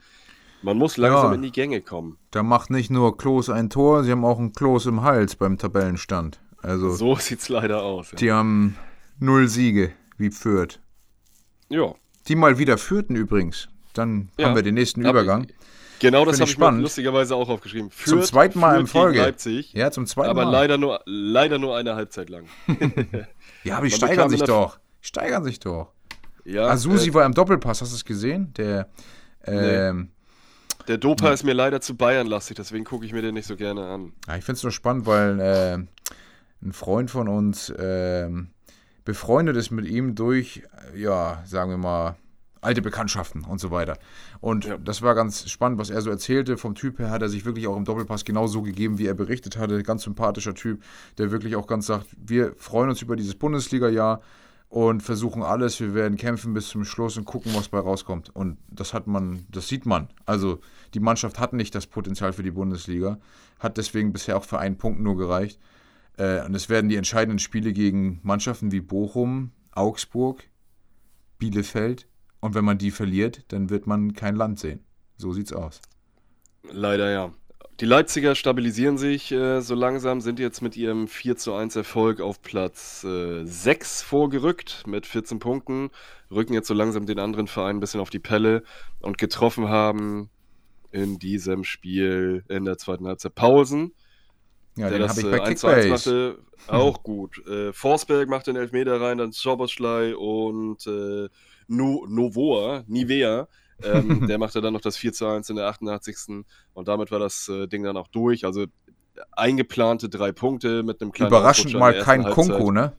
man 0.62 0.76
muss 0.76 0.96
langsam 0.96 1.30
ja, 1.30 1.34
in 1.34 1.42
die 1.42 1.52
Gänge 1.52 1.80
kommen. 1.80 2.18
Da 2.30 2.42
macht 2.42 2.70
nicht 2.70 2.90
nur 2.90 3.16
Klos 3.16 3.48
ein 3.48 3.70
Tor, 3.70 4.02
sie 4.02 4.10
haben 4.10 4.24
auch 4.24 4.38
ein 4.38 4.52
Klos 4.52 4.86
im 4.86 5.02
Hals 5.02 5.36
beim 5.36 5.56
Tabellenstand. 5.56 6.40
Also, 6.60 6.90
so 6.90 7.14
sieht's 7.18 7.48
leider 7.48 7.82
aus. 7.82 8.10
Ja. 8.12 8.16
Die 8.18 8.32
haben 8.32 8.76
null 9.20 9.48
Siege, 9.48 9.92
wie 10.16 10.30
Fürth. 10.30 10.80
Ja. 11.68 11.94
Die 12.26 12.34
mal 12.34 12.58
wieder 12.58 12.76
führten 12.76 13.14
übrigens. 13.14 13.68
Dann 13.94 14.28
ja. 14.38 14.46
haben 14.46 14.54
wir 14.54 14.62
den 14.62 14.74
nächsten 14.74 15.04
Übergang. 15.04 15.48
Genau 16.00 16.24
das 16.24 16.40
habe 16.40 16.50
ich 16.50 16.58
mir 16.58 16.70
lustigerweise 16.72 17.34
auch 17.34 17.48
aufgeschrieben. 17.48 17.90
Fürth, 17.90 18.08
zum 18.08 18.22
zweiten 18.22 18.60
Mal 18.60 18.80
in 18.80 18.86
Folge. 18.86 19.18
Leipzig, 19.18 19.72
ja, 19.72 19.90
zum 19.90 20.06
zweiten 20.06 20.30
aber 20.30 20.42
Mal. 20.42 20.48
Aber 20.48 20.52
leider 20.52 20.78
nur, 20.78 21.00
leider 21.06 21.58
nur 21.58 21.76
eine 21.76 21.96
Halbzeit 21.96 22.30
lang. 22.30 22.44
ja, 23.64 23.76
aber 23.76 23.86
die 23.86 23.90
Man 23.92 23.98
steigern 23.98 24.30
sich 24.30 24.42
doch. 24.42 24.78
Steigern 25.00 25.44
sich 25.44 25.58
doch. 25.58 25.92
Ja, 26.44 26.68
Azusi 26.68 27.10
äh, 27.10 27.14
war 27.14 27.26
im 27.26 27.34
Doppelpass, 27.34 27.82
hast 27.82 27.92
du 27.92 27.96
es 27.96 28.04
gesehen? 28.04 28.52
Der, 28.56 28.88
ähm, 29.44 29.98
nee. 29.98 30.08
Der 30.88 30.96
Dopa 30.96 31.32
ist 31.32 31.44
mir 31.44 31.52
leider 31.52 31.82
zu 31.82 31.96
Bayern-lastig, 31.96 32.56
deswegen 32.56 32.84
gucke 32.84 33.04
ich 33.04 33.12
mir 33.12 33.20
den 33.20 33.34
nicht 33.34 33.46
so 33.46 33.56
gerne 33.56 33.84
an. 33.84 34.12
Ja, 34.26 34.36
ich 34.36 34.44
finde 34.44 34.56
es 34.56 34.62
nur 34.62 34.72
spannend, 34.72 35.04
weil 35.04 35.38
äh, 35.38 35.74
ein 36.62 36.72
Freund 36.72 37.10
von 37.10 37.28
uns 37.28 37.68
äh, 37.68 38.30
befreundet 39.04 39.56
ist 39.56 39.70
mit 39.70 39.86
ihm 39.86 40.14
durch, 40.14 40.62
ja, 40.96 41.42
sagen 41.44 41.70
wir 41.70 41.76
mal, 41.76 42.16
alte 42.60 42.82
Bekanntschaften 42.82 43.44
und 43.44 43.60
so 43.60 43.70
weiter. 43.70 43.98
Und 44.40 44.66
ja. 44.66 44.78
das 44.78 45.02
war 45.02 45.14
ganz 45.14 45.48
spannend, 45.48 45.78
was 45.78 45.90
er 45.90 46.00
so 46.00 46.10
erzählte. 46.10 46.56
Vom 46.56 46.74
Typ 46.74 46.98
her 46.98 47.10
hat 47.10 47.22
er 47.22 47.28
sich 47.28 47.44
wirklich 47.44 47.66
auch 47.66 47.76
im 47.76 47.84
Doppelpass 47.84 48.24
genauso 48.24 48.62
gegeben, 48.62 48.98
wie 48.98 49.06
er 49.06 49.14
berichtet 49.14 49.56
hatte. 49.56 49.82
Ganz 49.82 50.02
sympathischer 50.02 50.54
Typ, 50.54 50.82
der 51.18 51.30
wirklich 51.30 51.56
auch 51.56 51.66
ganz 51.66 51.86
sagt, 51.86 52.06
wir 52.16 52.54
freuen 52.56 52.90
uns 52.90 53.02
über 53.02 53.16
dieses 53.16 53.34
Bundesliga-Jahr 53.34 54.20
und 54.68 55.02
versuchen 55.02 55.42
alles. 55.42 55.80
Wir 55.80 55.94
werden 55.94 56.18
kämpfen 56.18 56.54
bis 56.54 56.68
zum 56.68 56.84
Schluss 56.84 57.16
und 57.16 57.24
gucken, 57.24 57.52
was 57.54 57.68
bei 57.68 57.78
rauskommt. 57.78 58.34
Und 58.34 58.58
das 58.70 58.92
hat 58.92 59.06
man, 59.06 59.46
das 59.50 59.68
sieht 59.68 59.86
man. 59.86 60.08
Also 60.26 60.60
die 60.94 61.00
Mannschaft 61.00 61.38
hat 61.38 61.52
nicht 61.52 61.74
das 61.74 61.86
Potenzial 61.86 62.32
für 62.32 62.42
die 62.42 62.50
Bundesliga, 62.50 63.18
hat 63.58 63.76
deswegen 63.76 64.12
bisher 64.12 64.36
auch 64.36 64.44
für 64.44 64.58
einen 64.58 64.76
Punkt 64.76 65.00
nur 65.00 65.16
gereicht. 65.16 65.58
Äh, 66.16 66.44
und 66.44 66.54
es 66.54 66.68
werden 66.68 66.88
die 66.88 66.96
entscheidenden 66.96 67.38
Spiele 67.38 67.72
gegen 67.72 68.20
Mannschaften 68.22 68.72
wie 68.72 68.80
Bochum, 68.80 69.52
Augsburg, 69.72 70.42
Bielefeld, 71.38 72.07
und 72.40 72.54
wenn 72.54 72.64
man 72.64 72.78
die 72.78 72.90
verliert, 72.90 73.44
dann 73.48 73.70
wird 73.70 73.86
man 73.86 74.14
kein 74.14 74.36
Land 74.36 74.58
sehen. 74.58 74.84
So 75.16 75.32
sieht's 75.32 75.52
aus. 75.52 75.80
Leider 76.70 77.10
ja. 77.10 77.32
Die 77.80 77.86
Leipziger 77.86 78.34
stabilisieren 78.34 78.98
sich 78.98 79.30
äh, 79.30 79.60
so 79.60 79.76
langsam, 79.76 80.20
sind 80.20 80.40
jetzt 80.40 80.62
mit 80.62 80.76
ihrem 80.76 81.06
4 81.06 81.36
zu 81.36 81.54
1 81.54 81.76
Erfolg 81.76 82.20
auf 82.20 82.42
Platz 82.42 83.04
äh, 83.04 83.44
6 83.44 84.02
vorgerückt 84.02 84.84
mit 84.88 85.06
14 85.06 85.38
Punkten, 85.38 85.90
rücken 86.28 86.54
jetzt 86.54 86.66
so 86.66 86.74
langsam 86.74 87.06
den 87.06 87.20
anderen 87.20 87.46
Verein 87.46 87.76
ein 87.76 87.80
bisschen 87.80 88.00
auf 88.00 88.10
die 88.10 88.18
Pelle 88.18 88.64
und 89.00 89.16
getroffen 89.16 89.68
haben 89.68 90.28
in 90.90 91.20
diesem 91.20 91.62
Spiel 91.62 92.42
in 92.48 92.64
der 92.64 92.78
zweiten 92.78 93.06
Halbzeit 93.06 93.36
Pausen. 93.36 93.92
Ja, 94.76 94.88
der 94.88 94.98
den 94.98 95.06
das 95.06 95.18
ich 95.18 95.24
bei 95.24 95.38
äh, 95.38 95.40
1 95.40 95.60
zu 95.60 95.66
1 95.68 95.88
machte, 95.88 96.38
auch 96.66 97.04
gut. 97.04 97.46
Äh, 97.46 97.72
Forsberg 97.72 98.28
macht 98.28 98.48
den 98.48 98.56
Elfmeter 98.56 99.00
rein, 99.00 99.18
dann 99.18 99.32
Schoboschlei 99.32 100.16
und 100.16 100.84
äh, 100.88 101.28
no 101.68 102.06
Novoa, 102.08 102.84
Nivea. 102.86 103.48
ähm, 103.82 104.26
der 104.28 104.38
machte 104.38 104.60
dann 104.60 104.72
noch 104.72 104.80
das 104.80 104.96
4 104.96 105.12
zu 105.12 105.26
1 105.26 105.48
in 105.50 105.56
der 105.56 105.66
88. 105.66 106.44
Und 106.74 106.88
damit 106.88 107.10
war 107.10 107.20
das 107.20 107.48
äh, 107.48 107.68
Ding 107.68 107.84
dann 107.84 107.96
auch 107.96 108.08
durch. 108.08 108.44
Also 108.44 108.66
eingeplante 109.32 110.08
drei 110.08 110.32
Punkte 110.32 110.82
mit 110.82 111.00
einem 111.00 111.12
kleinen 111.12 111.30
Überraschend 111.30 111.74
mal 111.74 111.98
kein 112.00 112.24
Kunku, 112.24 112.70
ne? 112.70 112.92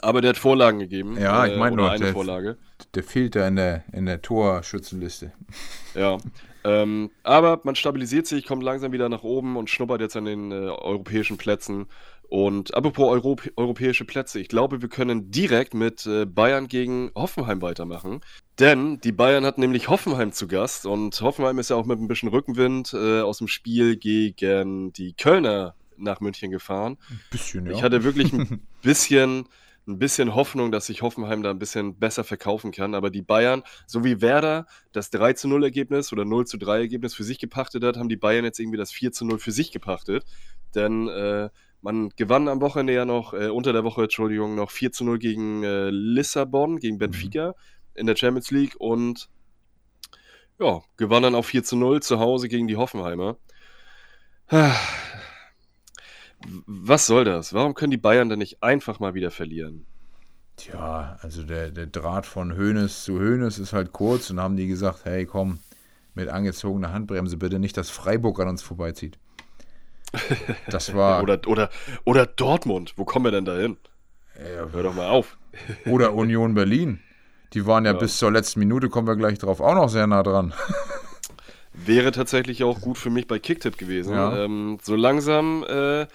Aber 0.00 0.20
der 0.20 0.30
hat 0.30 0.36
Vorlagen 0.36 0.78
gegeben. 0.78 1.16
Ja, 1.18 1.46
ich 1.46 1.54
äh, 1.54 1.58
meine 1.58 1.76
nur, 1.76 1.90
eine 1.90 2.04
der, 2.04 2.12
Vorlage. 2.12 2.56
Der 2.94 3.02
fehlt 3.02 3.34
da 3.34 3.48
in 3.48 3.56
der, 3.56 3.84
in 3.92 4.06
der 4.06 4.22
Torschützenliste. 4.22 5.32
Ja. 5.94 6.18
Ähm, 6.64 7.10
aber 7.22 7.60
man 7.64 7.74
stabilisiert 7.74 8.26
sich, 8.26 8.46
kommt 8.46 8.62
langsam 8.62 8.92
wieder 8.92 9.08
nach 9.08 9.22
oben 9.22 9.56
und 9.56 9.70
schnuppert 9.70 10.00
jetzt 10.00 10.16
an 10.16 10.24
den 10.24 10.52
äh, 10.52 10.54
europäischen 10.54 11.36
Plätzen. 11.36 11.86
Und 12.28 12.74
apropos 12.74 13.08
Europ 13.08 13.50
europäische 13.56 14.04
Plätze, 14.04 14.38
ich 14.38 14.48
glaube, 14.48 14.82
wir 14.82 14.88
können 14.90 15.30
direkt 15.30 15.72
mit 15.72 16.06
äh, 16.06 16.26
Bayern 16.26 16.68
gegen 16.68 17.10
Hoffenheim 17.14 17.62
weitermachen. 17.62 18.20
Denn 18.58 19.00
die 19.00 19.12
Bayern 19.12 19.46
hatten 19.46 19.62
nämlich 19.62 19.88
Hoffenheim 19.88 20.32
zu 20.32 20.46
Gast 20.46 20.84
und 20.84 21.18
Hoffenheim 21.22 21.58
ist 21.58 21.70
ja 21.70 21.76
auch 21.76 21.86
mit 21.86 21.98
ein 21.98 22.08
bisschen 22.08 22.28
Rückenwind 22.28 22.92
äh, 22.92 23.20
aus 23.20 23.38
dem 23.38 23.48
Spiel 23.48 23.96
gegen 23.96 24.92
die 24.92 25.14
Kölner 25.14 25.74
nach 25.96 26.20
München 26.20 26.50
gefahren. 26.50 26.98
Ein 27.08 27.20
bisschen, 27.30 27.66
ja. 27.66 27.72
Ich 27.72 27.82
hatte 27.82 28.04
wirklich 28.04 28.32
ein 28.32 28.60
bisschen 28.82 29.48
ein 29.88 29.98
bisschen 29.98 30.34
Hoffnung, 30.34 30.70
dass 30.70 30.86
sich 30.86 31.02
Hoffenheim 31.02 31.42
da 31.42 31.50
ein 31.50 31.58
bisschen 31.58 31.98
besser 31.98 32.22
verkaufen 32.22 32.72
kann. 32.72 32.94
Aber 32.94 33.10
die 33.10 33.22
Bayern, 33.22 33.62
so 33.86 34.04
wie 34.04 34.20
Werder 34.20 34.66
das 34.92 35.10
3 35.10 35.32
zu 35.32 35.48
0 35.48 35.64
Ergebnis 35.64 36.12
oder 36.12 36.26
0 36.26 36.46
zu 36.46 36.58
3 36.58 36.80
Ergebnis 36.80 37.14
für 37.14 37.24
sich 37.24 37.38
gepachtet 37.38 37.82
hat, 37.82 37.96
haben 37.96 38.10
die 38.10 38.16
Bayern 38.16 38.44
jetzt 38.44 38.60
irgendwie 38.60 38.76
das 38.76 38.92
4 38.92 39.12
zu 39.12 39.24
0 39.24 39.38
für 39.38 39.50
sich 39.50 39.72
gepachtet. 39.72 40.24
Denn 40.74 41.08
äh, 41.08 41.48
man 41.82 42.10
gewann 42.16 42.48
am 42.48 42.60
Wochenende 42.60 42.94
ja 42.94 43.04
noch, 43.04 43.34
äh, 43.34 43.48
unter 43.48 43.72
der 43.72 43.84
Woche, 43.84 44.02
Entschuldigung, 44.02 44.54
noch 44.54 44.70
4 44.70 44.92
zu 44.92 45.04
0 45.04 45.18
gegen 45.18 45.62
äh, 45.62 45.90
Lissabon, 45.90 46.78
gegen 46.78 46.98
Benfica 46.98 47.48
mhm. 47.48 47.54
in 47.94 48.06
der 48.06 48.16
Champions 48.16 48.50
League 48.50 48.74
und 48.78 49.28
ja, 50.58 50.80
gewann 50.96 51.22
dann 51.22 51.34
auch 51.34 51.44
4 51.44 51.62
zu 51.64 51.76
0 51.76 52.02
zu 52.02 52.18
Hause 52.18 52.48
gegen 52.48 52.66
die 52.66 52.76
Hoffenheimer. 52.76 53.36
Was 56.66 57.06
soll 57.06 57.24
das? 57.24 57.52
Warum 57.52 57.74
können 57.74 57.90
die 57.90 57.96
Bayern 57.96 58.28
denn 58.28 58.38
nicht 58.38 58.62
einfach 58.62 59.00
mal 59.00 59.14
wieder 59.14 59.30
verlieren? 59.30 59.86
Tja, 60.56 61.18
also 61.20 61.42
der, 61.42 61.70
der 61.70 61.86
Draht 61.86 62.26
von 62.26 62.56
Hönes 62.56 63.04
zu 63.04 63.18
Hönes 63.18 63.58
ist 63.58 63.72
halt 63.72 63.92
kurz 63.92 64.30
und 64.30 64.40
haben 64.40 64.56
die 64.56 64.66
gesagt, 64.66 65.04
hey 65.04 65.24
komm, 65.24 65.60
mit 66.14 66.28
angezogener 66.28 66.92
Handbremse 66.92 67.36
bitte 67.36 67.60
nicht, 67.60 67.76
dass 67.76 67.90
Freiburg 67.90 68.40
an 68.40 68.48
uns 68.48 68.62
vorbeizieht. 68.62 69.18
Das 70.70 70.94
war. 70.94 71.22
oder, 71.22 71.40
oder, 71.46 71.70
oder 72.04 72.26
Dortmund, 72.26 72.94
wo 72.96 73.04
kommen 73.04 73.26
wir 73.26 73.32
denn 73.32 73.44
da 73.44 73.56
hin? 73.56 73.76
Ja, 74.36 74.68
Hör 74.72 74.82
doch 74.82 74.94
mal 74.94 75.08
auf. 75.08 75.36
oder 75.86 76.14
Union 76.14 76.54
Berlin. 76.54 77.00
Die 77.54 77.66
waren 77.66 77.84
ja, 77.84 77.92
ja, 77.92 77.98
bis 77.98 78.18
zur 78.18 78.30
letzten 78.30 78.60
Minute, 78.60 78.88
kommen 78.88 79.06
wir 79.06 79.16
gleich 79.16 79.38
drauf, 79.38 79.60
auch 79.60 79.74
noch 79.74 79.88
sehr 79.88 80.06
nah 80.06 80.22
dran. 80.22 80.52
Wäre 81.72 82.12
tatsächlich 82.12 82.64
auch 82.64 82.80
gut 82.80 82.98
für 82.98 83.10
mich 83.10 83.26
bei 83.26 83.38
Kicktip 83.38 83.78
gewesen. 83.78 84.14
Ja. 84.14 84.44
Ähm, 84.44 84.78
so 84.82 84.96
langsam, 84.96 85.64
äh, 85.66 86.06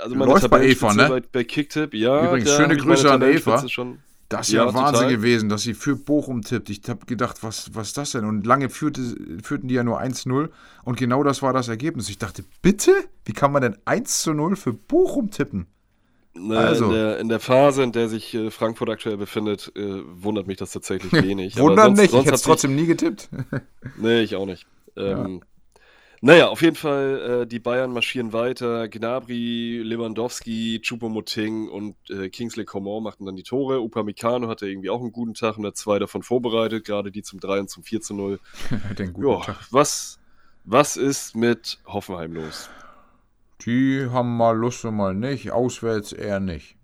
also 0.00 0.14
Läuft 0.14 0.50
bei 0.50 0.64
Eva, 0.64 0.94
ne? 0.94 1.08
Bei, 1.08 1.20
bei 1.20 1.44
Kicktip, 1.44 1.94
ja. 1.94 2.26
Übrigens, 2.26 2.54
schöne 2.54 2.76
Grüße 2.76 3.10
an 3.10 3.22
Eva. 3.22 3.68
Schon, 3.68 4.00
das 4.36 4.48
ist 4.48 4.54
ja, 4.54 4.66
ja 4.66 4.74
Wahnsinn 4.74 4.94
total. 4.94 5.16
gewesen, 5.16 5.48
dass 5.48 5.62
sie 5.62 5.74
für 5.74 5.96
Bochum 5.96 6.42
tippt. 6.42 6.70
Ich 6.70 6.80
habe 6.88 7.06
gedacht, 7.06 7.42
was, 7.42 7.74
was 7.74 7.88
ist 7.88 7.98
das 7.98 8.12
denn? 8.12 8.24
Und 8.24 8.46
lange 8.46 8.68
führte, 8.68 9.00
führten 9.42 9.68
die 9.68 9.74
ja 9.74 9.84
nur 9.84 10.00
1-0 10.00 10.48
und 10.84 10.96
genau 10.98 11.22
das 11.22 11.42
war 11.42 11.52
das 11.52 11.68
Ergebnis. 11.68 12.08
Ich 12.08 12.18
dachte, 12.18 12.44
bitte? 12.62 12.92
Wie 13.24 13.32
kann 13.32 13.52
man 13.52 13.62
denn 13.62 13.76
1 13.84 14.26
0 14.26 14.56
für 14.56 14.72
Bochum 14.72 15.30
tippen? 15.30 15.66
Ne, 16.36 16.58
also. 16.58 16.86
in, 16.86 16.92
der, 16.92 17.18
in, 17.20 17.28
der, 17.28 17.38
Phase, 17.38 17.84
in 17.84 17.92
der 17.92 18.08
sich 18.08 18.34
äh, 18.34 18.50
Frankfurt 18.50 18.90
aktuell 18.90 19.16
befindet, 19.16 19.70
äh, 19.76 20.02
wundert 20.04 20.48
mich 20.48 20.56
das 20.56 20.72
tatsächlich 20.72 21.12
wenig. 21.22 21.56
Wundert 21.56 21.86
sonst, 21.86 22.00
nicht, 22.00 22.10
sonst 22.10 22.22
ich 22.22 22.26
hätte 22.26 22.34
es 22.34 22.42
trotzdem 22.42 22.74
nie 22.74 22.86
getippt. 22.86 23.28
nee, 23.98 24.22
ich 24.22 24.34
auch 24.34 24.46
nicht. 24.46 24.66
Ähm, 24.96 25.40
ja. 25.40 25.46
Naja, 26.24 26.48
auf 26.48 26.62
jeden 26.62 26.74
Fall, 26.74 27.42
äh, 27.42 27.46
die 27.46 27.58
Bayern 27.58 27.92
marschieren 27.92 28.32
weiter. 28.32 28.88
Gnabry, 28.88 29.82
Lewandowski, 29.84 30.80
Choupo-Moting 30.82 31.68
und 31.68 31.96
äh, 32.08 32.30
Kingsley 32.30 32.64
Coman 32.64 33.02
machten 33.02 33.26
dann 33.26 33.36
die 33.36 33.42
Tore. 33.42 33.80
Upamecano 33.80 34.48
hatte 34.48 34.66
irgendwie 34.66 34.88
auch 34.88 35.02
einen 35.02 35.12
guten 35.12 35.34
Tag 35.34 35.58
und 35.58 35.66
hat 35.66 35.76
zwei 35.76 35.98
davon 35.98 36.22
vorbereitet, 36.22 36.86
gerade 36.86 37.12
die 37.12 37.20
zum 37.20 37.40
3 37.40 37.60
und 37.60 37.68
zum 37.68 37.82
4 37.82 38.00
zu 38.00 38.14
0. 38.14 38.40
Den 38.98 39.12
guten 39.12 39.26
jo, 39.26 39.42
Tag. 39.44 39.66
Was, 39.70 40.18
was 40.64 40.96
ist 40.96 41.36
mit 41.36 41.78
Hoffenheim 41.84 42.32
los? 42.32 42.70
Die 43.66 44.06
haben 44.10 44.34
mal 44.34 44.56
Lust 44.56 44.82
und 44.86 44.96
mal 44.96 45.12
nicht, 45.12 45.50
auswärts 45.50 46.14
eher 46.14 46.40
nicht. 46.40 46.78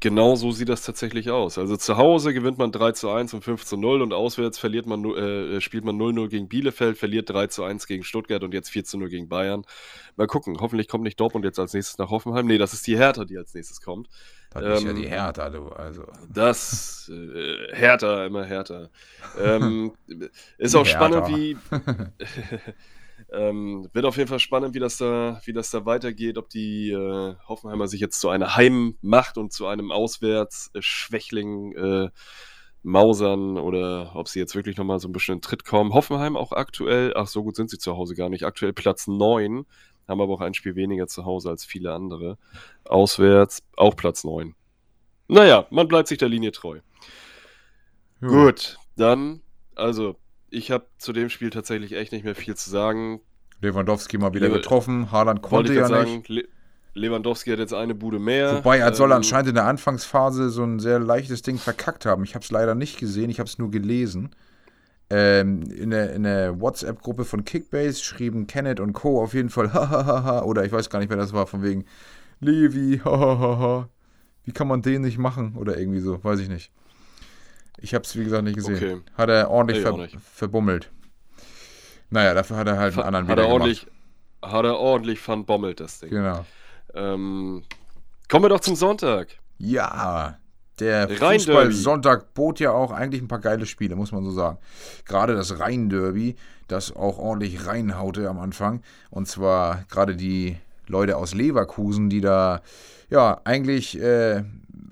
Genau 0.00 0.34
so 0.34 0.50
sieht 0.50 0.68
das 0.68 0.82
tatsächlich 0.82 1.30
aus. 1.30 1.56
Also 1.56 1.76
zu 1.76 1.96
Hause 1.96 2.34
gewinnt 2.34 2.58
man 2.58 2.72
3 2.72 2.92
zu 2.92 3.10
1 3.10 3.32
und 3.34 3.44
5 3.44 3.64
zu 3.64 3.76
0 3.76 4.02
und 4.02 4.12
auswärts 4.12 4.58
verliert 4.58 4.86
man, 4.86 5.04
äh, 5.04 5.60
spielt 5.60 5.84
man 5.84 5.96
0-0 5.96 6.28
gegen 6.28 6.48
Bielefeld, 6.48 6.98
verliert 6.98 7.30
3 7.30 7.46
zu 7.46 7.62
1 7.62 7.86
gegen 7.86 8.02
Stuttgart 8.02 8.42
und 8.42 8.52
jetzt 8.54 8.70
4 8.70 8.84
zu 8.84 8.98
0 8.98 9.08
gegen 9.08 9.28
Bayern. 9.28 9.64
Mal 10.16 10.26
gucken, 10.26 10.56
hoffentlich 10.60 10.88
kommt 10.88 11.04
nicht 11.04 11.20
Dortmund 11.20 11.44
jetzt 11.44 11.60
als 11.60 11.74
nächstes 11.74 11.96
nach 11.98 12.10
Hoffenheim. 12.10 12.46
Nee, 12.46 12.58
das 12.58 12.72
ist 12.72 12.88
die 12.88 12.96
Hertha, 12.98 13.24
die 13.24 13.38
als 13.38 13.54
nächstes 13.54 13.80
kommt. 13.80 14.08
Das 14.50 14.64
ähm, 14.64 14.72
ist 14.72 14.82
ja 14.82 14.92
die 14.94 15.04
ähm, 15.04 15.10
Hertha, 15.10 15.48
du. 15.48 15.68
Also. 15.68 16.06
Das, 16.28 17.08
äh, 17.14 17.72
Hertha, 17.72 18.26
immer 18.26 18.44
Hertha. 18.44 18.88
ähm, 19.40 19.92
ist 20.58 20.74
auch 20.74 20.86
Hertha. 20.86 21.06
spannend, 21.06 21.28
wie. 21.28 21.56
Ähm, 23.32 23.88
wird 23.92 24.04
auf 24.04 24.16
jeden 24.16 24.28
Fall 24.28 24.38
spannend, 24.38 24.74
wie 24.74 24.78
das 24.78 24.96
da, 24.98 25.40
wie 25.44 25.52
das 25.52 25.70
da 25.70 25.84
weitergeht, 25.84 26.38
ob 26.38 26.48
die 26.48 26.90
äh, 26.90 27.34
Hoffenheimer 27.46 27.88
sich 27.88 28.00
jetzt 28.00 28.20
zu 28.20 28.28
einer 28.28 28.56
Heimmacht 28.56 29.38
und 29.38 29.52
zu 29.52 29.66
einem 29.66 29.92
Auswärtsschwächling 29.92 31.72
äh, 31.76 32.10
mausern 32.82 33.58
oder 33.58 34.12
ob 34.14 34.28
sie 34.28 34.38
jetzt 34.38 34.54
wirklich 34.54 34.76
nochmal 34.76 35.00
so 35.00 35.08
ein 35.08 35.12
bisschen 35.12 35.36
in 35.36 35.42
Tritt 35.42 35.64
kommen. 35.64 35.92
Hoffenheim 35.94 36.36
auch 36.36 36.52
aktuell, 36.52 37.12
ach 37.16 37.26
so 37.26 37.42
gut 37.42 37.56
sind 37.56 37.70
sie 37.70 37.78
zu 37.78 37.96
Hause 37.96 38.14
gar 38.14 38.28
nicht, 38.28 38.44
aktuell 38.44 38.72
Platz 38.72 39.06
9, 39.06 39.66
haben 40.06 40.20
aber 40.20 40.32
auch 40.32 40.40
ein 40.40 40.54
Spiel 40.54 40.74
weniger 40.74 41.06
zu 41.06 41.24
Hause 41.24 41.50
als 41.50 41.64
viele 41.64 41.92
andere. 41.92 42.38
Auswärts 42.84 43.62
auch 43.76 43.94
Platz 43.96 44.24
9. 44.24 44.54
Naja, 45.28 45.66
man 45.70 45.88
bleibt 45.88 46.08
sich 46.08 46.18
der 46.18 46.28
Linie 46.28 46.52
treu. 46.52 46.80
Ja. 48.20 48.28
Gut, 48.28 48.78
dann, 48.96 49.42
also 49.74 50.16
ich 50.50 50.70
habe 50.70 50.86
zu 50.98 51.12
dem 51.12 51.28
Spiel 51.28 51.50
tatsächlich 51.50 51.92
echt 51.92 52.12
nicht 52.12 52.24
mehr 52.24 52.34
viel 52.34 52.56
zu 52.56 52.70
sagen. 52.70 53.20
Lewandowski 53.60 54.18
mal 54.18 54.34
wieder 54.34 54.48
Le 54.48 54.54
getroffen, 54.54 55.10
Haaland 55.10 55.42
konnte 55.42 55.74
ja 55.74 55.86
sagen, 55.86 56.18
nicht. 56.18 56.28
Le 56.28 56.44
Lewandowski 56.94 57.50
hat 57.50 57.58
jetzt 57.58 57.74
eine 57.74 57.94
Bude 57.94 58.18
mehr. 58.18 58.56
Wobei, 58.56 58.78
er 58.78 58.92
soll 58.92 59.10
ähm, 59.10 59.18
anscheinend 59.18 59.50
in 59.50 59.54
der 59.54 59.66
Anfangsphase 59.66 60.50
so 60.50 60.64
ein 60.64 60.80
sehr 60.80 60.98
leichtes 60.98 61.42
Ding 61.42 61.58
verkackt 61.58 62.06
haben. 62.06 62.24
Ich 62.24 62.34
habe 62.34 62.44
es 62.44 62.50
leider 62.50 62.74
nicht 62.74 62.98
gesehen, 62.98 63.30
ich 63.30 63.38
habe 63.38 63.48
es 63.48 63.58
nur 63.58 63.70
gelesen. 63.70 64.30
Ähm, 65.10 65.62
in 65.62 65.90
der, 65.90 66.12
in 66.12 66.24
der 66.24 66.60
WhatsApp-Gruppe 66.60 67.24
von 67.24 67.44
Kickbase 67.44 68.02
schrieben 68.02 68.46
Kenneth 68.46 68.80
und 68.80 68.92
Co. 68.92 69.22
auf 69.22 69.32
jeden 69.32 69.48
Fall 69.48 69.72
hahaha 69.74 70.42
oder 70.42 70.64
ich 70.64 70.72
weiß 70.72 70.90
gar 70.90 70.98
nicht, 70.98 71.08
wer 71.08 71.16
das 71.16 71.32
war, 71.32 71.46
von 71.46 71.62
wegen 71.62 71.84
Levi, 72.40 73.00
hahaha. 73.04 73.88
Wie 74.44 74.52
kann 74.52 74.68
man 74.68 74.82
den 74.82 75.02
nicht 75.02 75.18
machen? 75.18 75.56
Oder 75.56 75.78
irgendwie 75.78 76.00
so, 76.00 76.22
weiß 76.22 76.40
ich 76.40 76.48
nicht. 76.48 76.72
Ich 77.80 77.94
habe 77.94 78.04
es, 78.04 78.16
wie 78.16 78.24
gesagt, 78.24 78.44
nicht 78.44 78.56
gesehen. 78.56 78.76
Okay. 78.76 79.00
Hat 79.16 79.28
er 79.28 79.50
ordentlich 79.50 79.82
ver 79.82 79.96
nicht. 79.96 80.16
verbummelt. 80.20 80.90
Naja, 82.10 82.34
dafür 82.34 82.56
hat 82.56 82.66
er 82.66 82.78
halt 82.78 82.94
einen 82.94 83.14
anderen 83.14 83.28
hat 83.28 83.38
er 83.38 83.48
ordentlich, 83.48 83.86
gemacht. 83.86 84.54
Hat 84.54 84.64
er 84.64 84.78
ordentlich 84.78 85.20
verbommelt, 85.20 85.80
das 85.80 86.00
Ding. 86.00 86.10
Genau. 86.10 86.44
Ähm, 86.94 87.62
kommen 88.28 88.44
wir 88.44 88.48
doch 88.48 88.60
zum 88.60 88.74
Sonntag. 88.74 89.28
Ja, 89.58 90.38
der 90.80 91.08
Fußball-Sonntag 91.08 92.34
bot 92.34 92.60
ja 92.60 92.70
auch 92.70 92.92
eigentlich 92.92 93.20
ein 93.20 93.28
paar 93.28 93.40
geile 93.40 93.66
Spiele, 93.66 93.96
muss 93.96 94.12
man 94.12 94.24
so 94.24 94.30
sagen. 94.30 94.58
Gerade 95.04 95.34
das 95.34 95.58
Rhein-Derby, 95.58 96.36
das 96.68 96.94
auch 96.94 97.18
ordentlich 97.18 97.66
reinhaute 97.66 98.28
am 98.28 98.38
Anfang. 98.38 98.82
Und 99.10 99.26
zwar 99.26 99.84
gerade 99.90 100.16
die 100.16 100.56
Leute 100.86 101.16
aus 101.16 101.34
Leverkusen, 101.34 102.10
die 102.10 102.20
da 102.20 102.62
ja 103.10 103.40
eigentlich 103.44 104.00
äh, 104.00 104.44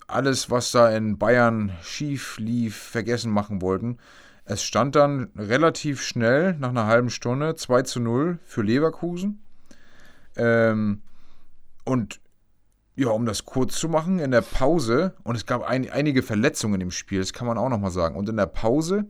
alles, 0.07 0.51
was 0.51 0.71
da 0.71 0.91
in 0.91 1.19
Bayern 1.19 1.73
schief 1.83 2.39
lief, 2.39 2.77
vergessen 2.77 3.31
machen 3.31 3.61
wollten. 3.61 3.99
Es 4.45 4.63
stand 4.63 4.95
dann 4.95 5.31
relativ 5.37 6.03
schnell, 6.03 6.55
nach 6.55 6.69
einer 6.69 6.87
halben 6.87 7.11
Stunde, 7.11 7.57
2 7.57 7.83
zu 7.83 8.01
0 8.01 8.39
für 8.45 8.63
Leverkusen. 8.63 9.43
Ähm, 10.37 11.03
und 11.85 12.21
ja, 12.95 13.09
um 13.09 13.27
das 13.27 13.45
kurz 13.45 13.79
zu 13.79 13.89
machen, 13.89 14.21
in 14.21 14.31
der 14.31 14.43
Pause, 14.43 15.15
und 15.25 15.35
es 15.35 15.47
gab 15.47 15.63
ein, 15.63 15.91
einige 15.91 16.23
Verletzungen 16.23 16.81
im 16.81 16.91
Spiel, 16.91 17.19
das 17.19 17.33
kann 17.33 17.47
man 17.47 17.59
auch 17.59 17.69
nochmal 17.69 17.91
sagen. 17.91 18.17
Und 18.17 18.29
in 18.29 18.37
der 18.37 18.47
Pause 18.47 19.07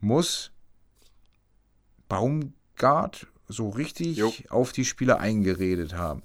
muss 0.00 0.52
Baumgart 2.08 3.26
so 3.48 3.68
richtig 3.68 4.16
jo. 4.16 4.32
auf 4.48 4.72
die 4.72 4.84
Spieler 4.84 5.18
eingeredet 5.18 5.94
haben 5.94 6.22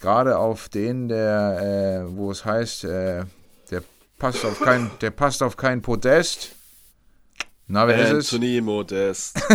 gerade 0.00 0.38
auf 0.38 0.68
den, 0.68 1.08
der, 1.08 2.06
äh, 2.08 2.16
wo 2.16 2.30
es 2.30 2.44
heißt, 2.44 2.84
äh, 2.84 3.24
der 3.70 3.82
passt 4.18 4.44
auf 4.44 4.60
kein, 4.60 4.90
der 5.00 5.10
passt 5.10 5.42
auf 5.42 5.56
kein 5.56 5.82
Podest. 5.82 6.52
Na, 7.66 7.88
wer 7.88 7.96
Anthony 7.96 8.18
ist 8.18 8.26
es? 8.26 8.34
Anthony 8.34 8.60
Modest. 8.60 9.42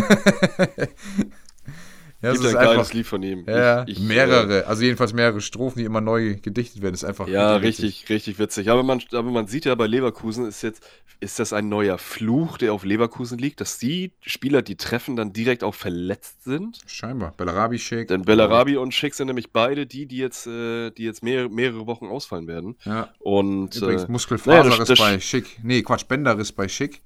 Ja, 2.22 2.34
Gibt 2.34 2.46
ein 2.46 2.56
einfach, 2.56 2.74
geiles 2.74 2.94
Lied 2.94 3.08
von 3.08 3.24
ihm. 3.24 3.46
Ja, 3.48 3.84
ich, 3.88 3.98
ich, 3.98 4.04
mehrere, 4.04 4.62
äh, 4.62 4.64
also 4.66 4.84
jedenfalls 4.84 5.12
mehrere 5.14 5.42
Strophen, 5.42 5.80
die 5.80 5.86
immer 5.86 6.02
neu 6.02 6.36
gedichtet 6.36 6.84
werden. 6.84 6.94
Ist 6.94 7.04
einfach 7.04 7.28
ja 7.28 7.56
richtig, 7.56 7.86
richtig, 7.86 8.10
richtig 8.10 8.40
witzig. 8.40 8.70
Aber 8.70 8.84
man, 8.84 9.02
aber 9.12 9.32
man 9.32 9.48
sieht 9.48 9.66
ja 9.66 9.74
bei 9.74 9.88
Leverkusen 9.88 10.46
ist 10.46 10.62
jetzt, 10.62 10.84
ist 11.20 11.40
das 11.40 11.52
ein 11.52 11.68
neuer 11.68 11.98
Fluch, 11.98 12.60
der 12.60 12.74
auf 12.74 12.84
Leverkusen 12.84 13.40
liegt, 13.40 13.60
dass 13.60 13.80
die 13.80 14.12
Spieler, 14.22 14.62
die 14.62 14.76
treffen, 14.76 15.16
dann 15.16 15.34
direkt 15.34 15.64
auch 15.64 15.74
verletzt 15.74 16.44
sind. 16.44 16.80
Scheinbar. 16.86 17.34
Bellarabi, 17.38 17.80
Schick. 17.80 18.08
Denn 18.08 18.22
Bellarabi 18.22 18.78
und 18.78 18.94
Schick 18.94 19.16
sind 19.16 19.28
nämlich 19.28 19.52
beide 19.52 19.88
die, 19.88 20.06
die 20.06 20.18
jetzt, 20.18 20.46
äh, 20.46 20.92
die 20.92 21.04
jetzt 21.04 21.24
mehr, 21.24 21.50
mehrere 21.50 21.88
Wochen 21.88 22.06
ausfallen 22.06 22.48
werden. 22.48 22.76
Ja. 22.86 23.10
Und 23.18 23.76
übrigens 23.76 24.04
äh, 24.04 24.12
Muskelfaserriss 24.12 24.90
naja, 24.90 25.12
bei 25.14 25.20
Schick. 25.20 25.60
Nee, 25.64 25.82
Quatsch, 25.82 26.08
Bänderriss 26.08 26.52
bei 26.52 26.68
Schick. 26.68 27.02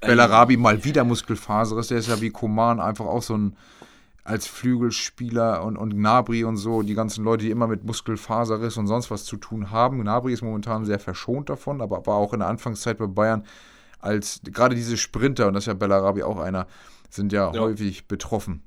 Bellarabi 0.00 0.56
mal 0.56 0.84
wieder 0.84 1.02
Muskelfaserriss, 1.02 1.88
der 1.88 1.98
ist 1.98 2.08
ja 2.08 2.20
wie 2.20 2.30
Koman 2.30 2.78
einfach 2.78 3.06
auch 3.06 3.22
so 3.22 3.36
ein 3.36 3.56
als 4.28 4.46
Flügelspieler 4.46 5.64
und, 5.64 5.78
und 5.78 5.94
Gnabry 5.94 6.44
und 6.44 6.58
so, 6.58 6.82
die 6.82 6.94
ganzen 6.94 7.24
Leute, 7.24 7.44
die 7.44 7.50
immer 7.50 7.66
mit 7.66 7.84
Muskelfaserriss 7.84 8.76
und 8.76 8.86
sonst 8.86 9.10
was 9.10 9.24
zu 9.24 9.38
tun 9.38 9.70
haben. 9.70 10.02
Gnabry 10.02 10.34
ist 10.34 10.42
momentan 10.42 10.84
sehr 10.84 10.98
verschont 10.98 11.48
davon, 11.48 11.80
aber 11.80 12.06
war 12.06 12.16
auch 12.16 12.34
in 12.34 12.40
der 12.40 12.48
Anfangszeit 12.48 12.98
bei 12.98 13.06
Bayern 13.06 13.44
als 14.00 14.40
gerade 14.44 14.74
diese 14.74 14.98
Sprinter, 14.98 15.48
und 15.48 15.54
das 15.54 15.64
ist 15.64 15.68
ja 15.68 15.74
Bellarabi 15.74 16.22
auch 16.22 16.38
einer, 16.38 16.66
sind 17.08 17.32
ja, 17.32 17.50
ja. 17.52 17.60
häufig 17.60 18.06
betroffen. 18.06 18.62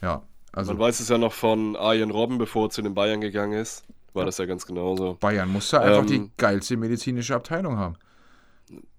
Ja. 0.00 0.22
Also, 0.52 0.72
Man 0.72 0.80
weiß 0.80 1.00
es 1.00 1.08
ja 1.08 1.18
noch 1.18 1.32
von 1.32 1.74
Arjen 1.74 2.12
Robben, 2.12 2.38
bevor 2.38 2.66
er 2.66 2.70
zu 2.70 2.80
den 2.80 2.94
Bayern 2.94 3.20
gegangen 3.20 3.58
ist. 3.58 3.82
War 4.12 4.22
ja. 4.22 4.26
das 4.26 4.38
ja 4.38 4.46
ganz 4.46 4.64
genauso. 4.64 5.16
Bayern 5.20 5.52
musste 5.52 5.80
einfach 5.80 6.02
ähm, 6.02 6.06
die 6.06 6.30
geilste 6.36 6.76
medizinische 6.76 7.34
Abteilung 7.34 7.76
haben. 7.78 7.96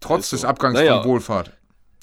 Trotz 0.02 0.30
des 0.30 0.44
Abgangs 0.44 0.76
naja, 0.76 1.02
von 1.02 1.10
Wohlfahrt. 1.10 1.54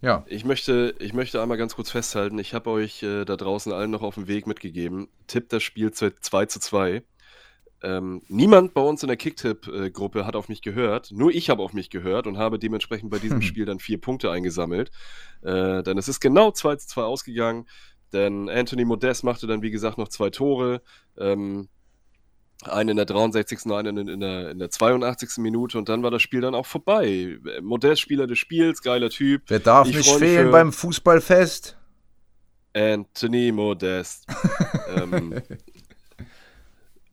Ja. 0.01 0.25
Ich 0.29 0.45
möchte, 0.45 0.95
ich 1.01 1.13
möchte 1.13 1.43
einmal 1.43 1.59
ganz 1.59 1.75
kurz 1.75 1.91
festhalten, 1.91 2.39
ich 2.39 2.55
habe 2.55 2.71
euch 2.71 3.03
äh, 3.03 3.25
da 3.25 3.37
draußen 3.37 3.73
allen 3.73 3.91
noch 3.91 4.03
auf 4.03 4.15
dem 4.15 4.29
Weg 4.29 4.47
mitgegeben. 4.47 5.09
Tipp 5.27 5.49
das 5.49 5.63
Spiel 5.63 5.93
2 5.93 6.47
zu 6.47 6.61
2. 6.61 7.03
Ähm, 7.81 8.23
niemand 8.29 8.75
bei 8.75 8.81
uns 8.81 9.03
in 9.03 9.09
der 9.09 9.17
Kicktipp-Gruppe 9.17 10.27
hat 10.27 10.35
auf 10.35 10.49
mich 10.49 10.63
gehört. 10.63 11.13
Nur 11.13 11.31
ich 11.31 11.51
habe 11.51 11.63
auf 11.63 11.73
mich 11.73 11.91
gehört 11.91 12.27
und 12.27 12.39
habe 12.39 12.59
dementsprechend 12.59 13.11
bei 13.11 13.19
diesem 13.19 13.43
Spiel 13.43 13.67
dann 13.67 13.79
vier 13.79 14.01
Punkte 14.01 14.31
eingesammelt. 14.31 14.91
Äh, 15.43 15.83
denn 15.83 15.99
es 15.99 16.09
ist 16.09 16.21
genau 16.21 16.51
2 16.51 16.77
zu 16.77 16.89
2 16.89 17.03
ausgegangen. 17.03 17.67
Denn 18.13 18.49
Anthony 18.49 18.85
Modest 18.85 19.23
machte 19.23 19.47
dann, 19.47 19.63
wie 19.63 19.71
gesagt, 19.71 19.99
noch 19.99 20.09
zwei 20.09 20.31
Tore. 20.31 20.83
Ähm, 21.19 21.69
einen 22.65 22.91
in 22.91 22.97
der 22.97 23.07
63. 23.07 23.67
und 23.67 23.73
einen 23.73 24.09
in 24.09 24.21
der, 24.21 24.51
in 24.51 24.59
der 24.59 24.71
82. 24.71 25.39
Minute 25.39 25.79
und 25.79 25.89
dann 25.89 26.03
war 26.03 26.11
das 26.11 26.23
Spiel 26.23 26.41
dann 26.41 26.55
auch 26.55 26.67
vorbei. 26.67 27.39
Modest 27.63 28.01
Spieler 28.01 28.27
des 28.27 28.39
Spiels, 28.39 28.83
geiler 28.83 29.11
Typ. 29.11 29.43
Wer 29.47 29.61
darf 29.61 29.89
ich 29.89 29.97
nicht 29.97 30.11
fehlen 30.11 30.51
beim 30.51 30.73
Fußballfest? 30.73 31.77
Anthony 32.75 33.53
Modest. 33.53 34.27
ähm, 34.97 35.41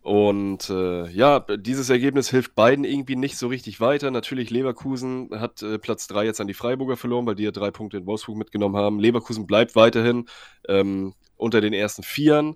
und 0.01 0.69
äh, 0.69 1.09
ja, 1.09 1.39
dieses 1.39 1.89
Ergebnis 1.89 2.29
hilft 2.29 2.53
beiden 2.53 2.85
irgendwie 2.85 3.15
nicht 3.15 3.37
so 3.37 3.47
richtig 3.47 3.79
weiter. 3.79 4.11
Natürlich, 4.11 4.51
Leverkusen 4.51 5.29
hat 5.31 5.63
äh, 5.63 5.79
Platz 5.79 6.07
3 6.07 6.25
jetzt 6.25 6.41
an 6.41 6.47
die 6.47 6.53
Freiburger 6.53 6.97
verloren, 6.97 7.25
weil 7.25 7.35
die 7.35 7.43
ja 7.43 7.51
drei 7.51 7.71
Punkte 7.71 7.97
in 7.97 8.05
Wolfsburg 8.05 8.37
mitgenommen 8.37 8.75
haben. 8.75 8.99
Leverkusen 8.99 9.47
bleibt 9.47 9.75
weiterhin 9.75 10.27
ähm, 10.67 11.15
unter 11.37 11.61
den 11.61 11.73
ersten 11.73 12.03
Vieren. 12.03 12.55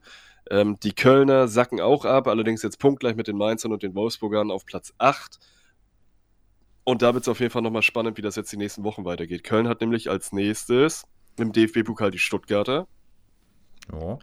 Ähm, 0.50 0.80
die 0.82 0.94
Kölner 0.94 1.48
sacken 1.48 1.80
auch 1.80 2.06
ab, 2.06 2.28
allerdings 2.28 2.62
jetzt 2.64 2.80
punktgleich 2.80 3.16
mit 3.16 3.28
den 3.28 3.38
Mainzern 3.38 3.72
und 3.72 3.84
den 3.84 3.96
Wolfsburgern 3.96 4.52
auf 4.52 4.66
Platz 4.66 4.94
8. 4.98 5.40
Und 6.84 7.02
da 7.02 7.14
wird 7.14 7.24
es 7.24 7.28
auf 7.28 7.40
jeden 7.40 7.52
Fall 7.52 7.62
nochmal 7.62 7.84
spannend, 7.84 8.18
wie 8.18 8.22
das 8.22 8.36
jetzt 8.36 8.52
die 8.52 8.58
nächsten 8.58 8.84
Wochen 8.84 9.06
weitergeht. 9.06 9.44
Köln 9.44 9.68
hat 9.68 9.82
nämlich 9.82 10.10
als 10.10 10.32
nächstes 10.32 11.06
im 11.38 11.52
DFB-Pokal 11.52 12.12
die 12.12 12.20
Stuttgarter. 12.20 12.88
Ja. 13.92 14.18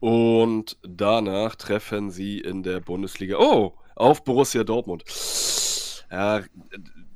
Und 0.00 0.76
danach 0.82 1.54
treffen 1.54 2.10
sie 2.10 2.38
in 2.38 2.62
der 2.62 2.80
Bundesliga. 2.80 3.38
Oh, 3.38 3.72
auf 3.94 4.24
Borussia 4.24 4.64
Dortmund. 4.64 5.04
Ja, 6.10 6.42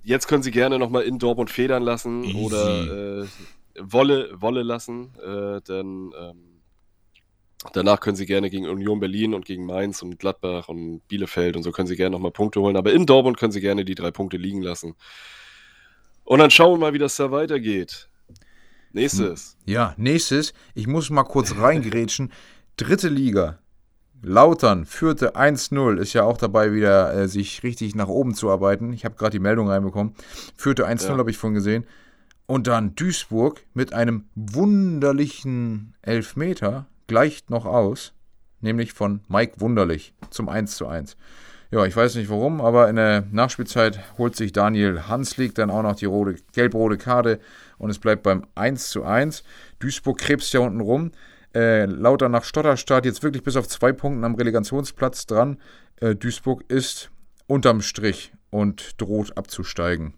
jetzt 0.02 0.26
können 0.26 0.42
sie 0.42 0.50
gerne 0.50 0.78
nochmal 0.78 1.02
in 1.02 1.18
Dortmund 1.18 1.50
federn 1.50 1.82
lassen 1.82 2.24
Easy. 2.24 2.38
oder 2.38 3.22
äh, 3.22 3.26
Wolle, 3.78 4.30
Wolle 4.40 4.62
lassen, 4.62 5.12
äh, 5.22 5.60
denn 5.60 6.12
ähm, 6.18 6.47
danach 7.72 8.00
können 8.00 8.16
sie 8.16 8.26
gerne 8.26 8.50
gegen 8.50 8.68
Union 8.68 9.00
Berlin 9.00 9.34
und 9.34 9.44
gegen 9.44 9.66
Mainz 9.66 10.02
und 10.02 10.18
Gladbach 10.18 10.68
und 10.68 11.06
Bielefeld 11.08 11.56
und 11.56 11.62
so 11.62 11.72
können 11.72 11.88
sie 11.88 11.96
gerne 11.96 12.14
nochmal 12.14 12.32
Punkte 12.32 12.60
holen. 12.60 12.76
Aber 12.76 12.92
in 12.92 13.06
Dortmund 13.06 13.38
können 13.38 13.52
sie 13.52 13.60
gerne 13.60 13.84
die 13.84 13.94
drei 13.94 14.10
Punkte 14.10 14.36
liegen 14.36 14.62
lassen. 14.62 14.94
Und 16.24 16.40
dann 16.40 16.50
schauen 16.50 16.72
wir 16.72 16.86
mal, 16.86 16.92
wie 16.92 16.98
das 16.98 17.16
da 17.16 17.30
weitergeht. 17.30 18.08
Nächstes. 18.92 19.56
Ja, 19.64 19.94
nächstes. 19.96 20.52
Ich 20.74 20.86
muss 20.86 21.10
mal 21.10 21.24
kurz 21.24 21.56
reingrätschen. 21.56 22.32
Dritte 22.76 23.08
Liga. 23.08 23.58
Lautern 24.22 24.84
führte 24.84 25.36
1-0, 25.36 25.98
ist 25.98 26.12
ja 26.12 26.24
auch 26.24 26.38
dabei, 26.38 26.72
wieder 26.72 27.14
äh, 27.14 27.28
sich 27.28 27.62
richtig 27.62 27.94
nach 27.94 28.08
oben 28.08 28.34
zu 28.34 28.50
arbeiten. 28.50 28.92
Ich 28.92 29.04
habe 29.04 29.14
gerade 29.14 29.30
die 29.30 29.38
Meldung 29.38 29.68
reinbekommen. 29.68 30.14
Führte 30.56 30.88
1-0, 30.88 31.08
ja. 31.08 31.18
habe 31.18 31.30
ich 31.30 31.38
vorhin 31.38 31.54
gesehen. 31.54 31.86
Und 32.46 32.66
dann 32.66 32.94
Duisburg 32.94 33.62
mit 33.74 33.92
einem 33.92 34.24
wunderlichen 34.34 35.94
Elfmeter 36.02 36.86
gleicht 37.08 37.50
noch 37.50 37.66
aus, 37.66 38.12
nämlich 38.60 38.92
von 38.92 39.20
Mike 39.28 39.60
Wunderlich 39.60 40.14
zum 40.30 40.48
1-1. 40.48 41.16
Ja, 41.70 41.84
ich 41.84 41.94
weiß 41.94 42.14
nicht 42.14 42.30
warum, 42.30 42.60
aber 42.60 42.88
in 42.88 42.96
der 42.96 43.26
Nachspielzeit 43.30 44.00
holt 44.16 44.36
sich 44.36 44.52
Daniel 44.52 45.08
Hanslik 45.08 45.54
dann 45.54 45.70
auch 45.70 45.82
noch 45.82 45.96
die 45.96 46.06
rote, 46.06 46.36
gelb-rote 46.54 46.96
Karte 46.96 47.40
und 47.76 47.90
es 47.90 47.98
bleibt 47.98 48.22
beim 48.22 48.46
1-1. 48.54 49.42
Duisburg 49.80 50.18
krebst 50.18 50.54
ja 50.54 50.60
unten 50.60 50.80
rum 50.80 51.10
äh, 51.54 51.86
lauter 51.86 52.28
nach 52.28 52.44
Stotterstadt 52.44 53.04
jetzt 53.04 53.22
wirklich 53.22 53.42
bis 53.42 53.56
auf 53.56 53.68
zwei 53.68 53.92
Punkten 53.92 54.24
am 54.24 54.34
Relegationsplatz 54.34 55.26
dran. 55.26 55.58
Äh, 56.00 56.14
Duisburg 56.14 56.64
ist 56.68 57.10
unterm 57.46 57.80
Strich 57.80 58.32
und 58.50 59.00
droht 59.00 59.36
abzusteigen. 59.36 60.14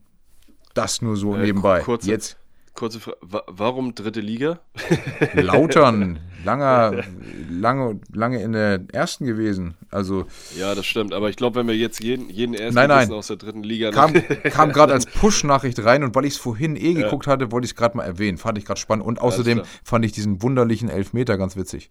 Das 0.75 1.03
nur 1.03 1.17
so 1.17 1.35
äh, 1.35 1.43
nebenbei. 1.43 1.81
Kurze, 1.81 2.11
jetzt 2.11 2.37
Kurze 2.75 3.01
Frage, 3.01 3.19
warum 3.21 3.95
dritte 3.95 4.21
Liga? 4.21 4.61
Lautern, 5.35 6.21
langer, 6.45 7.03
lange, 7.51 8.01
lange 8.13 8.43
in 8.43 8.53
der 8.53 8.81
ersten 8.93 9.27
gewesen. 9.27 9.75
Also 9.91 10.27
ja, 10.57 10.75
das 10.75 10.87
stimmt. 10.87 11.13
Aber 11.13 11.29
ich 11.29 11.37
glaube, 11.37 11.59
wenn 11.59 11.67
wir 11.67 11.77
jetzt 11.77 12.03
jeden, 12.03 12.31
jeden 12.31 12.55
ersten 12.55 12.75
nein, 12.77 12.89
nein. 12.89 13.13
aus 13.13 13.27
der 13.27 13.37
dritten 13.37 13.65
Liga 13.65 13.91
kam, 13.91 14.13
kam 14.45 14.73
gerade 14.73 14.93
als 14.93 15.07
Push-Nachricht 15.07 15.85
rein 15.85 16.05
und 16.05 16.15
weil 16.15 16.25
ich 16.25 16.35
es 16.35 16.39
vorhin 16.39 16.77
eh 16.77 16.93
ja. 16.93 17.03
geguckt 17.03 17.27
hatte, 17.27 17.51
wollte 17.51 17.65
ich 17.65 17.73
es 17.73 17.77
gerade 17.77 17.97
mal 17.97 18.05
erwähnen. 18.05 18.39
Fand 18.39 18.57
ich 18.57 18.65
gerade 18.65 18.81
spannend 18.81 19.05
und 19.05 19.21
außerdem 19.21 19.63
fand 19.83 20.05
ich 20.05 20.13
diesen 20.13 20.43
wunderlichen 20.43 20.89
Elfmeter 20.89 21.37
ganz 21.37 21.57
witzig. 21.57 21.91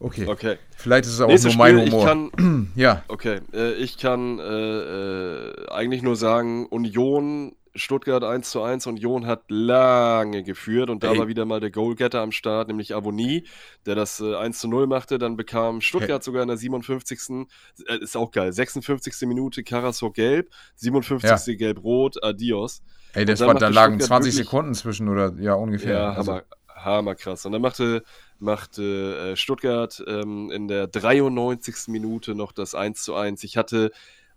Okay. 0.00 0.26
okay. 0.26 0.56
Vielleicht 0.76 1.06
ist 1.06 1.14
es 1.14 1.20
auch 1.20 1.28
Nächstes 1.28 1.54
nur 1.54 1.64
mein 1.64 1.80
Humor. 1.80 2.00
Ich 2.00 2.06
kann, 2.06 2.72
ja. 2.76 3.02
Okay. 3.08 3.40
Äh, 3.54 3.74
ich 3.74 3.96
kann 3.96 4.38
äh, 4.38 4.42
äh, 4.42 5.68
eigentlich 5.70 6.02
nur 6.02 6.16
sagen, 6.16 6.66
Union 6.66 7.52
Stuttgart 7.76 8.24
1 8.24 8.50
zu 8.50 8.62
1 8.62 8.86
und 8.86 8.96
Jon 8.96 9.26
hat 9.26 9.44
lange 9.48 10.42
geführt 10.42 10.90
und 10.90 11.02
da 11.02 11.12
Ey. 11.12 11.18
war 11.18 11.28
wieder 11.28 11.44
mal 11.44 11.60
der 11.60 11.70
Goalgetter 11.70 12.20
am 12.20 12.32
Start, 12.32 12.68
nämlich 12.68 12.94
Avoni, 12.94 13.46
der 13.84 13.94
das 13.94 14.20
äh, 14.20 14.34
1 14.34 14.58
zu 14.58 14.68
0 14.68 14.86
machte. 14.86 15.18
Dann 15.18 15.36
bekam 15.36 15.80
Stuttgart 15.80 16.20
hey. 16.20 16.24
sogar 16.24 16.42
in 16.42 16.48
der 16.48 16.56
57. 16.56 17.46
Äh, 17.86 17.98
ist 17.98 18.16
auch 18.16 18.30
geil. 18.30 18.52
56. 18.52 19.28
Minute 19.28 19.62
Karasor 19.62 20.12
gelb, 20.12 20.50
57. 20.76 21.46
Ja. 21.46 21.66
gelb-rot, 21.66 22.22
adios. 22.22 22.82
Ey, 23.12 23.24
das 23.24 23.40
war, 23.40 23.54
da 23.54 23.68
lagen 23.68 23.98
20 23.98 24.32
wirklich, 24.32 24.46
Sekunden 24.46 24.74
zwischen 24.74 25.08
oder 25.08 25.32
ja, 25.38 25.54
ungefähr. 25.54 25.94
Ja, 25.94 26.12
also. 26.12 26.32
hammer, 26.32 26.44
hammer 26.68 27.14
krass. 27.14 27.46
Und 27.46 27.52
dann 27.52 27.62
machte, 27.62 28.02
machte 28.38 29.32
äh, 29.32 29.36
Stuttgart 29.36 30.04
ähm, 30.06 30.50
in 30.50 30.68
der 30.68 30.86
93. 30.86 31.88
Minute 31.88 32.34
noch 32.34 32.52
das 32.52 32.74
1 32.74 33.02
zu 33.02 33.14
1. 33.14 33.42
Ich 33.44 33.56
hatte 33.56 33.90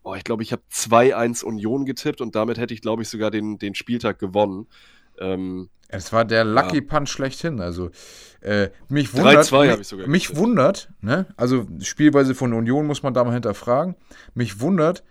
oh, 0.10 0.16
ich 0.16 0.24
glaube, 0.24 0.44
ich 0.44 0.52
habe 0.52 0.62
2-1 0.72 1.44
Union 1.44 1.86
getippt 1.86 2.22
und 2.22 2.36
damit 2.36 2.58
hätte 2.58 2.74
ich, 2.74 2.82
glaube 2.82 3.02
ich, 3.02 3.10
sogar 3.10 3.32
den, 3.32 3.58
den 3.58 3.76
Spieltag 3.76 4.20
gewonnen. 4.20 4.68
Ähm, 5.20 5.70
es 5.88 6.14
war 6.14 6.24
der 6.24 6.44
Lucky 6.44 6.78
ja. 6.78 6.84
Punch 6.88 7.10
schlechthin. 7.10 7.60
Also 7.60 7.90
äh, 8.42 8.70
mich 8.90 9.14
wundert, 9.14 9.52
mich, 9.52 10.08
mich 10.08 10.36
wundert, 10.36 10.90
ne? 11.02 11.26
Also 11.36 11.66
Spielweise 11.82 12.36
von 12.36 12.54
Union 12.54 12.86
muss 12.86 13.04
man 13.04 13.14
da 13.14 13.24
mal 13.24 13.34
hinterfragen. 13.34 13.96
Mich 14.36 14.60
wundert, 14.62 15.04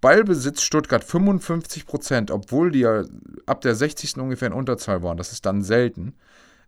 Ballbesitz 0.00 0.62
Stuttgart 0.62 1.04
55 1.04 1.86
Prozent, 1.86 2.30
obwohl 2.30 2.70
die 2.70 2.80
ja 2.80 3.02
ab 3.46 3.60
der 3.60 3.74
60. 3.74 4.16
ungefähr 4.18 4.48
in 4.48 4.54
Unterzahl 4.54 5.02
waren. 5.02 5.16
Das 5.16 5.32
ist 5.32 5.44
dann 5.44 5.62
selten. 5.62 6.14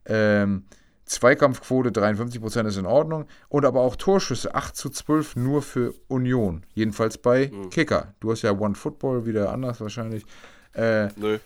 Ähm, 0.04 0.64
Zweikampfquote 1.06 1.90
53% 1.90 2.66
ist 2.66 2.76
in 2.76 2.86
Ordnung. 2.86 3.26
Und 3.48 3.64
aber 3.64 3.80
auch 3.80 3.96
Torschüsse 3.96 4.54
8 4.54 4.74
zu 4.74 4.90
12 4.90 5.36
nur 5.36 5.62
für 5.62 5.94
Union. 6.08 6.64
Jedenfalls 6.74 7.18
bei 7.18 7.50
mhm. 7.52 7.70
Kicker. 7.70 8.14
Du 8.20 8.30
hast 8.30 8.42
ja 8.42 8.52
One 8.52 8.74
Football 8.74 9.26
wieder 9.26 9.52
anders 9.52 9.80
wahrscheinlich. 9.80 10.24
Äh, 10.72 11.08
Nö. 11.16 11.38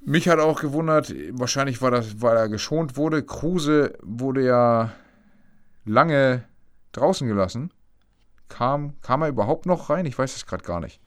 Mich 0.00 0.28
hat 0.28 0.38
auch 0.38 0.60
gewundert, 0.60 1.12
wahrscheinlich 1.32 1.82
war 1.82 1.90
das, 1.90 2.22
weil 2.22 2.36
er 2.36 2.48
geschont 2.48 2.96
wurde. 2.96 3.24
Kruse 3.24 3.94
wurde 4.02 4.44
ja 4.44 4.92
lange 5.84 6.44
draußen 6.92 7.26
gelassen. 7.26 7.72
Kam, 8.48 9.00
kam 9.00 9.22
er 9.22 9.28
überhaupt 9.28 9.66
noch 9.66 9.90
rein? 9.90 10.06
Ich 10.06 10.16
weiß 10.16 10.36
es 10.36 10.46
gerade 10.46 10.62
gar 10.62 10.78
nicht. 10.78 11.00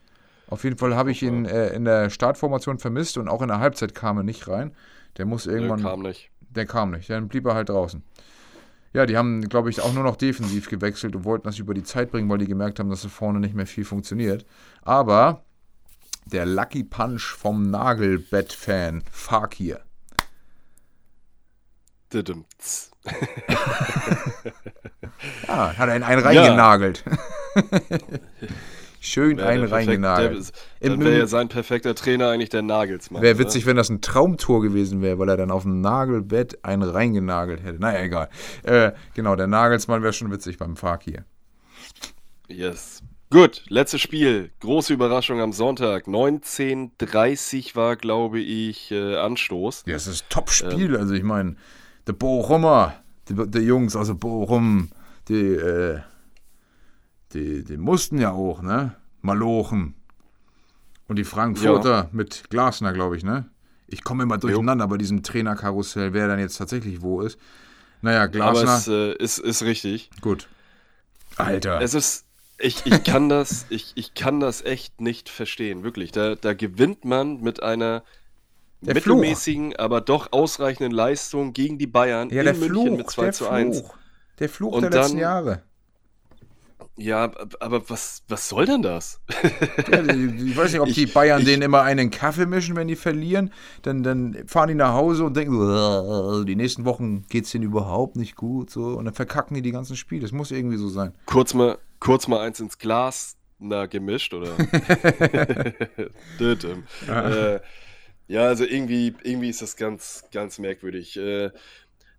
Auf 0.48 0.64
jeden 0.64 0.76
Fall 0.76 0.96
habe 0.96 1.10
ich 1.10 1.22
ihn 1.22 1.46
äh, 1.46 1.68
in 1.68 1.86
der 1.86 2.10
Startformation 2.10 2.78
vermisst 2.78 3.16
und 3.16 3.28
auch 3.28 3.40
in 3.40 3.48
der 3.48 3.60
Halbzeit 3.60 3.94
kam 3.94 4.18
er 4.18 4.22
nicht 4.24 4.48
rein. 4.48 4.74
Der 5.16 5.24
muss 5.24 5.46
irgendwann. 5.46 5.80
Nö, 5.80 5.88
kam 5.88 6.02
nicht 6.02 6.30
der 6.50 6.66
kam 6.66 6.90
nicht. 6.90 7.08
Dann 7.10 7.28
blieb 7.28 7.46
er 7.46 7.54
halt 7.54 7.68
draußen. 7.68 8.02
Ja, 8.92 9.06
die 9.06 9.16
haben, 9.16 9.48
glaube 9.48 9.70
ich, 9.70 9.80
auch 9.80 9.92
nur 9.92 10.02
noch 10.02 10.16
defensiv 10.16 10.68
gewechselt 10.68 11.14
und 11.14 11.24
wollten 11.24 11.44
das 11.44 11.58
über 11.58 11.74
die 11.74 11.84
Zeit 11.84 12.10
bringen, 12.10 12.28
weil 12.28 12.38
die 12.38 12.48
gemerkt 12.48 12.80
haben, 12.80 12.90
dass 12.90 13.04
es 13.04 13.12
vorne 13.12 13.38
nicht 13.38 13.54
mehr 13.54 13.66
viel 13.66 13.84
funktioniert. 13.84 14.44
Aber 14.82 15.44
der 16.26 16.44
Lucky 16.44 16.82
Punch 16.82 17.22
vom 17.22 17.70
Nagelbett-Fan, 17.70 19.04
Fakir. 19.10 19.80
ja, 25.46 25.78
hat 25.78 25.88
er 25.88 25.96
in 25.96 26.02
einen 26.02 26.22
reingenagelt. 26.22 27.04
Ja. 27.06 27.68
Schön 29.02 29.38
wär 29.38 29.46
einen 29.46 29.64
reingenagelt. 29.64 30.52
Dann 30.80 31.00
wäre 31.00 31.18
ja 31.20 31.26
sein 31.26 31.48
perfekter 31.48 31.94
Trainer 31.94 32.28
eigentlich 32.28 32.50
der 32.50 32.60
Nagelsmann. 32.60 33.22
Wäre 33.22 33.34
ne? 33.34 33.40
witzig, 33.40 33.64
wenn 33.64 33.76
das 33.76 33.88
ein 33.88 34.02
Traumtor 34.02 34.60
gewesen 34.60 35.00
wäre, 35.00 35.18
weil 35.18 35.30
er 35.30 35.38
dann 35.38 35.50
auf 35.50 35.62
dem 35.62 35.80
Nagelbett 35.80 36.62
einen 36.66 36.82
reingenagelt 36.82 37.64
hätte. 37.64 37.80
Naja, 37.80 38.02
egal. 38.02 38.28
Äh, 38.62 38.92
genau, 39.14 39.36
der 39.36 39.46
Nagelsmann 39.46 40.02
wäre 40.02 40.12
schon 40.12 40.30
witzig 40.30 40.58
beim 40.58 40.76
Fakir. 40.76 41.24
Yes. 42.46 43.02
Gut, 43.30 43.62
letztes 43.68 44.02
Spiel. 44.02 44.50
Große 44.60 44.92
Überraschung 44.92 45.40
am 45.40 45.54
Sonntag. 45.54 46.06
19.30 46.06 47.76
war, 47.76 47.96
glaube 47.96 48.40
ich, 48.40 48.90
äh, 48.90 49.16
Anstoß. 49.16 49.84
Ja, 49.86 49.96
es 49.96 50.08
ist 50.08 50.28
Top-Spiel. 50.28 50.94
Ähm, 50.94 51.00
also 51.00 51.14
ich 51.14 51.22
meine, 51.22 51.56
der 52.06 52.12
Bochumer, 52.12 52.96
die, 53.30 53.50
die 53.50 53.60
Jungs 53.60 53.96
aus 53.96 54.12
Bochum, 54.14 54.90
die, 55.28 55.54
äh, 55.54 56.00
die, 57.32 57.64
die 57.64 57.76
mussten 57.76 58.18
ja 58.18 58.32
auch, 58.32 58.62
ne? 58.62 58.96
Malochen. 59.22 59.94
Und 61.08 61.16
die 61.16 61.24
Frankfurter 61.24 61.90
ja. 61.90 62.08
mit 62.12 62.50
Glasner, 62.50 62.92
glaube 62.92 63.16
ich, 63.16 63.24
ne? 63.24 63.48
Ich 63.86 64.04
komme 64.04 64.22
immer 64.22 64.38
durcheinander 64.38 64.84
jo. 64.84 64.90
bei 64.90 64.96
diesem 64.96 65.22
Trainerkarussell, 65.22 66.12
wer 66.12 66.28
dann 66.28 66.38
jetzt 66.38 66.56
tatsächlich 66.56 67.02
wo 67.02 67.22
ist. 67.22 67.38
Naja, 68.02 68.26
Glasner. 68.26 68.62
Aber 68.62 68.78
es 68.78 68.88
äh, 68.88 69.14
ist, 69.14 69.38
ist 69.38 69.62
richtig. 69.62 70.10
Gut. 70.20 70.48
Alter. 71.36 71.80
Es 71.80 71.94
ist, 71.94 72.26
ich, 72.58 72.86
ich, 72.86 73.02
kann 73.04 73.28
das, 73.28 73.66
ich, 73.68 73.92
ich 73.94 74.14
kann 74.14 74.40
das 74.40 74.62
echt 74.62 75.00
nicht 75.00 75.28
verstehen, 75.28 75.82
wirklich. 75.82 76.12
Da, 76.12 76.34
da 76.34 76.54
gewinnt 76.54 77.04
man 77.04 77.40
mit 77.40 77.62
einer 77.62 78.04
der 78.80 78.94
mittelmäßigen, 78.94 79.72
Fluch. 79.72 79.78
aber 79.78 80.00
doch 80.00 80.32
ausreichenden 80.32 80.92
Leistung 80.92 81.52
gegen 81.52 81.78
die 81.78 81.86
Bayern 81.86 82.30
ja, 82.30 82.42
in 82.42 82.58
München 82.58 82.68
Fluch, 82.68 82.96
mit 82.96 83.10
2 83.10 83.30
zu 83.32 83.48
1. 83.48 83.78
Fluch. 83.80 83.94
Der 84.38 84.48
Fluch 84.48 84.72
Und 84.72 84.82
der 84.82 84.90
letzten 84.90 85.16
dann, 85.16 85.20
Jahre. 85.20 85.62
Ja, 86.96 87.30
aber 87.60 87.88
was, 87.88 88.22
was 88.28 88.48
soll 88.48 88.66
denn 88.66 88.82
das? 88.82 89.20
ja, 89.90 90.02
ich 90.04 90.56
weiß 90.56 90.72
nicht, 90.72 90.80
ob 90.80 90.88
die 90.92 91.06
Bayern 91.06 91.40
ich, 91.40 91.46
denen 91.46 91.62
immer 91.62 91.82
einen 91.82 92.10
Kaffee 92.10 92.46
mischen, 92.46 92.76
wenn 92.76 92.88
die 92.88 92.96
verlieren. 92.96 93.52
Dann, 93.82 94.02
dann 94.02 94.36
fahren 94.46 94.68
die 94.68 94.74
nach 94.74 94.92
Hause 94.92 95.24
und 95.24 95.36
denken, 95.36 96.46
die 96.46 96.56
nächsten 96.56 96.84
Wochen 96.84 97.24
geht 97.28 97.44
es 97.44 97.52
denen 97.52 97.64
überhaupt 97.64 98.16
nicht 98.16 98.36
gut. 98.36 98.70
So. 98.70 98.88
Und 98.96 99.06
dann 99.06 99.14
verkacken 99.14 99.54
die 99.54 99.62
die 99.62 99.72
ganzen 99.72 99.96
Spiele. 99.96 100.22
Das 100.22 100.32
muss 100.32 100.50
irgendwie 100.50 100.76
so 100.76 100.88
sein. 100.88 101.14
Kurz 101.26 101.54
mal, 101.54 101.78
kurz 101.98 102.28
mal 102.28 102.40
eins 102.40 102.60
ins 102.60 102.78
Glas 102.78 103.36
na, 103.60 103.86
gemischt, 103.86 104.32
oder? 104.32 104.58
äh, 106.38 107.60
ja, 108.26 108.42
also 108.42 108.64
irgendwie, 108.64 109.14
irgendwie 109.22 109.50
ist 109.50 109.60
das 109.60 109.76
ganz, 109.76 110.24
ganz 110.32 110.58
merkwürdig. 110.58 111.16
Äh, 111.16 111.50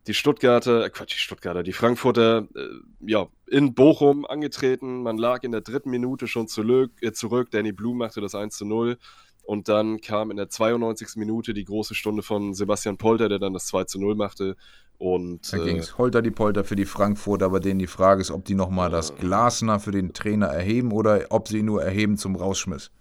die 0.07 0.13
Stuttgarter, 0.13 0.85
äh, 0.85 0.89
Quatsch, 0.89 1.13
die 1.13 1.19
Stuttgarter, 1.19 1.63
die 1.63 1.73
Frankfurter, 1.73 2.47
äh, 2.55 2.67
ja, 3.05 3.27
in 3.47 3.73
Bochum 3.73 4.25
angetreten. 4.25 5.03
Man 5.03 5.17
lag 5.17 5.43
in 5.43 5.51
der 5.51 5.61
dritten 5.61 5.89
Minute 5.89 6.27
schon 6.27 6.47
zurück. 6.47 6.91
Äh, 7.01 7.11
zurück. 7.11 7.51
Danny 7.51 7.71
Blum 7.71 7.97
machte 7.97 8.21
das 8.21 8.35
1 8.35 8.57
zu 8.57 8.65
0. 8.65 8.97
Und 9.43 9.69
dann 9.69 10.01
kam 10.01 10.31
in 10.31 10.37
der 10.37 10.49
92. 10.49 11.15
Minute 11.15 11.53
die 11.53 11.65
große 11.65 11.95
Stunde 11.95 12.23
von 12.23 12.53
Sebastian 12.53 12.97
Polter, 12.97 13.27
der 13.27 13.39
dann 13.39 13.53
das 13.53 13.65
2 13.67 13.85
zu 13.85 13.99
0 13.99 14.15
machte. 14.15 14.55
Und, 14.97 15.51
da 15.51 15.57
ging 15.57 15.77
es 15.77 15.97
holter 15.97 16.21
die 16.21 16.29
Polter 16.29 16.63
für 16.63 16.75
die 16.75 16.85
Frankfurter, 16.85 17.47
aber 17.47 17.59
denen 17.59 17.79
die 17.79 17.87
Frage 17.87 18.21
ist, 18.21 18.29
ob 18.29 18.45
die 18.45 18.53
nochmal 18.53 18.91
das 18.91 19.15
Glasner 19.15 19.79
für 19.79 19.89
den 19.89 20.13
Trainer 20.13 20.45
erheben 20.45 20.91
oder 20.91 21.25
ob 21.31 21.47
sie 21.47 21.57
ihn 21.57 21.65
nur 21.65 21.81
erheben 21.81 22.17
zum 22.17 22.35
Rausschmiss. 22.35 22.91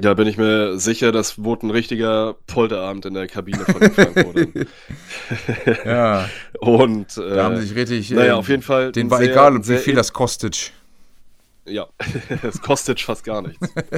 Ja, 0.00 0.12
bin 0.12 0.26
ich 0.26 0.36
mir 0.36 0.78
sicher, 0.78 1.10
das 1.10 1.42
wurde 1.42 1.66
ein 1.66 1.70
richtiger 1.70 2.36
Polterabend 2.46 3.06
in 3.06 3.14
der 3.14 3.26
Kabine 3.26 3.64
von 3.64 3.80
den 3.80 3.92
Frankfurtern. 3.92 4.52
ja. 5.86 6.28
Und 6.60 7.16
äh, 7.16 7.34
da 7.34 7.44
haben 7.44 7.56
sich 7.56 7.74
richtig. 7.74 8.10
Naja, 8.10 8.34
äh, 8.34 8.36
auf 8.36 8.48
jeden 8.48 8.62
Fall. 8.62 8.92
Den 8.92 9.10
war 9.10 9.18
sehr, 9.18 9.30
egal, 9.30 9.66
wie 9.66 9.76
viel 9.78 9.94
das 9.94 10.12
kostet. 10.12 10.72
Ja, 11.64 11.86
es 12.42 12.60
kostet 12.60 13.00
fast 13.00 13.24
gar 13.24 13.40
nichts. 13.40 13.68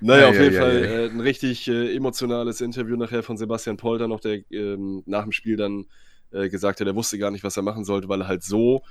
naja, 0.00 0.22
ja, 0.22 0.28
auf 0.28 0.34
ja, 0.34 0.42
jeden 0.42 0.54
ja, 0.54 0.60
Fall 0.60 0.84
äh, 0.84 1.06
ein 1.06 1.20
richtig 1.20 1.66
äh, 1.68 1.96
emotionales 1.96 2.60
Interview 2.60 2.96
nachher 2.96 3.22
von 3.22 3.38
Sebastian 3.38 3.78
Polter 3.78 4.08
noch, 4.08 4.20
der 4.20 4.40
ähm, 4.50 5.02
nach 5.06 5.22
dem 5.22 5.32
Spiel 5.32 5.56
dann 5.56 5.86
äh, 6.32 6.50
gesagt 6.50 6.80
hat, 6.80 6.86
er 6.86 6.94
wusste 6.94 7.18
gar 7.18 7.30
nicht, 7.30 7.44
was 7.44 7.56
er 7.56 7.62
machen 7.62 7.84
sollte, 7.84 8.10
weil 8.10 8.20
er 8.20 8.28
halt 8.28 8.42
so 8.42 8.82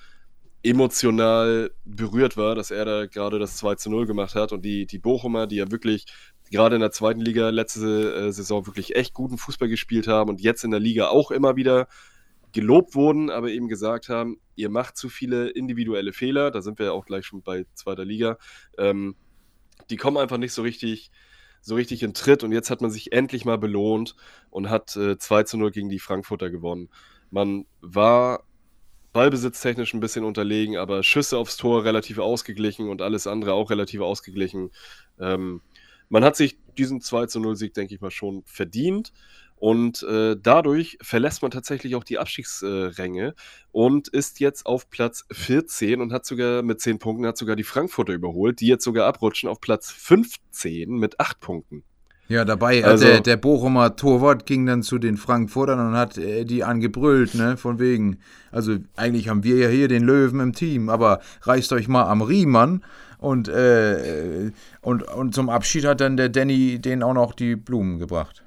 emotional 0.63 1.71
berührt 1.85 2.35
war, 2.35 2.55
dass 2.55 2.71
er 2.71 2.85
da 2.85 3.05
gerade 3.05 3.39
das 3.39 3.57
2 3.57 3.75
zu 3.75 3.89
0 3.89 4.05
gemacht 4.05 4.35
hat 4.35 4.51
und 4.51 4.63
die, 4.63 4.85
die 4.85 4.99
Bochumer, 4.99 5.47
die 5.47 5.57
ja 5.57 5.71
wirklich 5.71 6.05
gerade 6.51 6.75
in 6.75 6.81
der 6.81 6.91
zweiten 6.91 7.21
Liga 7.21 7.49
letzte 7.49 8.13
äh, 8.13 8.31
Saison 8.31 8.65
wirklich 8.65 8.95
echt 8.95 9.13
guten 9.13 9.37
Fußball 9.37 9.69
gespielt 9.69 10.07
haben 10.07 10.29
und 10.29 10.41
jetzt 10.41 10.63
in 10.63 10.71
der 10.71 10.79
Liga 10.79 11.07
auch 11.07 11.31
immer 11.31 11.55
wieder 11.55 11.87
gelobt 12.51 12.95
wurden, 12.95 13.29
aber 13.29 13.49
eben 13.49 13.67
gesagt 13.67 14.09
haben, 14.09 14.37
ihr 14.55 14.69
macht 14.69 14.97
zu 14.97 15.07
viele 15.07 15.49
individuelle 15.49 16.13
Fehler, 16.13 16.51
da 16.51 16.61
sind 16.61 16.79
wir 16.79 16.87
ja 16.87 16.91
auch 16.91 17.05
gleich 17.05 17.25
schon 17.25 17.43
bei 17.43 17.65
zweiter 17.75 18.05
Liga, 18.05 18.37
ähm, 18.77 19.15
die 19.89 19.97
kommen 19.97 20.17
einfach 20.17 20.37
nicht 20.37 20.53
so 20.53 20.63
richtig, 20.63 21.11
so 21.61 21.75
richtig 21.75 22.03
in 22.03 22.13
Tritt 22.13 22.43
und 22.43 22.51
jetzt 22.51 22.69
hat 22.69 22.81
man 22.81 22.89
sich 22.89 23.11
endlich 23.11 23.45
mal 23.45 23.57
belohnt 23.57 24.15
und 24.49 24.69
hat 24.69 24.95
äh, 24.95 25.17
2 25.17 25.43
zu 25.43 25.57
0 25.57 25.71
gegen 25.71 25.89
die 25.89 25.99
Frankfurter 25.99 26.49
gewonnen. 26.49 26.89
Man 27.29 27.65
war 27.81 28.43
ballbesitztechnisch 29.13 29.93
ein 29.93 29.99
bisschen 29.99 30.25
unterlegen, 30.25 30.77
aber 30.77 31.03
Schüsse 31.03 31.37
aufs 31.37 31.57
Tor 31.57 31.83
relativ 31.83 32.19
ausgeglichen 32.19 32.89
und 32.89 33.01
alles 33.01 33.27
andere 33.27 33.53
auch 33.53 33.69
relativ 33.69 34.01
ausgeglichen. 34.01 34.71
Ähm, 35.19 35.61
man 36.09 36.23
hat 36.23 36.35
sich 36.35 36.57
diesen 36.77 37.01
2 37.01 37.27
zu 37.27 37.39
0 37.39 37.55
Sieg, 37.55 37.73
denke 37.73 37.93
ich 37.93 38.01
mal, 38.01 38.11
schon 38.11 38.43
verdient. 38.45 39.11
Und 39.59 40.03
äh, 40.03 40.37
dadurch 40.41 40.97
verlässt 41.01 41.41
man 41.41 41.51
tatsächlich 41.51 41.95
auch 41.95 42.05
die 42.05 42.17
Abstiegsränge 42.17 43.35
und 43.73 44.07
ist 44.07 44.39
jetzt 44.39 44.65
auf 44.65 44.89
Platz 44.89 45.25
14 45.33 45.99
und 45.99 46.13
hat 46.13 46.25
sogar 46.25 46.61
mit 46.61 46.79
10 46.79 46.97
Punkten, 46.99 47.27
hat 47.27 47.37
sogar 47.37 47.57
die 47.57 47.65
Frankfurter 47.65 48.13
überholt, 48.13 48.61
die 48.61 48.67
jetzt 48.67 48.85
sogar 48.85 49.05
abrutschen 49.05 49.49
auf 49.49 49.59
Platz 49.59 49.91
15 49.91 50.89
mit 50.89 51.19
8 51.19 51.41
Punkten. 51.41 51.83
Ja, 52.29 52.45
dabei, 52.45 52.77
äh, 52.77 52.83
also, 52.83 53.05
der, 53.05 53.21
der 53.21 53.37
Bochumer 53.37 53.95
Torwart 53.95 54.45
ging 54.45 54.67
dann 54.67 54.83
zu 54.83 54.99
den 54.99 55.17
Frankfurtern 55.17 55.79
und 55.79 55.97
hat 55.97 56.19
äh, 56.19 56.45
die 56.45 56.63
angebrüllt, 56.63 57.33
ne, 57.33 57.57
von 57.57 57.79
wegen, 57.79 58.19
also 58.51 58.77
eigentlich 58.95 59.29
haben 59.29 59.43
wir 59.43 59.57
ja 59.57 59.67
hier 59.67 59.87
den 59.87 60.03
Löwen 60.03 60.39
im 60.39 60.53
Team, 60.53 60.89
aber 60.89 61.21
reißt 61.41 61.73
euch 61.73 61.87
mal 61.87 62.05
am 62.05 62.21
Riemann 62.21 62.83
und, 63.17 63.47
äh, 63.47 64.51
und, 64.81 65.03
und 65.03 65.33
zum 65.33 65.49
Abschied 65.49 65.85
hat 65.85 66.01
dann 66.01 66.17
der 66.17 66.29
Danny 66.29 66.79
denen 66.79 67.01
auch 67.01 67.15
noch 67.15 67.33
die 67.33 67.55
Blumen 67.55 67.97
gebracht. 67.97 68.43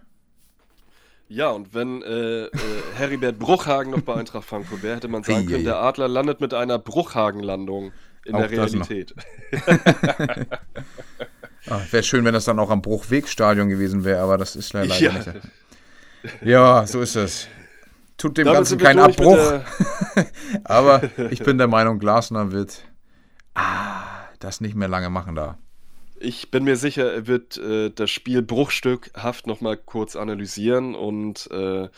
Ja, 1.28 1.50
und 1.50 1.74
wenn 1.74 2.02
äh, 2.02 2.44
äh, 2.44 2.50
Heribert 2.94 3.40
Bruchhagen 3.40 3.90
noch 3.90 4.02
bei 4.02 4.14
Eintracht 4.14 4.44
Frankfurt 4.44 4.84
wäre, 4.84 4.96
hätte 4.96 5.08
man 5.08 5.24
sagen 5.24 5.48
können, 5.48 5.64
der 5.64 5.78
Adler 5.78 6.06
landet 6.06 6.40
mit 6.40 6.54
einer 6.54 6.78
Bruchhagen-Landung 6.78 7.90
in 8.26 8.34
auch 8.34 8.46
der 8.46 8.50
Realität. 8.50 9.12
Ah, 11.68 11.80
wäre 11.90 12.02
schön, 12.02 12.24
wenn 12.24 12.34
das 12.34 12.44
dann 12.44 12.58
auch 12.58 12.70
am 12.70 12.82
Bruchwegstadion 12.82 13.68
gewesen 13.68 14.04
wäre, 14.04 14.20
aber 14.20 14.38
das 14.38 14.56
ist 14.56 14.72
leider 14.72 14.96
ja. 14.96 15.12
nicht. 15.12 15.30
Ja, 16.42 16.86
so 16.86 17.00
ist 17.00 17.16
es. 17.16 17.48
Tut 18.16 18.38
dem 18.38 18.44
Damit 18.44 18.58
Ganzen 18.58 18.78
keinen 18.78 19.00
Abbruch. 19.00 19.36
aber 20.64 21.10
ich 21.30 21.42
bin 21.42 21.58
der 21.58 21.68
Meinung, 21.68 21.98
Glasner 21.98 22.52
wird 22.52 22.84
ah, 23.54 24.28
das 24.38 24.60
nicht 24.60 24.74
mehr 24.74 24.88
lange 24.88 25.10
machen 25.10 25.34
da. 25.34 25.58
Ich 26.18 26.50
bin 26.50 26.64
mir 26.64 26.76
sicher, 26.76 27.12
er 27.12 27.26
wird 27.26 27.58
äh, 27.58 27.90
das 27.90 28.10
Spiel 28.10 28.42
bruchstückhaft 28.42 29.46
nochmal 29.48 29.76
kurz 29.76 30.14
analysieren 30.14 30.94
und 30.94 31.50
äh, 31.50 31.88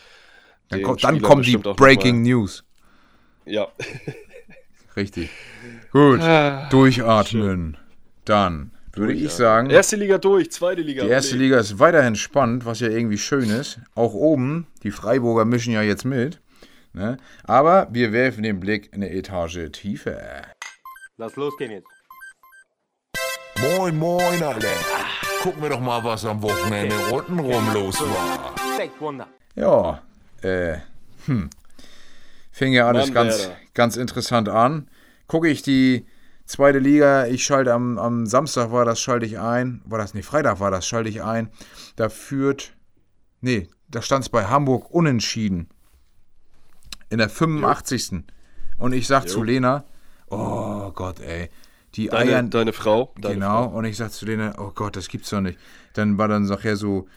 dann, 0.69 0.81
kommt, 0.81 1.03
dann 1.03 1.21
kommen 1.21 1.43
die 1.43 1.57
Breaking 1.57 2.23
News. 2.23 2.63
Ja. 3.45 3.67
Richtig. 4.95 5.29
Gut. 5.91 6.21
Ah, 6.21 6.67
Durchatmen. 6.69 7.43
Schön. 7.43 7.77
Dann 8.25 8.71
würde 8.97 9.13
ich 9.13 9.31
sagen. 9.31 9.69
Erste 9.69 9.95
Liga 9.95 10.17
durch, 10.17 10.51
zweite 10.51 10.81
Liga. 10.81 11.03
Die 11.03 11.09
erste 11.09 11.35
Liga 11.35 11.59
ist 11.59 11.79
weiterhin 11.79 12.15
spannend, 12.15 12.65
was 12.65 12.79
ja 12.79 12.87
irgendwie 12.87 13.17
schön 13.17 13.49
ist. 13.49 13.79
Auch 13.95 14.13
oben, 14.13 14.67
die 14.83 14.91
Freiburger 14.91 15.45
mischen 15.45 15.73
ja 15.73 15.81
jetzt 15.81 16.05
mit. 16.05 16.39
Ne? 16.93 17.17
Aber 17.43 17.87
wir 17.91 18.13
werfen 18.13 18.43
den 18.43 18.59
Blick 18.59 18.87
in 18.93 19.03
eine 19.03 19.11
Etage 19.11 19.69
tiefer. 19.71 20.43
Lass 21.17 21.35
losgehen 21.35 21.71
jetzt. 21.71 21.87
Moin, 23.59 23.97
moin, 23.97 24.43
alle. 24.43 24.67
Gucken 25.41 25.61
wir 25.61 25.69
doch 25.69 25.79
mal, 25.79 26.03
was 26.03 26.25
am 26.25 26.41
Wochenende 26.41 26.95
untenrum 27.11 27.73
los 27.73 27.99
war. 28.01 28.55
Ja, 29.55 30.01
äh, 30.41 30.77
hm. 31.25 31.49
Fing 32.51 32.73
ja 32.73 32.87
alles 32.87 33.13
ganz, 33.13 33.49
ganz 33.73 33.97
interessant 33.97 34.49
an. 34.49 34.89
Gucke 35.27 35.49
ich 35.49 35.61
die 35.61 36.05
Zweite 36.45 36.77
Liga, 36.77 37.25
ich 37.25 37.43
schalte 37.43 37.73
am, 37.73 37.97
am 37.97 38.27
Samstag 38.27 38.71
war 38.71 38.85
das, 38.85 38.99
schalte 38.99 39.25
ich 39.25 39.39
ein. 39.39 39.81
War 39.85 39.97
das, 39.97 40.13
nee, 40.13 40.21
Freitag 40.21 40.59
war 40.59 40.69
das, 40.69 40.87
schalte 40.87 41.09
ich 41.09 41.23
ein. 41.23 41.49
Da 41.95 42.09
führt, 42.09 42.75
nee, 43.41 43.67
da 43.89 44.01
stand 44.01 44.25
es 44.25 44.29
bei 44.29 44.45
Hamburg 44.45 44.91
unentschieden. 44.91 45.69
In 47.09 47.17
der 47.17 47.29
85. 47.29 48.11
Jo. 48.11 48.19
Und 48.77 48.93
ich 48.93 49.07
sag 49.07 49.23
jo. 49.23 49.29
zu 49.29 49.43
Lena, 49.43 49.85
oh 50.29 50.91
Gott, 50.91 51.19
ey. 51.19 51.49
Die 51.95 52.09
deine, 52.09 52.31
Eiern. 52.31 52.49
Deine 52.49 52.73
Frau. 52.73 53.13
Deine 53.19 53.35
genau, 53.35 53.69
Frau. 53.69 53.77
und 53.77 53.85
ich 53.85 53.97
sag 53.97 54.11
zu 54.11 54.25
Lena, 54.25 54.53
oh 54.59 54.71
Gott, 54.75 54.95
das 54.95 55.07
gibt's 55.07 55.29
doch 55.29 55.41
nicht. 55.41 55.57
Dann 55.93 56.17
war 56.17 56.27
dann 56.27 56.43
nachher 56.43 56.75
so 56.75 57.07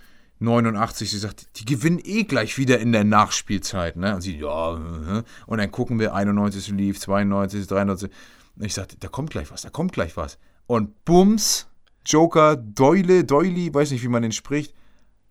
89, 0.41 1.11
sie 1.11 1.19
sagt, 1.19 1.59
die 1.59 1.65
gewinnen 1.65 2.01
eh 2.03 2.23
gleich 2.23 2.59
wieder 2.59 2.79
in 2.79 2.93
der 2.93 3.05
Nachspielzeit, 3.05 3.97
ne? 3.97 4.15
Und 4.15 4.21
sie, 4.21 4.39
ja, 4.39 4.77
äh, 4.77 5.19
äh. 5.19 5.23
und 5.47 5.59
dann 5.59 5.71
gucken 5.73 5.99
wir, 5.99 6.15
91 6.15 6.69
lief, 6.69 7.01
92, 7.01 7.67
93. 7.67 8.11
Und 8.59 8.65
ich 8.65 8.75
sagte, 8.75 8.97
da 8.99 9.09
kommt 9.09 9.31
gleich 9.31 9.51
was, 9.51 9.63
da 9.63 9.71
kommt 9.71 9.93
gleich 9.93 10.17
was. 10.17 10.39
Und 10.67 11.05
Bums, 11.05 11.69
Joker, 12.05 12.57
Doyle, 12.57 13.25
Doily, 13.25 13.73
weiß 13.73 13.93
nicht, 13.93 14.03
wie 14.03 14.09
man 14.09 14.23
den 14.23 14.33
spricht, 14.33 14.75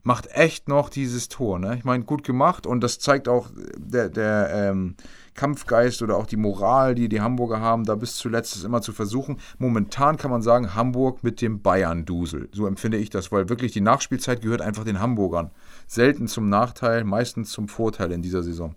macht 0.08 0.28
echt 0.32 0.70
noch 0.70 0.90
dieses 0.90 1.28
Tor. 1.28 1.60
Ne? 1.60 1.76
Ich 1.76 1.84
meine, 1.84 2.06
gut 2.06 2.24
gemacht 2.24 2.66
und 2.66 2.80
das 2.82 2.98
zeigt 2.98 3.28
auch 3.28 3.50
der, 3.76 4.08
der 4.08 4.50
ähm, 4.54 4.96
Kampfgeist 5.34 6.02
oder 6.02 6.16
auch 6.16 6.26
die 6.26 6.38
Moral, 6.38 6.96
die 6.96 7.10
die 7.10 7.20
Hamburger 7.20 7.60
haben, 7.60 7.84
da 7.84 7.96
bis 7.96 8.16
zuletzt 8.16 8.56
es 8.56 8.64
immer 8.64 8.82
zu 8.82 8.94
versuchen. 8.94 9.38
Momentan 9.58 10.16
kann 10.16 10.32
man 10.32 10.42
sagen, 10.42 10.76
Hamburg 10.76 11.24
mit 11.26 11.42
dem 11.42 11.62
Bayern-Dusel. 11.62 12.48
So 12.54 12.68
empfinde 12.68 12.98
ich 12.98 13.10
das, 13.10 13.34
weil 13.34 13.50
wirklich 13.50 13.74
die 13.74 13.82
Nachspielzeit 13.82 14.42
gehört 14.42 14.62
einfach 14.62 14.86
den 14.86 15.02
Hamburgern. 15.02 15.52
Selten 15.88 16.28
zum 16.28 16.48
Nachteil, 16.48 17.04
meistens 17.04 17.52
zum 17.52 17.68
Vorteil 17.68 18.14
in 18.14 18.22
dieser 18.22 18.44
Saison. 18.44 18.76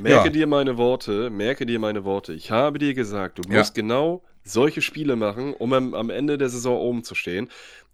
Merke 0.00 0.26
ja. 0.26 0.30
dir 0.30 0.46
meine 0.46 0.76
Worte, 0.76 1.30
merke 1.30 1.66
dir 1.66 1.78
meine 1.78 2.04
Worte. 2.04 2.32
Ich 2.32 2.50
habe 2.50 2.78
dir 2.78 2.94
gesagt, 2.94 3.38
du 3.38 3.42
musst 3.48 3.76
ja. 3.76 3.82
genau 3.82 4.22
solche 4.42 4.82
Spiele 4.82 5.16
machen, 5.16 5.54
um 5.54 5.72
am, 5.72 5.94
am 5.94 6.10
Ende 6.10 6.38
der 6.38 6.48
Saison 6.48 6.78
oben 6.78 7.04
zu 7.04 7.14
stehen. 7.14 7.48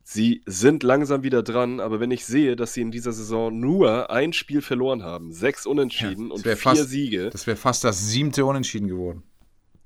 Sie 0.05 0.43
sind 0.47 0.83
langsam 0.83 1.23
wieder 1.23 1.43
dran, 1.43 1.79
aber 1.81 2.01
wenn 2.01 2.11
ich 2.11 2.27
sehe, 2.27 2.57
dass 2.57 2.75
sie 2.75 2.81
in 2.81 2.91
dieser 2.91 3.13
Saison 3.13 3.59
nur 3.59 4.11
ein 4.11 4.33
Spiel 4.33 4.61
verloren 4.61 5.03
haben, 5.03 5.33
sechs 5.33 5.65
Unentschieden 5.65 6.29
ja, 6.29 6.35
und 6.35 6.43
vier 6.43 6.57
fast, 6.57 6.89
Siege. 6.89 7.31
Das 7.31 7.47
wäre 7.47 7.57
fast 7.57 7.85
das 7.85 8.09
siebte 8.09 8.45
Unentschieden 8.45 8.89
geworden. 8.89 9.23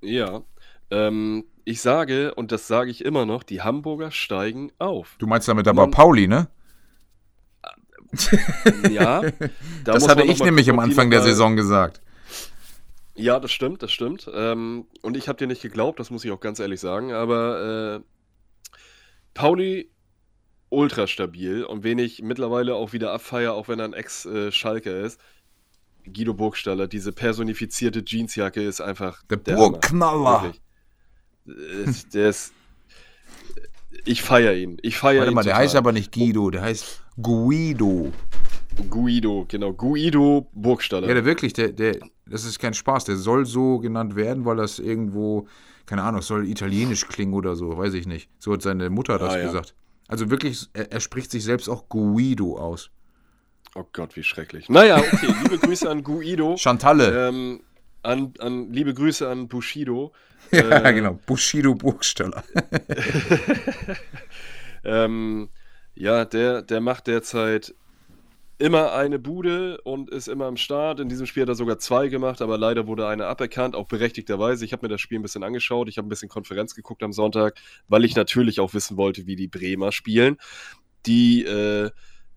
Ja. 0.01 0.43
Ähm, 0.91 1.45
ich 1.65 1.83
sage, 1.83 2.35
und 2.35 2.51
das 2.51 2.67
sage 2.67 2.91
ich 2.91 3.05
immer 3.05 3.27
noch, 3.27 3.43
die 3.43 3.61
Hamburger 3.61 4.11
steigen 4.11 4.73
auf. 4.79 5.17
Du 5.19 5.27
meinst 5.27 5.49
damit 5.49 5.69
aber 5.69 5.83
Man, 5.83 5.91
Pauli, 5.91 6.29
ne? 6.29 6.49
Ja. 8.91 9.23
Da 9.85 9.93
das 9.93 10.09
hatte 10.09 10.25
ich 10.25 10.43
nämlich 10.43 10.69
am 10.69 10.81
Anfang 10.81 11.11
der 11.11 11.23
Saison 11.23 11.55
gesagt. 11.55 12.01
Ja, 13.17 13.41
das 13.41 13.51
stimmt, 13.51 13.83
das 13.83 13.93
stimmt. 13.93 14.31
Ähm, 14.33 14.87
und 15.03 15.17
ich 15.17 15.29
habe 15.29 15.39
dir 15.39 15.47
nicht 15.47 15.63
geglaubt, 15.63 15.99
das 15.99 16.11
muss 16.11 16.25
ich 16.25 16.31
auch 16.31 16.41
ganz 16.41 16.59
ehrlich 16.59 16.81
sagen. 16.81 17.13
Aber 17.13 18.01
äh, 18.01 18.01
Pauli 19.35 19.91
ultra 20.69 21.07
stabil 21.07 21.65
und 21.65 21.85
wen 21.85 21.99
ich 21.99 22.23
mittlerweile 22.23 22.75
auch 22.75 22.93
wieder 22.93 23.13
abfeier, 23.13 23.55
auch 23.55 23.69
wenn 23.69 23.79
er 23.79 23.87
ein 23.87 23.93
Ex-Schalker 23.93 25.01
ist. 25.01 25.21
Guido 26.13 26.35
Burgstaller, 26.35 26.87
diese 26.87 27.13
personifizierte 27.13 28.05
Jeansjacke 28.05 28.63
ist 28.63 28.81
einfach 28.81 29.23
der, 29.25 29.39
der 29.39 29.57
Burgknaller. 29.57 30.53
Der 31.47 32.29
ist. 32.29 32.53
Ich 34.05 34.23
feiere 34.23 34.55
ihn. 34.55 34.79
Ich 34.83 34.99
feiere 34.99 35.21
Warte 35.21 35.33
ihn. 35.33 35.35
mal, 35.35 35.43
der 35.43 35.57
heißt 35.57 35.75
aber 35.75 35.93
nicht 35.93 36.13
Guido, 36.13 36.51
der 36.51 36.63
heißt 36.63 37.03
Guido. 37.21 38.13
Guido, 38.91 39.47
genau. 39.49 39.73
Guido 39.73 40.49
Burgstaller. 40.53 41.09
Ja, 41.09 41.15
der 41.15 41.25
wirklich, 41.25 41.53
der, 41.53 41.73
der, 41.73 41.99
das 42.27 42.45
ist 42.45 42.59
kein 42.59 42.75
Spaß. 42.75 43.05
Der 43.05 43.17
soll 43.17 43.47
so 43.47 43.79
genannt 43.79 44.17
werden, 44.17 44.45
weil 44.45 44.57
das 44.57 44.79
irgendwo, 44.79 45.47
keine 45.87 46.03
Ahnung, 46.03 46.23
soll 46.23 46.49
italienisch 46.49 47.07
klingen 47.09 47.35
oder 47.35 47.57
so, 47.57 47.77
weiß 47.77 47.95
ich 47.95 48.07
nicht. 48.07 48.29
So 48.39 48.53
hat 48.53 48.63
seine 48.63 48.91
Mutter 48.91 49.19
das 49.19 49.35
ah, 49.35 49.39
ja. 49.39 49.47
gesagt. 49.47 49.75
Also 50.09 50.31
wirklich, 50.31 50.69
er, 50.73 50.93
er, 50.93 51.01
spricht 51.01 51.31
sich 51.31 51.45
selbst 51.45 51.69
auch 51.69 51.89
Guido 51.89 52.59
aus. 52.59 52.91
Oh 53.75 53.85
Gott, 53.93 54.17
wie 54.17 54.23
schrecklich. 54.23 54.69
Naja, 54.69 54.99
okay, 54.99 55.35
liebe 55.43 55.59
Grüße 55.59 55.91
an 55.91 56.03
Guido. 56.03 56.57
Chantalle. 56.59 57.29
Ähm, 57.29 57.61
an, 58.03 58.33
an, 58.39 58.73
liebe 58.73 58.95
Grüße 58.95 59.29
an 59.29 59.49
Bushido. 59.49 60.13
ja, 60.53 60.85
äh, 60.85 60.95
genau, 60.95 61.19
Bushido 61.27 61.75
Burgstaller. 61.75 62.45
ähm, 64.85 65.49
ja, 65.95 66.25
der, 66.25 66.63
der 66.63 66.81
macht 66.81 67.09
derzeit 67.09 67.75
immer 68.59 68.93
eine 68.93 69.19
Bude 69.19 69.81
und 69.83 70.11
ist 70.11 70.29
immer 70.29 70.47
am 70.47 70.57
Start. 70.57 71.01
In 71.01 71.09
diesem 71.09 71.27
Spiel 71.27 71.43
hat 71.43 71.51
er 71.51 71.55
sogar 71.55 71.79
zwei 71.79 72.09
gemacht, 72.09 72.41
aber 72.41 72.57
leider 72.57 72.87
wurde 72.87 73.07
eine 73.07 73.27
aberkannt, 73.27 73.75
auch 73.75 73.87
berechtigterweise. 73.87 74.65
Ich 74.65 74.73
habe 74.73 74.87
mir 74.87 74.89
das 74.89 75.01
Spiel 75.01 75.19
ein 75.19 75.23
bisschen 75.23 75.43
angeschaut. 75.43 75.89
Ich 75.89 75.99
habe 75.99 76.07
ein 76.07 76.09
bisschen 76.09 76.29
Konferenz 76.29 76.75
geguckt 76.75 77.03
am 77.03 77.13
Sonntag, 77.13 77.59
weil 77.89 78.05
ich 78.05 78.17
natürlich 78.17 78.61
auch 78.61 78.73
wissen 78.73 78.97
wollte, 78.97 79.27
wie 79.27 79.37
die 79.37 79.49
Bremer 79.49 79.93
spielen. 79.93 80.39
Die 81.05 81.45
äh, 81.45 81.91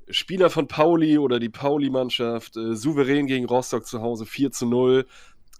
Spieler 0.09 0.49
von 0.49 0.67
Pauli 0.67 1.17
oder 1.17 1.39
die 1.39 1.49
Pauli-Mannschaft 1.49 2.57
äh, 2.57 2.75
souverän 2.75 3.27
gegen 3.27 3.45
Rostock 3.45 3.85
zu 3.85 4.01
Hause 4.01 4.25
4 4.25 4.51
zu 4.51 4.65
0. 4.65 5.05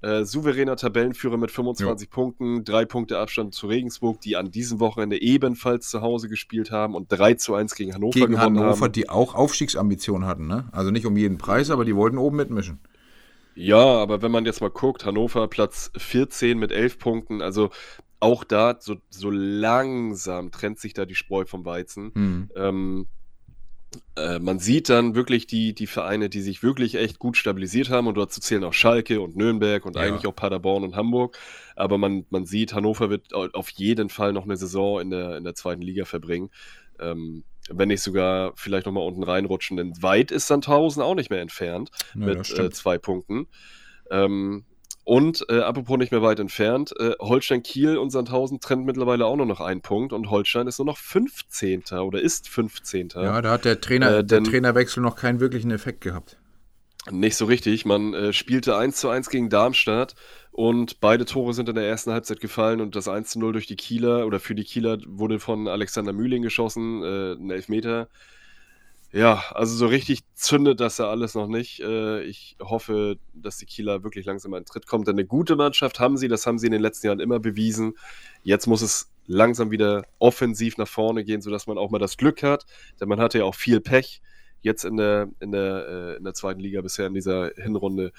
Äh, 0.02 0.24
souveräner 0.24 0.78
Tabellenführer 0.78 1.36
mit 1.36 1.52
25 1.52 2.08
jo. 2.08 2.12
Punkten, 2.14 2.64
drei 2.64 2.86
Punkte 2.86 3.20
Abstand 3.20 3.54
zu 3.54 3.68
Regensburg, 3.68 4.22
die 4.22 4.38
an 4.38 4.50
diesem 4.50 4.80
Wochenende 4.80 5.22
ebenfalls 5.22 5.89
zu 5.89 6.02
Hause 6.02 6.30
gespielt 6.30 6.72
haben 6.72 6.95
und 6.95 7.12
3 7.12 7.34
zu 7.34 7.54
1 7.54 7.76
gegen 7.76 7.93
Hannover 7.93 8.14
gegen 8.14 8.32
gewonnen 8.34 8.60
Hannover, 8.60 8.86
haben. 8.86 8.91
die 8.93 9.10
auch 9.10 9.36
Aufstiegsambitionen 9.36 10.26
hatten, 10.26 10.47
ne? 10.47 10.70
Also 10.72 10.91
nicht 10.91 11.06
um 11.06 11.18
jeden 11.18 11.38
Preis, 11.38 11.70
aber 11.70 11.84
die 11.84 11.97
wollten 11.97 12.18
oben 12.18 12.38
mitmischen. 12.38 12.80
Ja, 13.56 13.78
aber 13.78 14.22
wenn 14.22 14.32
man 14.32 14.45
jetzt 14.45 14.62
mal 14.62 14.70
guckt, 14.70 15.06
Hannover 15.06 15.50
Platz 15.50 15.91
14 15.97 16.58
mit 16.58 16.72
11 16.72 16.97
Punkten, 16.97 17.41
also 17.41 17.70
auch 18.22 18.45
da 18.45 18.78
so, 18.80 18.95
so 19.10 19.30
langsam 19.30 20.52
trennt 20.52 20.80
sich 20.80 20.93
da 20.93 21.06
die 21.06 21.16
Spreu 21.16 21.43
vom 21.43 21.66
Weizen. 21.66 22.12
Mhm. 22.14 22.52
Ähm, 22.56 23.08
äh, 24.16 24.40
man 24.40 24.60
sieht 24.60 24.90
dann 24.90 25.16
wirklich 25.16 25.48
die, 25.48 25.74
die 25.74 25.88
Vereine, 25.88 26.30
die 26.30 26.42
sich 26.42 26.62
wirklich 26.62 26.96
echt 26.96 27.20
gut 27.20 27.38
stabilisiert 27.38 27.90
haben 27.90 28.08
und 28.08 28.18
dazu 28.18 28.40
zählen 28.42 28.64
auch 28.64 28.74
Schalke 28.74 29.22
und 29.22 29.36
Nürnberg 29.36 29.86
und 29.86 29.96
ja. 29.96 30.04
eigentlich 30.04 30.28
auch 30.28 30.36
Paderborn 30.36 30.84
und 30.84 30.96
Hamburg. 30.96 31.38
Aber 31.76 31.98
man, 31.98 32.26
man 32.30 32.46
sieht, 32.46 32.74
Hannover 32.74 33.10
wird 33.10 33.34
auf 33.34 33.70
jeden 33.72 34.10
Fall 34.10 34.34
noch 34.34 34.44
eine 34.44 34.58
Saison 34.58 35.00
in 35.00 35.10
der, 35.10 35.38
in 35.38 35.44
der 35.44 35.56
zweiten 35.56 35.82
Liga 35.82 36.06
verbringen. 36.06 36.50
Ähm, 37.00 37.44
wenn 37.70 37.88
nicht 37.88 38.02
sogar 38.02 38.54
vielleicht 38.56 38.86
nochmal 38.86 39.06
unten 39.06 39.24
reinrutschen, 39.24 39.78
denn 39.78 39.94
weit 40.02 40.32
ist 40.32 40.48
Sandhausen 40.48 41.02
auch 41.02 41.16
nicht 41.16 41.30
mehr 41.30 41.42
entfernt 41.42 41.92
ja, 42.16 42.26
mit 42.26 42.58
äh, 42.58 42.70
zwei 42.72 42.98
Punkten. 42.98 43.48
Ähm, 44.12 44.66
und 45.04 45.45
äh, 45.50 45.60
apropos 45.60 45.97
nicht 45.97 46.12
mehr 46.12 46.22
weit 46.22 46.39
entfernt, 46.39 46.93
äh, 47.00 47.14
Holstein 47.20 47.64
Kiel 47.64 47.97
und 47.97 48.12
Sandhausen 48.12 48.60
trennt 48.60 48.86
mittlerweile 48.86 49.26
auch 49.26 49.36
nur 49.36 49.45
noch 49.45 49.62
einen 49.62 49.82
Punkt 49.82 50.14
und 50.14 50.30
Holstein 50.30 50.68
ist 50.68 50.78
nur 50.80 50.86
noch 50.86 50.97
15. 50.97 51.84
oder 52.02 52.22
ist 52.22 52.47
15. 52.47 53.10
Ja, 53.16 53.41
da 53.41 53.52
hat 53.52 53.66
der 53.66 53.82
Trainer, 53.82 54.18
äh, 54.18 54.24
der 54.24 54.43
Trainerwechsel 54.43 55.02
noch 55.02 55.16
keinen 55.16 55.39
wirklichen 55.39 55.72
Effekt 55.72 56.02
gehabt. 56.02 56.38
Nicht 57.10 57.38
so 57.38 57.45
richtig. 57.45 57.86
Man 57.86 58.14
äh, 58.14 58.34
spielte 58.34 58.78
1 58.78 58.97
zu 58.97 59.10
1 59.10 59.30
gegen 59.30 59.50
Darmstadt 59.50 60.16
und 60.52 61.00
beide 61.00 61.26
Tore 61.26 61.54
sind 61.54 61.70
in 61.70 61.76
der 61.76 61.88
ersten 61.88 62.12
Halbzeit 62.12 62.39
gefallen 62.39 62.82
und 62.82 62.95
das 62.95 63.08
1 63.08 63.30
zu 63.30 63.39
0 63.39 63.54
durch 63.54 63.68
die 63.68 63.78
Kieler 63.78 64.28
oder 64.28 64.39
für 64.39 64.54
die 64.54 64.64
Kieler 64.64 64.97
wurde 65.08 65.39
von 65.39 65.68
Alexander 65.68 66.14
Mühling 66.14 66.43
geschossen, 66.43 67.04
äh, 67.04 67.34
ein 67.34 67.50
Elfmeter. 67.50 68.10
Ja, 69.12 69.43
also 69.53 69.76
so 69.76 69.88
richtig 69.88 70.22
zündet 70.36 70.80
das 70.80 70.99
ja 70.99 71.10
alles 71.10 71.34
noch 71.34 71.47
nicht. 71.47 71.80
Äh, 71.80 72.22
ich 72.24 72.57
hoffe, 72.62 73.18
dass 73.34 73.57
die 73.57 73.66
Kieler 73.66 74.03
wirklich 74.03 74.26
langsam 74.26 74.53
in 74.53 74.66
Tritt 74.66 74.86
kommt. 74.86 75.07
Denn 75.07 75.16
eine 75.16 75.26
gute 75.26 75.55
Mannschaft 75.55 75.99
haben 75.99 76.16
sie, 76.18 76.28
das 76.28 76.45
haben 76.45 76.60
sie 76.60 76.68
in 76.68 76.74
den 76.74 76.82
letzten 76.82 77.07
Jahren 77.07 77.20
immer 77.20 77.39
bewiesen. 77.39 77.97
Jetzt 78.43 78.68
muss 78.68 78.84
es 78.84 79.12
langsam 79.26 79.72
wieder 79.72 80.03
offensiv 80.20 80.78
nach 80.78 80.88
vorne 80.88 81.24
gehen, 81.24 81.41
sodass 81.41 81.66
man 81.66 81.80
auch 81.80 81.89
mal 81.89 81.99
das 81.99 82.18
Glück 82.18 82.43
hat. 82.43 82.66
Denn 82.99 83.10
man 83.10 83.20
hatte 83.20 83.39
ja 83.39 83.45
auch 83.45 83.55
viel 83.55 83.82
Pech 83.82 84.22
jetzt 84.62 84.86
in 84.86 84.97
der, 84.97 85.30
in 85.39 85.51
der, 85.51 85.88
äh, 85.88 86.18
in 86.18 86.24
der 86.24 86.34
zweiten 86.36 86.60
Liga 86.60 86.82
bisher 86.82 87.07
in 87.07 87.16
dieser 87.16 87.51
Hinrunde. 87.55 88.12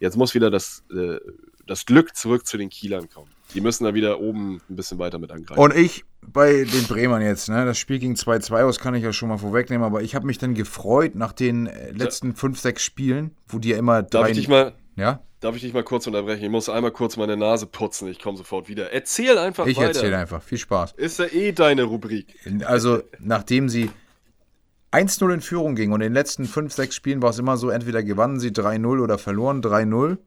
Jetzt 0.00 0.16
muss 0.16 0.34
wieder 0.34 0.50
das, 0.50 0.82
äh, 0.92 1.18
das 1.66 1.86
Glück 1.86 2.16
zurück 2.16 2.46
zu 2.46 2.56
den 2.56 2.68
Kielern 2.68 3.08
kommen. 3.08 3.30
Die 3.54 3.60
müssen 3.60 3.84
da 3.84 3.94
wieder 3.94 4.18
oben 4.18 4.60
ein 4.68 4.74
bisschen 4.74 4.98
weiter 4.98 5.20
mit 5.20 5.30
angreifen. 5.30 5.60
Und 5.60 5.76
ich 5.76 6.04
bei 6.26 6.64
den 6.64 6.84
Bremern 6.88 7.22
jetzt, 7.22 7.48
ne? 7.48 7.64
Das 7.64 7.78
Spiel 7.78 7.98
ging 7.98 8.14
2-2 8.14 8.62
aus, 8.62 8.78
kann 8.78 8.94
ich 8.94 9.02
ja 9.02 9.12
schon 9.12 9.28
mal 9.28 9.38
vorwegnehmen, 9.38 9.84
aber 9.84 10.02
ich 10.02 10.14
habe 10.14 10.26
mich 10.26 10.38
dann 10.38 10.54
gefreut 10.54 11.14
nach 11.14 11.32
den 11.32 11.66
äh, 11.66 11.90
letzten 11.90 12.34
5, 12.34 12.58
6 12.58 12.82
Spielen, 12.82 13.32
wo 13.48 13.58
die 13.58 13.70
ja 13.70 13.76
immer 13.76 14.02
Darf 14.02 14.28
ich 14.28 14.36
dich 14.36 14.48
mal. 14.48 14.72
Ja? 14.96 15.20
Darf 15.40 15.56
ich 15.56 15.62
dich 15.62 15.74
mal 15.74 15.82
kurz 15.82 16.06
unterbrechen? 16.06 16.44
Ich 16.44 16.50
muss 16.50 16.68
einmal 16.68 16.92
kurz 16.92 17.16
meine 17.16 17.36
Nase 17.36 17.66
putzen, 17.66 18.08
ich 18.08 18.20
komme 18.20 18.38
sofort 18.38 18.68
wieder. 18.68 18.92
Erzähl 18.92 19.36
einfach 19.36 19.66
ich 19.66 19.76
weiter. 19.76 19.90
Ich 19.90 19.96
erzähle 19.96 20.18
einfach, 20.18 20.42
viel 20.42 20.58
Spaß. 20.58 20.92
Ist 20.92 21.18
ja 21.18 21.26
eh 21.26 21.52
deine 21.52 21.82
Rubrik. 21.82 22.36
Also, 22.64 23.02
nachdem 23.18 23.68
sie 23.68 23.90
1-0 24.92 25.34
in 25.34 25.40
Führung 25.40 25.74
ging 25.74 25.90
und 25.90 26.00
in 26.00 26.10
den 26.10 26.14
letzten 26.14 26.44
5, 26.44 26.72
6 26.72 26.94
Spielen 26.94 27.22
war 27.22 27.30
es 27.30 27.38
immer 27.38 27.56
so, 27.56 27.70
entweder 27.70 28.04
gewannen 28.04 28.38
sie 28.38 28.50
3-0 28.50 29.02
oder 29.02 29.18
verloren 29.18 29.62
3-0. 29.62 30.18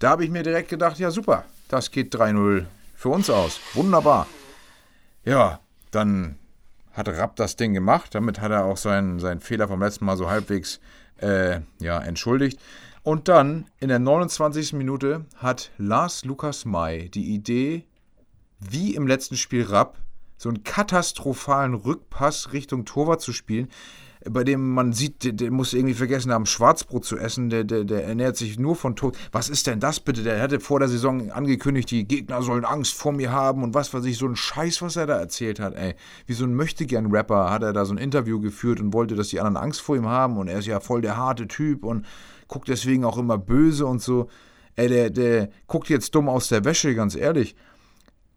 Da 0.00 0.10
habe 0.10 0.24
ich 0.24 0.30
mir 0.30 0.42
direkt 0.42 0.68
gedacht, 0.68 0.98
ja 0.98 1.10
super, 1.10 1.44
das 1.68 1.90
geht 1.90 2.14
3-0 2.14 2.64
für 2.96 3.08
uns 3.10 3.30
aus. 3.30 3.60
Wunderbar. 3.74 4.26
Ja, 5.26 5.58
dann 5.90 6.36
hat 6.92 7.08
Rapp 7.08 7.34
das 7.36 7.56
Ding 7.56 7.74
gemacht. 7.74 8.14
Damit 8.14 8.40
hat 8.40 8.52
er 8.52 8.64
auch 8.64 8.76
seinen, 8.76 9.18
seinen 9.18 9.40
Fehler 9.40 9.66
vom 9.66 9.82
letzten 9.82 10.04
Mal 10.04 10.16
so 10.16 10.30
halbwegs 10.30 10.80
äh, 11.20 11.60
ja, 11.80 11.98
entschuldigt. 11.98 12.60
Und 13.02 13.28
dann 13.28 13.66
in 13.80 13.88
der 13.88 13.98
29. 13.98 14.72
Minute 14.74 15.26
hat 15.36 15.72
Lars 15.78 16.24
Lukas 16.24 16.64
May 16.64 17.08
die 17.08 17.34
Idee, 17.34 17.84
wie 18.60 18.94
im 18.94 19.06
letzten 19.06 19.36
Spiel 19.36 19.64
Rapp, 19.64 19.98
so 20.38 20.48
einen 20.48 20.62
katastrophalen 20.62 21.74
Rückpass 21.74 22.52
Richtung 22.52 22.84
Torwart 22.84 23.20
zu 23.20 23.32
spielen 23.32 23.68
bei 24.30 24.44
dem 24.44 24.72
man 24.72 24.92
sieht, 24.92 25.24
der, 25.24 25.32
der, 25.32 25.50
muss 25.50 25.72
irgendwie 25.72 25.94
vergessen 25.94 26.32
haben, 26.32 26.46
Schwarzbrot 26.46 27.04
zu 27.04 27.16
essen, 27.16 27.50
der, 27.50 27.64
der, 27.64 27.84
der 27.84 28.04
ernährt 28.04 28.36
sich 28.36 28.58
nur 28.58 28.76
von 28.76 28.96
Tod. 28.96 29.16
Was 29.32 29.48
ist 29.48 29.66
denn 29.66 29.80
das 29.80 30.00
bitte? 30.00 30.22
Der 30.22 30.40
hatte 30.40 30.60
vor 30.60 30.78
der 30.78 30.88
Saison 30.88 31.30
angekündigt, 31.30 31.90
die 31.90 32.06
Gegner 32.06 32.42
sollen 32.42 32.64
Angst 32.64 32.94
vor 32.94 33.12
mir 33.12 33.32
haben 33.32 33.62
und 33.62 33.74
was 33.74 33.92
weiß 33.92 34.04
ich, 34.04 34.18
so 34.18 34.26
ein 34.26 34.36
Scheiß, 34.36 34.82
was 34.82 34.96
er 34.96 35.06
da 35.06 35.18
erzählt 35.18 35.60
hat, 35.60 35.74
ey. 35.74 35.94
Wie 36.26 36.34
so 36.34 36.44
ein 36.44 36.54
Möchtegern-Rapper 36.54 37.50
hat 37.50 37.62
er 37.62 37.72
da 37.72 37.84
so 37.84 37.94
ein 37.94 37.98
Interview 37.98 38.40
geführt 38.40 38.80
und 38.80 38.92
wollte, 38.92 39.14
dass 39.14 39.28
die 39.28 39.40
anderen 39.40 39.56
Angst 39.56 39.80
vor 39.80 39.96
ihm 39.96 40.06
haben 40.06 40.36
und 40.36 40.48
er 40.48 40.58
ist 40.58 40.66
ja 40.66 40.80
voll 40.80 41.00
der 41.00 41.16
harte 41.16 41.48
Typ 41.48 41.84
und 41.84 42.06
guckt 42.48 42.68
deswegen 42.68 43.04
auch 43.04 43.18
immer 43.18 43.38
böse 43.38 43.86
und 43.86 44.02
so. 44.02 44.28
Ey, 44.74 44.88
der, 44.88 45.10
der 45.10 45.50
guckt 45.66 45.88
jetzt 45.88 46.14
dumm 46.14 46.28
aus 46.28 46.48
der 46.48 46.64
Wäsche, 46.64 46.94
ganz 46.94 47.16
ehrlich. 47.16 47.56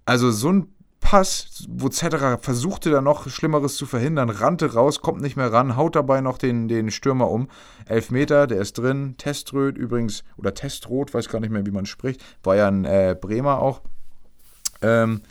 Also 0.05 0.31
so 0.31 0.49
ein 0.49 0.67
Pass, 0.99 1.65
wo 1.69 1.89
Zetterer 1.89 2.37
versuchte 2.37 2.91
da 2.91 3.01
noch 3.01 3.29
Schlimmeres 3.29 3.75
zu 3.75 3.85
verhindern, 3.85 4.29
rannte 4.29 4.73
raus, 4.73 5.01
kommt 5.01 5.21
nicht 5.21 5.37
mehr 5.37 5.51
ran, 5.51 5.75
haut 5.75 5.95
dabei 5.95 6.21
noch 6.21 6.37
den, 6.37 6.67
den 6.67 6.91
Stürmer 6.91 7.29
um. 7.29 7.49
Elfmeter, 7.85 8.47
der 8.47 8.59
ist 8.59 8.77
drin. 8.77 9.15
Teströd 9.17 9.77
übrigens, 9.77 10.23
oder 10.37 10.53
Testrot, 10.53 11.13
weiß 11.13 11.29
gar 11.29 11.39
nicht 11.39 11.51
mehr, 11.51 11.65
wie 11.65 11.71
man 11.71 11.85
spricht, 11.85 12.23
war 12.43 12.55
ja 12.55 12.67
ein 12.67 12.85
äh, 12.85 13.15
Bremer 13.19 13.59
auch. 13.59 13.81
Ähm, 14.81 15.21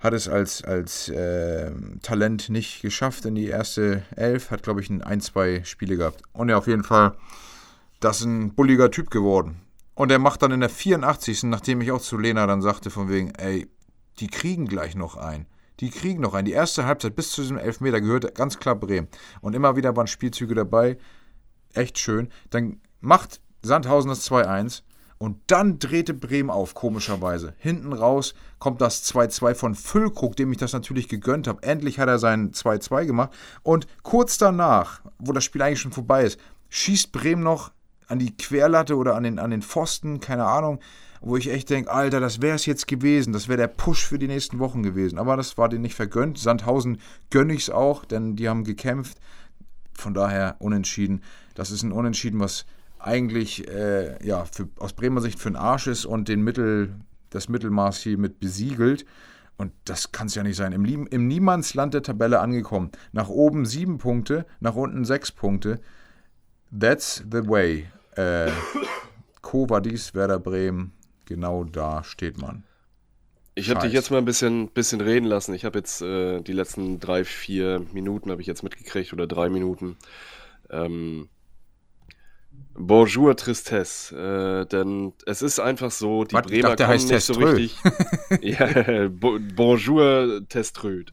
hat 0.00 0.14
es 0.14 0.28
als, 0.28 0.62
als 0.62 1.08
äh, 1.08 1.72
Talent 2.02 2.48
nicht 2.50 2.82
geschafft 2.82 3.24
in 3.24 3.34
die 3.34 3.46
erste 3.46 4.02
Elf, 4.14 4.50
hat 4.50 4.62
glaube 4.62 4.80
ich 4.80 4.90
ein, 4.90 5.02
ein, 5.02 5.20
zwei 5.20 5.64
Spiele 5.64 5.96
gehabt. 5.96 6.22
Und 6.32 6.50
ja, 6.50 6.58
auf 6.58 6.68
jeden 6.68 6.84
Fall, 6.84 7.14
das 8.00 8.20
ist 8.20 8.26
ein 8.26 8.54
bulliger 8.54 8.90
Typ 8.90 9.10
geworden. 9.10 9.60
Und 9.94 10.12
er 10.12 10.20
macht 10.20 10.42
dann 10.42 10.52
in 10.52 10.60
der 10.60 10.68
84. 10.68 11.44
nachdem 11.44 11.80
ich 11.80 11.90
auch 11.90 12.00
zu 12.00 12.16
Lena 12.16 12.46
dann 12.46 12.62
sagte, 12.62 12.90
von 12.90 13.08
wegen, 13.08 13.34
ey, 13.34 13.68
die 14.20 14.28
kriegen 14.28 14.66
gleich 14.66 14.94
noch 14.94 15.16
ein. 15.16 15.46
Die 15.80 15.90
kriegen 15.90 16.20
noch 16.20 16.34
ein. 16.34 16.44
Die 16.44 16.52
erste 16.52 16.86
Halbzeit 16.86 17.14
bis 17.14 17.30
zu 17.30 17.42
diesem 17.42 17.58
Elfmeter 17.58 18.00
gehört 18.00 18.34
ganz 18.34 18.58
klar 18.58 18.74
Bremen. 18.74 19.08
Und 19.40 19.54
immer 19.54 19.76
wieder 19.76 19.96
waren 19.96 20.06
Spielzüge 20.06 20.54
dabei. 20.54 20.98
Echt 21.72 21.98
schön. 21.98 22.30
Dann 22.50 22.80
macht 23.00 23.40
Sandhausen 23.62 24.08
das 24.08 24.28
2-1. 24.28 24.82
Und 25.18 25.38
dann 25.48 25.80
drehte 25.80 26.14
Bremen 26.14 26.50
auf, 26.50 26.74
komischerweise. 26.74 27.54
Hinten 27.58 27.92
raus 27.92 28.34
kommt 28.60 28.80
das 28.80 29.04
2-2 29.12 29.54
von 29.54 29.74
Füllkrug, 29.74 30.36
dem 30.36 30.52
ich 30.52 30.58
das 30.58 30.72
natürlich 30.72 31.08
gegönnt 31.08 31.48
habe. 31.48 31.62
Endlich 31.64 31.98
hat 31.98 32.08
er 32.08 32.20
sein 32.20 32.52
2-2 32.52 33.04
gemacht. 33.04 33.30
Und 33.64 33.88
kurz 34.04 34.38
danach, 34.38 35.00
wo 35.18 35.32
das 35.32 35.42
Spiel 35.42 35.62
eigentlich 35.62 35.80
schon 35.80 35.92
vorbei 35.92 36.22
ist, 36.22 36.38
schießt 36.68 37.10
Bremen 37.10 37.42
noch 37.42 37.72
an 38.06 38.20
die 38.20 38.36
Querlatte 38.36 38.96
oder 38.96 39.16
an 39.16 39.24
den, 39.24 39.38
an 39.40 39.50
den 39.50 39.62
Pfosten, 39.62 40.20
keine 40.20 40.44
Ahnung, 40.44 40.78
wo 41.20 41.36
ich 41.36 41.50
echt 41.50 41.70
denke, 41.70 41.90
Alter, 41.90 42.20
das 42.20 42.40
wäre 42.40 42.56
es 42.56 42.66
jetzt 42.66 42.86
gewesen, 42.86 43.32
das 43.32 43.48
wäre 43.48 43.58
der 43.58 43.68
Push 43.68 44.06
für 44.06 44.18
die 44.18 44.28
nächsten 44.28 44.58
Wochen 44.58 44.82
gewesen. 44.82 45.18
Aber 45.18 45.36
das 45.36 45.58
war 45.58 45.68
denen 45.68 45.82
nicht 45.82 45.94
vergönnt. 45.94 46.38
Sandhausen 46.38 46.98
gönne 47.30 47.54
ich 47.54 47.62
es 47.62 47.70
auch, 47.70 48.04
denn 48.04 48.36
die 48.36 48.48
haben 48.48 48.64
gekämpft. 48.64 49.18
Von 49.92 50.14
daher 50.14 50.56
unentschieden. 50.60 51.22
Das 51.54 51.72
ist 51.72 51.82
ein 51.82 51.90
Unentschieden, 51.90 52.38
was 52.38 52.66
eigentlich 53.00 53.66
äh, 53.68 54.24
ja, 54.24 54.44
für, 54.44 54.68
aus 54.78 54.92
Bremer 54.92 55.20
Sicht 55.20 55.40
für 55.40 55.50
den 55.50 55.56
Arsch 55.56 55.88
ist 55.88 56.04
und 56.04 56.28
den 56.28 56.42
Mittel, 56.42 56.94
das 57.30 57.48
Mittelmaß 57.48 57.98
hier 57.98 58.16
mit 58.16 58.38
besiegelt. 58.38 59.04
Und 59.56 59.72
das 59.84 60.12
kann 60.12 60.28
es 60.28 60.36
ja 60.36 60.44
nicht 60.44 60.56
sein. 60.56 60.70
Im, 60.70 61.06
Im 61.08 61.26
Niemandsland 61.26 61.94
der 61.94 62.04
Tabelle 62.04 62.38
angekommen. 62.38 62.92
Nach 63.10 63.28
oben 63.28 63.66
sieben 63.66 63.98
Punkte, 63.98 64.46
nach 64.60 64.76
unten 64.76 65.04
sechs 65.04 65.32
Punkte. 65.32 65.80
That's 66.70 67.24
the 67.28 67.48
way. 67.48 67.88
Äh, 68.14 68.52
Kovadis, 69.42 70.14
Werder 70.14 70.38
Bremen, 70.38 70.92
genau 71.28 71.64
da 71.64 72.02
steht 72.02 72.38
man. 72.38 72.64
Ich 73.54 73.70
habe 73.70 73.80
dich 73.80 73.92
jetzt 73.92 74.10
mal 74.10 74.18
ein 74.18 74.24
bisschen, 74.24 74.68
bisschen 74.68 75.00
reden 75.00 75.26
lassen. 75.26 75.52
Ich 75.52 75.64
habe 75.64 75.78
jetzt 75.78 76.00
äh, 76.00 76.40
die 76.40 76.52
letzten 76.52 77.00
drei, 77.00 77.24
vier 77.24 77.84
Minuten 77.92 78.30
habe 78.30 78.40
ich 78.40 78.46
jetzt 78.46 78.62
mitgekriegt 78.62 79.12
oder 79.12 79.26
drei 79.26 79.48
Minuten. 79.48 79.96
Ähm, 80.70 81.28
Bonjour 82.80 83.36
Tristesse, 83.36 84.64
äh, 84.64 84.66
denn 84.66 85.12
es 85.26 85.42
ist 85.42 85.58
einfach 85.58 85.90
so, 85.90 86.22
die 86.22 86.36
Was, 86.36 86.46
Bremer 86.46 86.76
dachte, 86.76 86.84
kommen 86.84 87.08
nicht 87.08 87.24
so 87.24 87.34
Teströ. 87.34 87.50
richtig. 87.50 87.76
ja, 88.58 89.08
bo 89.08 89.38
Bonjour 89.56 90.42
Teströd. 90.48 91.10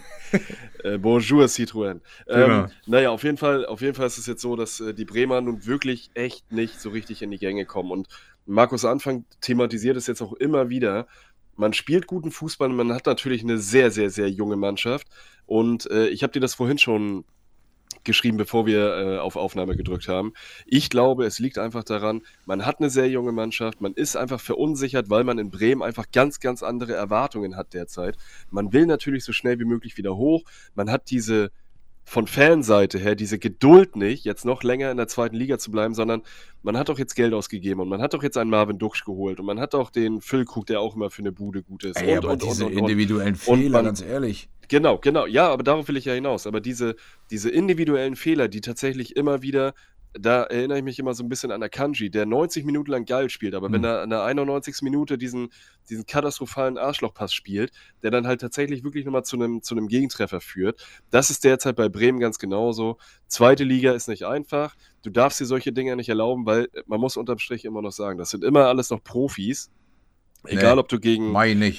äh, 0.82 0.96
Bonjour 0.96 1.44
Citroën. 1.44 1.90
Ähm, 1.90 2.00
Genau. 2.26 2.66
Naja, 2.86 3.10
auf 3.10 3.22
jeden 3.22 3.36
Fall, 3.36 3.66
auf 3.66 3.82
jeden 3.82 3.94
Fall 3.94 4.06
ist 4.06 4.16
es 4.16 4.26
jetzt 4.26 4.40
so, 4.40 4.56
dass 4.56 4.80
äh, 4.80 4.94
die 4.94 5.04
Bremer 5.04 5.42
nun 5.42 5.66
wirklich 5.66 6.10
echt 6.14 6.50
nicht 6.50 6.80
so 6.80 6.88
richtig 6.88 7.20
in 7.20 7.30
die 7.30 7.38
Gänge 7.38 7.66
kommen. 7.66 7.90
Und 7.90 8.08
Markus 8.46 8.84
Anfang 8.84 9.24
thematisiert 9.40 9.96
es 9.96 10.06
jetzt 10.06 10.22
auch 10.22 10.34
immer 10.34 10.68
wieder. 10.68 11.06
Man 11.56 11.72
spielt 11.72 12.06
guten 12.06 12.30
Fußball 12.30 12.70
und 12.70 12.76
man 12.76 12.92
hat 12.92 13.06
natürlich 13.06 13.42
eine 13.42 13.58
sehr, 13.58 13.90
sehr, 13.90 14.10
sehr 14.10 14.28
junge 14.28 14.56
Mannschaft. 14.56 15.06
Und 15.46 15.90
äh, 15.90 16.08
ich 16.08 16.22
habe 16.22 16.32
dir 16.32 16.40
das 16.40 16.54
vorhin 16.54 16.78
schon 16.78 17.24
geschrieben, 18.02 18.36
bevor 18.36 18.66
wir 18.66 18.96
äh, 18.96 19.18
auf 19.18 19.36
Aufnahme 19.36 19.76
gedrückt 19.76 20.08
haben. 20.08 20.32
Ich 20.66 20.90
glaube, 20.90 21.24
es 21.24 21.38
liegt 21.38 21.58
einfach 21.58 21.84
daran, 21.84 22.22
man 22.44 22.66
hat 22.66 22.80
eine 22.80 22.90
sehr 22.90 23.08
junge 23.08 23.32
Mannschaft, 23.32 23.80
man 23.80 23.94
ist 23.94 24.16
einfach 24.16 24.40
verunsichert, 24.40 25.10
weil 25.10 25.24
man 25.24 25.38
in 25.38 25.50
Bremen 25.50 25.82
einfach 25.82 26.06
ganz, 26.12 26.40
ganz 26.40 26.62
andere 26.62 26.92
Erwartungen 26.94 27.56
hat 27.56 27.72
derzeit. 27.72 28.16
Man 28.50 28.72
will 28.72 28.86
natürlich 28.86 29.24
so 29.24 29.32
schnell 29.32 29.58
wie 29.58 29.64
möglich 29.64 29.96
wieder 29.96 30.16
hoch. 30.16 30.42
Man 30.74 30.90
hat 30.90 31.10
diese 31.10 31.50
von 32.04 32.26
Fanseite 32.26 32.98
her 32.98 33.14
diese 33.14 33.38
Geduld 33.38 33.96
nicht, 33.96 34.24
jetzt 34.24 34.44
noch 34.44 34.62
länger 34.62 34.90
in 34.90 34.96
der 34.96 35.08
zweiten 35.08 35.36
Liga 35.36 35.58
zu 35.58 35.70
bleiben, 35.70 35.94
sondern 35.94 36.22
man 36.62 36.76
hat 36.76 36.88
doch 36.88 36.98
jetzt 36.98 37.14
Geld 37.14 37.32
ausgegeben 37.32 37.80
und 37.80 37.88
man 37.88 38.00
hat 38.02 38.14
doch 38.14 38.22
jetzt 38.22 38.36
einen 38.36 38.50
Marvin 38.50 38.78
Duksch 38.78 39.04
geholt 39.04 39.40
und 39.40 39.46
man 39.46 39.58
hat 39.58 39.74
auch 39.74 39.90
den 39.90 40.20
Füllkrug, 40.20 40.66
der 40.66 40.80
auch 40.80 40.94
immer 40.96 41.10
für 41.10 41.22
eine 41.22 41.32
Bude 41.32 41.62
gut 41.62 41.84
ist. 41.84 42.00
Ey, 42.00 42.12
und, 42.12 42.18
aber 42.18 42.32
und, 42.34 42.42
diese 42.42 42.66
und, 42.66 42.72
und, 42.72 42.78
individuellen 42.78 43.34
Fehler, 43.34 43.70
man- 43.70 43.84
ganz 43.86 44.02
ehrlich. 44.02 44.48
Genau, 44.68 44.98
genau. 44.98 45.26
Ja, 45.26 45.48
aber 45.50 45.62
darauf 45.62 45.88
will 45.88 45.96
ich 45.98 46.06
ja 46.06 46.14
hinaus. 46.14 46.46
Aber 46.46 46.60
diese, 46.60 46.96
diese 47.30 47.50
individuellen 47.50 48.16
Fehler, 48.16 48.48
die 48.48 48.62
tatsächlich 48.62 49.14
immer 49.14 49.42
wieder, 49.42 49.74
da 50.18 50.44
erinnere 50.44 50.78
ich 50.78 50.84
mich 50.84 50.98
immer 50.98 51.12
so 51.14 51.24
ein 51.24 51.28
bisschen 51.28 51.50
an 51.50 51.62
Akanji, 51.62 52.08
der 52.10 52.24
90 52.26 52.64
Minuten 52.64 52.90
lang 52.90 53.04
geil 53.04 53.28
spielt, 53.30 53.54
aber 53.54 53.70
wenn 53.72 53.80
Mhm. 53.80 53.86
er 53.86 54.02
in 54.04 54.10
der 54.10 54.22
91. 54.22 54.76
Minute 54.82 55.18
diesen, 55.18 55.48
diesen 55.90 56.06
katastrophalen 56.06 56.78
Arschlochpass 56.78 57.34
spielt, 57.34 57.72
der 58.02 58.10
dann 58.10 58.26
halt 58.26 58.40
tatsächlich 58.40 58.84
wirklich 58.84 59.04
nochmal 59.04 59.24
zu 59.24 59.36
einem, 59.36 59.62
zu 59.62 59.74
einem 59.74 59.88
Gegentreffer 59.88 60.40
führt, 60.40 60.84
das 61.10 61.30
ist 61.30 61.44
derzeit 61.44 61.76
bei 61.76 61.88
Bremen 61.88 62.20
ganz 62.20 62.38
genauso. 62.38 62.98
Zweite 63.26 63.64
Liga 63.64 63.92
ist 63.92 64.08
nicht 64.08 64.24
einfach. 64.24 64.76
Du 65.02 65.10
darfst 65.10 65.40
dir 65.40 65.46
solche 65.46 65.72
Dinge 65.72 65.96
nicht 65.96 66.08
erlauben, 66.08 66.46
weil 66.46 66.68
man 66.86 67.00
muss 67.00 67.16
unterm 67.16 67.38
Strich 67.38 67.64
immer 67.64 67.82
noch 67.82 67.92
sagen, 67.92 68.18
das 68.18 68.30
sind 68.30 68.44
immer 68.44 68.66
alles 68.66 68.90
noch 68.90 69.02
Profis. 69.02 69.70
Egal, 70.46 70.74
Nee, 70.74 70.80
ob 70.80 70.88
du 70.88 71.00
gegen, 71.00 71.32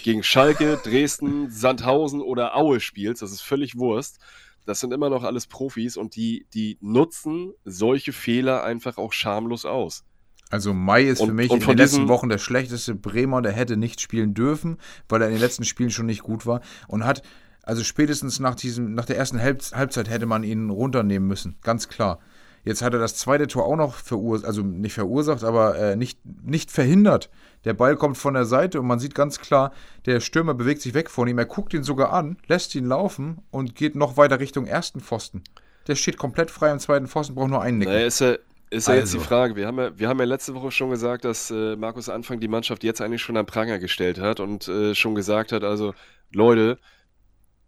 gegen 0.04 0.24
Schalke, 0.24 0.78
Dresden, 0.84 1.52
Sandhausen 1.52 2.20
oder 2.22 2.58
Aue 2.58 2.80
spielst, 2.80 3.22
das 3.22 3.32
ist 3.32 3.42
völlig 3.42 3.78
Wurst. 3.78 4.20
Das 4.66 4.80
sind 4.80 4.94
immer 4.94 5.10
noch 5.10 5.24
alles 5.24 5.48
Profis 5.48 5.96
und 5.98 6.16
die, 6.16 6.46
die 6.54 6.78
nutzen 6.82 7.54
solche 7.66 8.14
Fehler 8.14 8.64
einfach 8.64 8.98
auch 8.98 9.14
schamlos 9.14 9.66
aus. 9.66 10.04
Also 10.50 10.74
Mai 10.74 11.04
ist 11.04 11.20
für 11.20 11.26
Und- 11.30 11.36
mich 11.36 11.50
und 11.52 11.62
in 11.62 11.68
den 11.70 11.78
letzten 11.78 12.08
Wochen 12.08 12.30
der 12.30 12.38
schlechteste 12.38 12.94
Bremer, 12.96 13.42
der 13.42 13.52
hätte 13.52 13.78
nicht 13.78 14.00
spielen 14.00 14.34
dürfen, 14.34 14.78
weil 15.10 15.22
er 15.22 15.28
in 15.28 15.34
den 15.36 15.42
letzten 15.42 15.64
Spielen 15.66 15.90
schon 15.92 16.06
nicht 16.06 16.22
gut 16.24 16.46
war 16.46 16.62
und 16.88 17.04
hat 17.06 17.22
also 17.64 17.84
spätestens 17.84 18.40
nach 18.40 18.54
diesem 18.54 18.94
nach 18.94 19.06
der 19.06 19.18
ersten 19.18 19.42
Halb 19.42 19.64
Halbzeit 19.74 20.08
hätte 20.08 20.28
man 20.28 20.44
ihn 20.44 20.70
runternehmen 20.70 21.28
müssen, 21.28 21.58
ganz 21.62 21.90
klar. 21.90 22.20
Jetzt 22.66 22.82
hat 22.82 22.94
er 22.94 23.00
das 23.00 23.16
zweite 23.16 23.46
Tor 23.46 23.66
auch 23.66 23.76
noch 23.76 23.94
verursacht, 23.96 24.48
also 24.48 24.64
nicht 24.64 24.94
verursacht, 24.94 25.44
aber 25.44 25.78
äh, 25.78 25.96
nicht, 25.96 26.20
nicht 26.44 26.72
verhindert. 26.72 27.30
Der 27.64 27.74
Ball 27.74 27.96
kommt 27.96 28.18
von 28.18 28.34
der 28.34 28.46
Seite 28.46 28.80
und 28.80 28.88
man 28.88 29.00
sieht 29.00 29.14
ganz 29.14 29.40
klar, 29.40 29.72
der 30.08 30.20
Stürmer 30.20 30.56
bewegt 30.56 30.82
sich 30.82 30.96
weg 30.96 31.12
von 31.12 31.28
ihm. 31.28 31.38
Er 31.38 31.46
guckt 31.46 31.74
ihn 31.76 31.84
sogar 31.84 32.12
an, 32.12 32.38
lässt 32.48 32.74
ihn 32.74 32.86
laufen 32.86 33.38
und 33.52 33.76
geht 33.76 33.96
noch 33.96 34.18
weiter 34.18 34.40
Richtung 34.40 34.66
ersten 34.66 35.00
Pfosten. 35.00 35.44
Der 35.88 35.96
steht 35.96 36.18
komplett 36.18 36.50
frei 36.50 36.72
im 36.72 36.80
zweiten 36.80 37.08
Pfosten, 37.08 37.36
braucht 37.36 37.52
nur 37.52 37.62
einen 37.62 37.78
Nicken. 37.78 37.94
Naja, 37.94 38.08
ist 38.08 38.20
ja, 38.20 38.36
ist 38.72 38.88
ja 38.88 38.96
jetzt 38.96 39.14
die 39.14 39.18
Also. 39.18 39.28
Frage. 39.30 39.56
Wir 39.56 39.68
haben 39.68 39.78
ja, 39.78 39.98
wir 39.98 40.10
haben 40.10 40.20
ja 40.20 40.26
letzte 40.26 40.56
Woche 40.56 40.72
schon 40.72 40.90
gesagt, 40.90 41.24
dass 41.24 41.52
äh, 41.52 41.76
Markus 41.76 42.10
Anfang 42.10 42.40
die 42.40 42.48
Mannschaft 42.48 42.84
jetzt 42.84 43.00
eigentlich 43.00 43.22
schon 43.22 43.38
am 43.38 43.46
Pranger 43.46 43.78
gestellt 43.78 44.20
hat 44.20 44.40
und 44.40 44.68
äh, 44.68 44.96
schon 44.96 45.14
gesagt 45.14 45.52
hat, 45.52 45.64
also 45.64 45.94
Leute, 46.34 46.80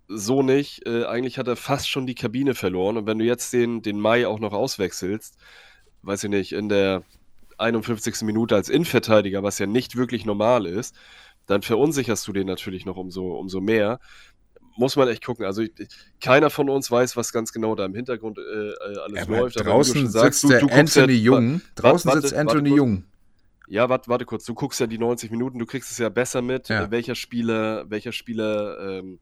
so 0.07 0.41
nicht. 0.43 0.85
Äh, 0.87 1.05
eigentlich 1.05 1.37
hat 1.37 1.47
er 1.47 1.55
fast 1.55 1.89
schon 1.89 2.07
die 2.07 2.15
Kabine 2.15 2.55
verloren. 2.55 2.97
Und 2.97 3.05
wenn 3.07 3.19
du 3.19 3.25
jetzt 3.25 3.51
den, 3.53 3.81
den 3.81 3.99
Mai 3.99 4.27
auch 4.27 4.39
noch 4.39 4.53
auswechselst, 4.53 5.35
weiß 6.03 6.23
ich 6.25 6.29
nicht, 6.29 6.53
in 6.53 6.69
der 6.69 7.03
51. 7.57 8.21
Minute 8.21 8.55
als 8.55 8.69
Innenverteidiger, 8.69 9.43
was 9.43 9.59
ja 9.59 9.65
nicht 9.65 9.95
wirklich 9.95 10.25
normal 10.25 10.65
ist, 10.65 10.95
dann 11.47 11.61
verunsicherst 11.61 12.27
du 12.27 12.33
den 12.33 12.47
natürlich 12.47 12.85
noch 12.85 12.97
umso, 12.97 13.37
umso 13.37 13.61
mehr. 13.61 13.99
Muss 14.75 14.95
man 14.95 15.07
echt 15.07 15.25
gucken. 15.25 15.45
Also 15.45 15.63
ich, 15.63 15.71
keiner 16.21 16.49
von 16.51 16.69
uns 16.69 16.91
weiß, 16.91 17.17
was 17.17 17.33
ganz 17.33 17.51
genau 17.51 17.73
da 17.73 17.85
im 17.85 17.95
Hintergrund 17.95 18.37
äh, 18.37 18.41
äh, 18.41 18.73
alles 18.99 19.23
Aber 19.23 19.37
läuft. 19.39 19.59
aber 19.59 19.69
draußen 19.71 19.95
schon 20.01 20.09
sagst, 20.09 20.41
sitzt 20.41 20.43
du- 20.43 20.47
der 20.49 20.59
du 20.59 20.67
guckst 20.67 20.95
ja- 20.95 21.01
Anthony 21.03 21.17
Jung. 21.19 21.61
Draußen 21.75 22.07
warte, 22.09 22.21
sitzt 22.21 22.35
warte 22.35 22.49
Anthony 22.51 22.69
kurz. 22.69 22.77
Jung. 22.77 23.03
Ja, 23.69 23.89
warte, 23.89 24.07
warte 24.09 24.25
kurz. 24.25 24.45
Du 24.45 24.53
guckst 24.53 24.79
ja 24.79 24.87
die 24.87 24.97
90 24.99 25.31
Minuten, 25.31 25.57
du 25.59 25.65
kriegst 25.65 25.91
es 25.91 25.97
ja 25.97 26.09
besser 26.09 26.41
mit, 26.41 26.69
Ja. 26.69 26.91
welcher 26.91 27.15
Spieler, 27.15 27.89
welcher 27.89 28.11
Spieler 28.11 28.99
ähm, 28.99 29.19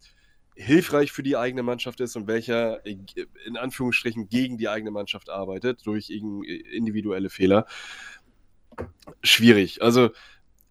hilfreich 0.55 1.11
für 1.11 1.21
die 1.23 1.35
eigene 1.37 1.63
Mannschaft 1.63 1.99
ist 1.99 2.15
und 2.15 2.27
welcher 2.27 2.85
äh, 2.85 2.97
in 3.45 3.57
Anführungsstrichen 3.57 4.29
gegen 4.29 4.57
die 4.57 4.69
eigene 4.69 4.91
Mannschaft 4.91 5.29
arbeitet 5.29 5.85
durch 5.85 6.09
irgend- 6.09 6.45
individuelle 6.47 7.29
Fehler. 7.29 7.65
Schwierig. 9.23 9.81
Also 9.81 10.09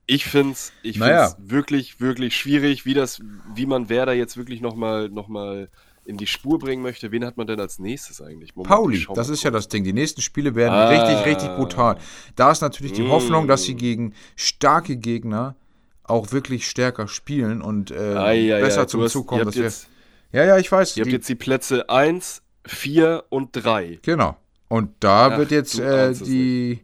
ich 0.06 0.24
finde 0.26 0.52
es 0.52 0.72
ich 0.82 0.98
Naja. 0.98 1.28
find's 1.28 1.50
wirklich, 1.50 2.00
wirklich 2.00 2.36
schwierig, 2.36 2.84
wie 2.84 2.94
das, 2.94 3.22
wie 3.54 3.66
man 3.66 3.88
Werder 3.88 4.12
jetzt 4.12 4.36
wirklich 4.36 4.60
nochmal 4.60 5.08
noch 5.08 5.28
mal 5.28 5.70
in 6.06 6.18
die 6.18 6.26
Spur 6.26 6.58
bringen 6.58 6.82
möchte. 6.82 7.10
Wen 7.12 7.24
hat 7.24 7.38
man 7.38 7.46
denn 7.46 7.58
als 7.60 7.78
nächstes 7.78 8.20
eigentlich? 8.20 8.54
Moment, 8.54 8.68
Pauli, 8.74 9.06
das 9.14 9.30
ist 9.30 9.42
ja 9.42 9.50
das 9.50 9.68
Ding. 9.68 9.84
Die 9.84 9.94
nächsten 9.94 10.20
Spiele 10.20 10.54
werden 10.54 10.74
Ah. 10.74 10.88
richtig, 10.88 11.24
richtig 11.24 11.56
brutal. 11.56 11.96
Da 12.36 12.50
ist 12.50 12.60
natürlich 12.60 12.92
die 12.92 13.02
Mm. 13.04 13.08
Hoffnung, 13.10 13.48
dass 13.48 13.62
sie 13.62 13.74
gegen 13.74 14.12
starke 14.36 14.98
Gegner 14.98 15.56
auch 16.04 16.32
wirklich 16.32 16.68
stärker 16.68 17.08
spielen 17.08 17.60
und 17.62 17.90
äh, 17.90 18.14
Ei, 18.16 18.54
ei, 18.54 18.60
besser 18.60 18.82
ei, 18.82 18.86
zum 18.86 19.02
hast- 19.02 19.12
Zug 19.12 19.26
kommen. 19.26 19.46
habt 19.46 19.54
jetzt- 19.56 19.88
ja, 20.32 20.44
ja, 20.44 20.58
ich 20.58 20.70
weiß. 20.70 20.96
Ihr 20.96 21.02
habt 21.02 21.08
Die, 21.10 21.16
jetzt 21.16 21.28
die 21.28 21.34
Plätze 21.36 21.88
1, 21.88 22.42
4 22.66 23.24
und 23.28 23.50
3. 23.52 23.98
genau. 24.02 24.36
Und 24.68 24.90
da 25.00 25.28
Ach, 25.32 25.38
wird 25.38 25.50
jetzt 25.52 25.78
äh, 25.78 26.12
die, 26.12 26.80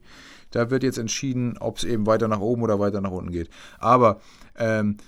da 0.52 0.70
wird 0.70 0.82
jetzt 0.84 0.98
entschieden, 0.98 1.56
ob 1.58 1.78
es 1.78 1.84
eben 1.84 2.06
weiter 2.06 2.28
nach 2.28 2.38
oben 2.40 2.62
oder 2.62 2.78
weiter 2.78 3.00
nach 3.00 3.10
unten 3.10 3.32
geht. 3.32 3.48
Aber 3.78 4.20
ähm, 4.56 4.98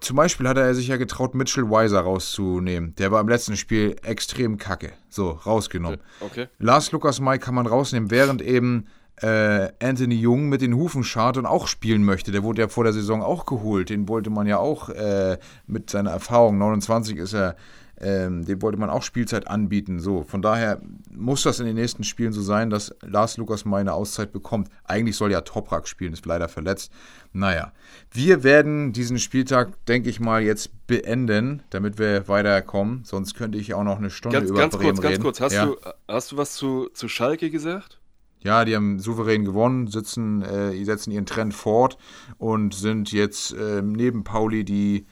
zum 0.00 0.16
Beispiel 0.16 0.48
hat 0.48 0.56
er 0.56 0.74
sich 0.74 0.88
ja 0.88 0.96
getraut, 0.96 1.34
Mitchell 1.34 1.70
Weiser 1.70 2.00
rauszunehmen. 2.00 2.94
Der 2.96 3.12
war 3.12 3.20
im 3.20 3.28
letzten 3.28 3.56
Spiel 3.56 3.96
extrem 4.02 4.56
kacke. 4.56 4.90
So, 5.10 5.30
rausgenommen. 5.30 6.00
Okay. 6.20 6.48
Lars 6.58 6.90
Lukas 6.90 7.20
Mai 7.20 7.38
kann 7.38 7.54
man 7.54 7.66
rausnehmen, 7.66 8.10
während 8.10 8.40
eben 8.42 8.86
äh, 9.16 9.68
Anthony 9.80 10.16
Jung 10.16 10.48
mit 10.48 10.62
den 10.62 10.74
Hufen 10.74 11.04
schart 11.04 11.36
und 11.36 11.46
auch 11.46 11.66
spielen 11.66 12.04
möchte. 12.04 12.32
Der 12.32 12.42
wurde 12.42 12.62
ja 12.62 12.68
vor 12.68 12.84
der 12.84 12.92
Saison 12.92 13.22
auch 13.22 13.46
geholt. 13.46 13.90
Den 13.90 14.08
wollte 14.08 14.30
man 14.30 14.46
ja 14.46 14.58
auch 14.58 14.88
äh, 14.88 15.38
mit 15.66 15.90
seiner 15.90 16.10
Erfahrung, 16.10 16.58
29 16.58 17.18
ist 17.18 17.34
er, 17.34 17.56
ähm, 18.00 18.44
dem 18.44 18.60
wollte 18.62 18.78
man 18.78 18.90
auch 18.90 19.02
Spielzeit 19.02 19.46
anbieten. 19.46 20.00
So, 20.00 20.24
von 20.24 20.42
daher 20.42 20.80
muss 21.14 21.44
das 21.44 21.60
in 21.60 21.66
den 21.66 21.76
nächsten 21.76 22.02
Spielen 22.02 22.32
so 22.32 22.42
sein, 22.42 22.68
dass 22.68 22.94
Lars 23.02 23.36
Lukas 23.36 23.64
May 23.64 23.80
eine 23.80 23.92
Auszeit 23.92 24.32
bekommt. 24.32 24.68
Eigentlich 24.84 25.16
soll 25.16 25.30
ja 25.30 25.42
Toprak 25.42 25.86
spielen, 25.86 26.12
ist 26.12 26.26
leider 26.26 26.48
verletzt. 26.48 26.90
Naja, 27.32 27.72
wir 28.10 28.42
werden 28.42 28.92
diesen 28.92 29.18
Spieltag, 29.18 29.84
denke 29.86 30.10
ich 30.10 30.18
mal, 30.18 30.42
jetzt 30.42 30.70
beenden, 30.88 31.62
damit 31.70 31.98
wir 31.98 32.26
weiterkommen. 32.26 33.04
Sonst 33.04 33.34
könnte 33.34 33.58
ich 33.58 33.72
auch 33.72 33.84
noch 33.84 33.98
eine 33.98 34.10
Stunde 34.10 34.38
ganz, 34.38 34.50
über 34.50 34.58
ganz 34.58 34.76
Bremen 34.76 34.96
kurz, 34.96 35.04
reden. 35.04 35.12
Ganz 35.12 35.22
kurz, 35.22 35.40
hast, 35.40 35.52
ja. 35.52 35.66
du, 35.66 35.76
hast 36.08 36.32
du 36.32 36.36
was 36.36 36.54
zu, 36.54 36.88
zu 36.92 37.08
Schalke 37.08 37.50
gesagt? 37.50 38.01
Ja, 38.42 38.64
die 38.64 38.74
haben 38.74 38.98
souverän 38.98 39.44
gewonnen, 39.44 39.86
sitzen, 39.86 40.42
äh, 40.42 40.84
setzen 40.84 41.12
ihren 41.12 41.26
Trend 41.26 41.54
fort 41.54 41.96
und 42.38 42.74
sind 42.74 43.12
jetzt 43.12 43.52
äh, 43.52 43.82
neben 43.82 44.24
Pauli 44.24 44.64
die 44.64 45.06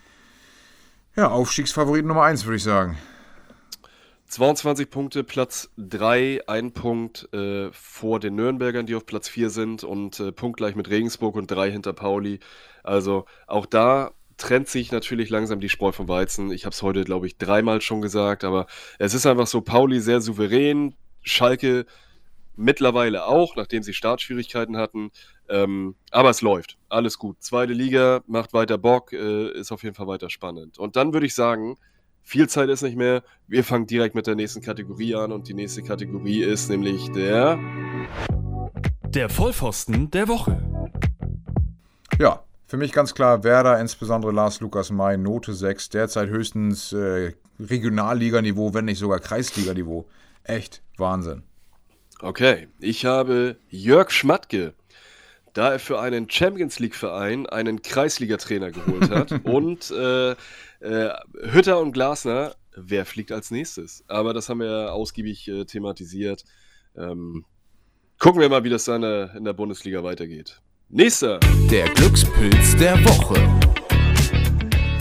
ja, 1.17 1.29
Aufstiegsfavoriten 1.29 2.09
Nummer 2.09 2.25
1, 2.25 2.45
würde 2.45 2.57
ich 2.57 2.63
sagen. 2.63 2.97
22 4.27 4.91
Punkte, 4.91 5.25
Platz 5.25 5.71
3, 5.77 6.43
ein 6.47 6.73
Punkt 6.73 7.29
äh, 7.33 7.71
vor 7.73 8.21
den 8.21 8.37
Nürnbergern, 8.37 8.87
die 8.87 8.95
auf 8.95 9.05
Platz 9.05 9.29
4 9.29 9.51
sind 9.51 9.83
und 9.83 10.21
äh, 10.21 10.31
punktgleich 10.31 10.77
mit 10.77 10.89
Regensburg 10.89 11.35
und 11.35 11.51
drei 11.51 11.71
hinter 11.71 11.93
Pauli. 11.93 12.39
Also 12.85 13.27
auch 13.49 13.67
da 13.67 14.13
trennt 14.37 14.69
sich 14.69 14.93
natürlich 14.93 15.31
langsam 15.31 15.59
die 15.59 15.69
Spreu 15.69 15.91
vom 15.91 16.07
Weizen. 16.07 16.53
Ich 16.53 16.65
habe 16.65 16.73
es 16.73 16.83
heute, 16.83 17.05
glaube 17.05 17.27
ich, 17.27 17.39
dreimal 17.39 17.81
schon 17.81 18.01
gesagt, 18.01 18.45
aber 18.45 18.67
es 19.01 19.15
ist 19.15 19.27
einfach 19.27 19.49
so, 19.49 19.63
Pauli 19.63 20.01
sehr 20.01 20.21
souverän, 20.21 20.95
Schalke 21.23 21.85
mittlerweile 22.61 23.27
auch, 23.27 23.57
nachdem 23.57 23.83
sie 23.83 23.95
Startschwierigkeiten 23.95 24.77
hatten. 24.77 25.11
Ähm, 25.49 25.97
aber 26.11 26.31
es 26.31 26.43
läuft, 26.43 26.77
alles 26.89 27.19
gut. 27.19 27.37
Zweite 27.41 27.73
Liga 27.73 28.21
macht 28.27 28.53
weiter 28.53 28.79
Bock, 28.79 29.13
äh, 29.13 29.51
ist 29.53 29.73
auf 29.73 29.83
jeden 29.83 29.95
Fall 29.95 30.07
weiter 30.07 30.31
spannend. 30.31 30.79
Und 30.79 30.97
dann 30.97 31.13
würde 31.13 31.27
ich 31.27 31.35
sagen, 31.35 31.77
viel 32.23 32.49
Zeit 32.49 32.69
ist 32.69 32.83
nicht 32.83 32.97
mehr. 32.97 33.25
Wir 33.49 33.65
fangen 33.65 33.87
direkt 33.87 34.15
mit 34.15 34.27
der 34.27 34.37
nächsten 34.37 34.61
Kategorie 34.61 35.15
an 35.15 35.33
und 35.33 35.49
die 35.49 35.55
nächste 35.55 35.83
Kategorie 35.83 36.43
ist 36.43 36.69
nämlich 36.69 37.11
der. 37.13 37.59
Der 39.09 39.29
Vollpfosten 39.29 40.11
der 40.11 40.29
Woche. 40.29 40.63
Ja, 42.21 42.45
für 42.67 42.77
mich 42.77 42.93
ganz 42.93 43.15
klar 43.15 43.43
Werder, 43.43 43.81
insbesondere 43.81 44.31
Lars 44.31 44.61
Lukas 44.61 44.91
May, 44.91 45.17
Note 45.17 45.55
6, 45.55 45.89
derzeit 45.89 46.29
höchstens 46.29 46.93
äh, 46.93 47.33
Regionalliganiveau, 47.59 48.75
wenn 48.75 48.85
nicht 48.85 48.99
sogar 48.99 49.19
Kreisliganiveau. 49.19 50.07
Echt 50.45 50.83
Wahnsinn. 50.97 51.43
Okay, 52.23 52.69
ich 52.79 53.07
habe 53.07 53.57
Jörg 53.71 54.11
Schmatke, 54.11 54.75
da 55.55 55.73
er 55.73 55.79
für 55.79 56.01
einen 56.01 56.29
Champions 56.29 56.79
League-Verein 56.79 57.47
einen 57.47 57.81
Kreisliga-Trainer 57.81 58.71
geholt 58.71 59.11
hat 59.11 59.33
und 59.45 59.91
äh, 59.91 60.33
äh, 60.81 61.15
Hütter 61.51 61.81
und 61.81 61.93
Glasner, 61.93 62.55
wer 62.77 63.07
fliegt 63.07 63.33
als 63.33 63.51
nächstes? 63.51 64.05
Aber 64.07 64.35
das 64.35 64.51
haben 64.51 64.61
wir 64.61 64.67
ja 64.67 64.89
ausgiebig 64.91 65.49
äh, 65.49 65.65
thematisiert. 65.65 66.45
Ähm, 66.95 67.47
gucken 68.19 68.43
wir 68.43 68.51
mal, 68.51 68.65
wie 68.65 68.71
das 68.71 68.85
dann 68.85 69.03
äh, 69.03 69.35
in 69.37 69.45
der 69.45 69.55
Bundesliga 69.55 70.03
weitergeht. 70.05 70.61
Nächster. 70.91 71.41
Der 71.71 71.89
Glückspilz 71.89 72.77
der 72.77 73.03
Woche. 73.05 73.37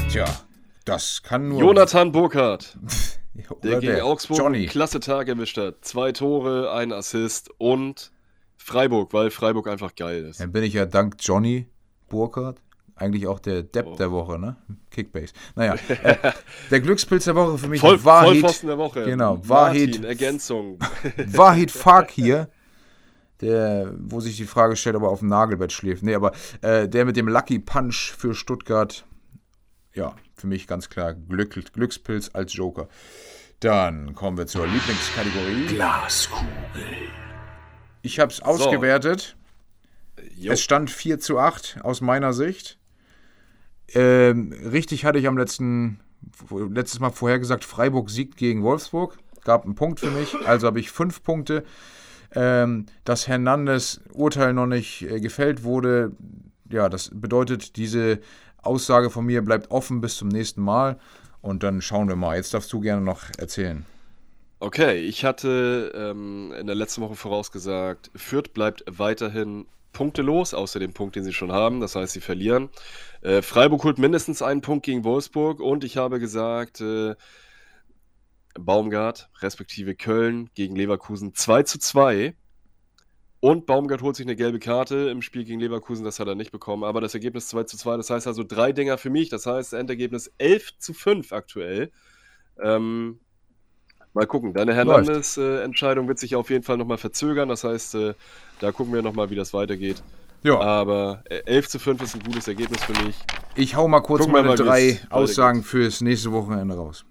Tja, 0.10 0.26
das 0.86 1.22
kann 1.22 1.50
nur. 1.50 1.60
Jonathan 1.60 2.14
Burkhardt, 2.14 2.78
Der 3.64 3.80
gegen 3.80 4.02
Augsburg 4.02 4.38
Johnny. 4.40 4.66
klasse 4.66 5.00
Tag 5.00 5.28
erwischt 5.28 5.58
hat. 5.58 5.86
Zwei 5.86 6.12
Tore, 6.12 6.72
ein 6.72 6.92
Assist 6.92 7.50
und 7.58 8.12
Freiburg, 8.58 9.14
weil 9.14 9.30
Freiburg 9.32 9.68
einfach 9.68 9.96
geil 9.96 10.26
ist. 10.26 10.40
Dann 10.40 10.52
bin 10.52 10.64
ich 10.64 10.74
ja 10.74 10.86
dank 10.86 11.16
Johnny 11.20 11.68
Burkhardt 12.10 12.62
eigentlich 12.96 13.28
auch 13.28 13.40
der 13.40 13.64
Depp 13.64 13.88
Oh. 13.88 13.96
der 13.96 14.12
Woche, 14.12 14.38
ne? 14.38 14.58
Kickbase. 14.92 15.34
Naja, 15.56 15.76
äh, 16.04 16.16
der 16.70 16.82
Glückspilz 16.82 17.24
der 17.26 17.36
Woche 17.36 17.58
für 17.58 17.68
mich 17.68 17.80
Voll, 17.80 18.04
Wahid, 18.04 18.42
Vollpfosten 18.42 18.68
der 18.68 18.78
Woche. 18.78 19.06
Genau, 19.06 19.36
Martin, 19.36 19.48
Wahid, 19.50 20.04
Ergänzung. 20.06 20.80
Wahid 21.28 21.72
Fakir, 21.72 22.50
der, 23.42 23.94
wo 23.98 24.20
sich 24.20 24.36
die 24.36 24.46
Frage 24.46 24.76
stellt, 24.76 24.98
ob 24.98 25.04
er 25.04 25.10
auf 25.10 25.20
dem 25.20 25.30
Nagelbett 25.30 25.72
schläft. 25.72 26.04
Nee, 26.04 26.16
aber 26.16 26.34
äh, 26.62 26.90
der 26.90 27.06
mit 27.06 27.16
dem 27.16 27.30
Lucky 27.30 27.60
Punch 27.60 28.14
für 28.18 28.34
Stuttgart, 28.34 29.06
ja, 29.94 30.14
für 30.40 30.48
mich 30.48 30.68
ganz 30.68 30.90
klar 30.90 31.14
Glück, 31.14 31.74
Glückspilz 31.74 32.32
als 32.34 32.54
Joker. 32.54 32.88
Dann 33.60 34.16
kommen 34.16 34.38
wir 34.38 34.48
zur 34.48 34.66
Lieblingskategorie. 34.66 35.66
Glaskugel. 35.68 36.48
Ich 38.02 38.20
habe 38.20 38.32
es 38.32 38.42
ausgewertet. 38.42 39.36
Es 40.42 40.62
stand 40.62 40.90
4 40.90 41.20
zu 41.20 41.40
8 41.40 41.80
aus 41.84 42.02
meiner 42.02 42.34
Sicht. 42.34 42.78
Ähm, 43.94 44.54
richtig 44.72 45.06
hatte 45.06 45.20
ich 45.20 45.28
am 45.28 45.38
letzten, 45.38 46.00
letztes 46.50 47.00
Mal 47.00 47.10
vorhergesagt, 47.10 47.66
Freiburg 47.66 48.10
siegt 48.10 48.38
gegen 48.38 48.64
Wolfsburg. 48.64 49.18
Gab 49.44 49.66
einen 49.66 49.76
Punkt 49.76 50.00
für 50.00 50.12
mich, 50.12 50.36
also 50.46 50.68
habe 50.68 50.80
ich 50.80 50.92
fünf 50.92 51.24
Punkte. 51.24 51.64
Ähm, 52.36 52.86
dass 53.06 53.28
Hernandez 53.28 54.02
Urteil 54.14 54.54
noch 54.54 54.68
nicht 54.68 55.02
äh, 55.02 55.20
gefällt 55.20 55.64
wurde, 55.64 56.12
ja, 56.72 56.88
das 56.88 57.10
bedeutet, 57.12 57.76
diese 57.76 58.20
Aussage 58.64 59.10
von 59.10 59.26
mir 59.26 59.42
bleibt 59.42 59.72
offen 59.72 60.02
bis 60.02 60.18
zum 60.18 60.28
nächsten 60.28 60.62
Mal. 60.62 61.00
Und 61.42 61.64
dann 61.64 61.82
schauen 61.82 62.08
wir 62.10 62.16
mal. 62.16 62.36
Jetzt 62.36 62.54
darfst 62.54 62.72
du 62.74 62.80
gerne 62.80 63.02
noch 63.02 63.24
erzählen. 63.38 63.86
Okay, 64.60 64.98
ich 64.98 65.24
hatte 65.24 65.94
ähm, 65.96 66.54
in 66.60 66.68
der 66.68 66.76
letzten 66.76 67.02
Woche 67.02 67.16
vorausgesagt, 67.16 68.12
Fürth 68.14 68.54
bleibt 68.54 68.84
weiterhin 68.90 69.68
punktelos, 69.94 70.54
außer 70.54 70.80
dem 70.80 70.94
Punkt, 70.94 71.16
den 71.16 71.24
sie 71.24 71.32
schon 71.32 71.54
haben. 71.54 71.80
Das 71.80 71.96
heißt, 71.96 72.12
sie 72.12 72.20
verlieren. 72.20 72.70
Äh, 73.22 73.42
Freiburg 73.42 73.86
holt 73.86 74.00
mindestens 74.00 74.42
einen 74.42 74.62
Punkt 74.62 74.86
gegen 74.86 75.06
Wolfsburg 75.06 75.62
und 75.62 75.86
ich 75.86 75.96
habe 75.96 76.20
gesagt, 76.20 76.82
äh, 76.82 77.16
Baumgart, 78.60 79.30
respektive 79.42 79.96
Köln 79.96 80.50
gegen 80.56 80.76
Leverkusen 80.76 81.34
2 81.34 81.64
zu 81.64 81.80
2. 81.80 82.36
Und 83.42 83.66
Baumgart 83.66 84.02
holt 84.02 84.18
sich 84.18 84.26
eine 84.26 84.36
gelbe 84.36 84.60
Karte 84.60 85.10
im 85.10 85.22
Spiel 85.22 85.46
gegen 85.46 85.62
Leverkusen, 85.62 86.04
das 86.04 86.20
hat 86.20 86.28
er 86.28 86.36
nicht 86.36 86.52
bekommen. 86.52 86.84
Aber 86.84 87.00
das 87.00 87.14
Ergebnis 87.14 87.48
2 87.48 87.64
zu 87.64 87.78
2, 87.78 87.96
das 87.98 88.10
heißt 88.10 88.28
also 88.28 88.44
drei 88.44 88.74
Dinger 88.74 88.98
für 88.98 89.10
mich. 89.10 89.30
Das 89.30 89.46
heißt, 89.46 89.74
Endergebnis 89.74 90.34
11 90.38 90.78
zu 90.78 90.94
5 90.94 91.32
aktuell. 91.32 91.92
Ähm, 92.62 93.20
mal 94.14 94.28
gucken. 94.28 94.54
Deine 94.54 94.74
Hernandez-Entscheidung 94.74 96.10
wird 96.10 96.20
sich 96.20 96.36
auf 96.36 96.50
jeden 96.50 96.64
Fall 96.64 96.76
nochmal 96.76 96.98
verzögern. 96.98 97.48
Das 97.48 97.64
heißt, 97.64 97.96
äh, 97.96 98.14
da 98.60 98.74
gucken 98.74 98.94
wir 98.94 99.02
nochmal, 99.02 99.30
wie 99.30 99.36
das 99.36 99.54
weitergeht. 99.54 100.04
Ja, 100.44 100.60
Aber 100.60 101.24
äh, 101.30 101.42
11 101.46 101.68
zu 101.70 101.80
5 101.80 102.02
ist 102.02 102.16
ein 102.16 102.24
gutes 102.24 102.48
Ergebnis 102.48 102.84
für 102.84 102.94
mich. 103.04 103.16
ich 103.56 103.76
hau 103.76 103.88
mal 103.88 104.00
kurz 104.02 104.26
wir 104.26 104.32
meine 104.32 104.48
mal, 104.50 104.56
drei. 104.56 105.00
Aussagen 105.10 105.64
fürs 105.64 106.02
nächste 106.02 106.32
Wochenende 106.32 106.76
raus. 106.76 107.06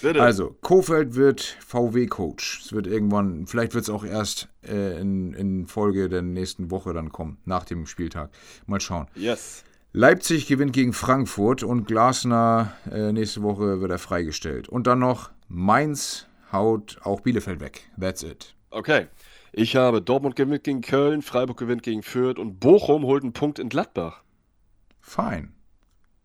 Bitte. 0.00 0.22
Also, 0.22 0.56
Kofeld 0.62 1.14
wird 1.14 1.42
VW-Coach. 1.66 2.62
Es 2.64 2.72
wird 2.72 2.86
irgendwann, 2.86 3.46
vielleicht 3.46 3.74
wird 3.74 3.84
es 3.84 3.90
auch 3.90 4.04
erst 4.04 4.48
äh, 4.66 4.98
in, 5.00 5.34
in 5.34 5.66
Folge 5.66 6.08
der 6.08 6.22
nächsten 6.22 6.70
Woche 6.70 6.92
dann 6.92 7.10
kommen, 7.12 7.38
nach 7.44 7.64
dem 7.64 7.86
Spieltag. 7.86 8.30
Mal 8.66 8.80
schauen. 8.80 9.06
Yes. 9.14 9.64
Leipzig 9.92 10.46
gewinnt 10.46 10.72
gegen 10.72 10.94
Frankfurt 10.94 11.62
und 11.62 11.86
Glasner 11.86 12.72
äh, 12.90 13.12
nächste 13.12 13.42
Woche 13.42 13.82
wird 13.82 13.90
er 13.90 13.98
freigestellt. 13.98 14.68
Und 14.68 14.86
dann 14.86 15.00
noch 15.00 15.30
Mainz 15.48 16.26
haut 16.50 16.98
auch 17.04 17.20
Bielefeld 17.20 17.60
weg. 17.60 17.82
That's 18.00 18.22
it. 18.22 18.54
Okay. 18.70 19.06
Ich 19.52 19.76
habe 19.76 20.00
Dortmund 20.00 20.34
gewinnt 20.34 20.64
gegen 20.64 20.80
Köln, 20.80 21.20
Freiburg 21.20 21.58
gewinnt 21.58 21.82
gegen 21.82 22.02
Fürth 22.02 22.38
und 22.38 22.58
Bochum 22.58 23.04
holt 23.04 23.22
einen 23.22 23.34
Punkt 23.34 23.58
in 23.58 23.68
Gladbach. 23.68 24.22
Fein. 25.00 25.52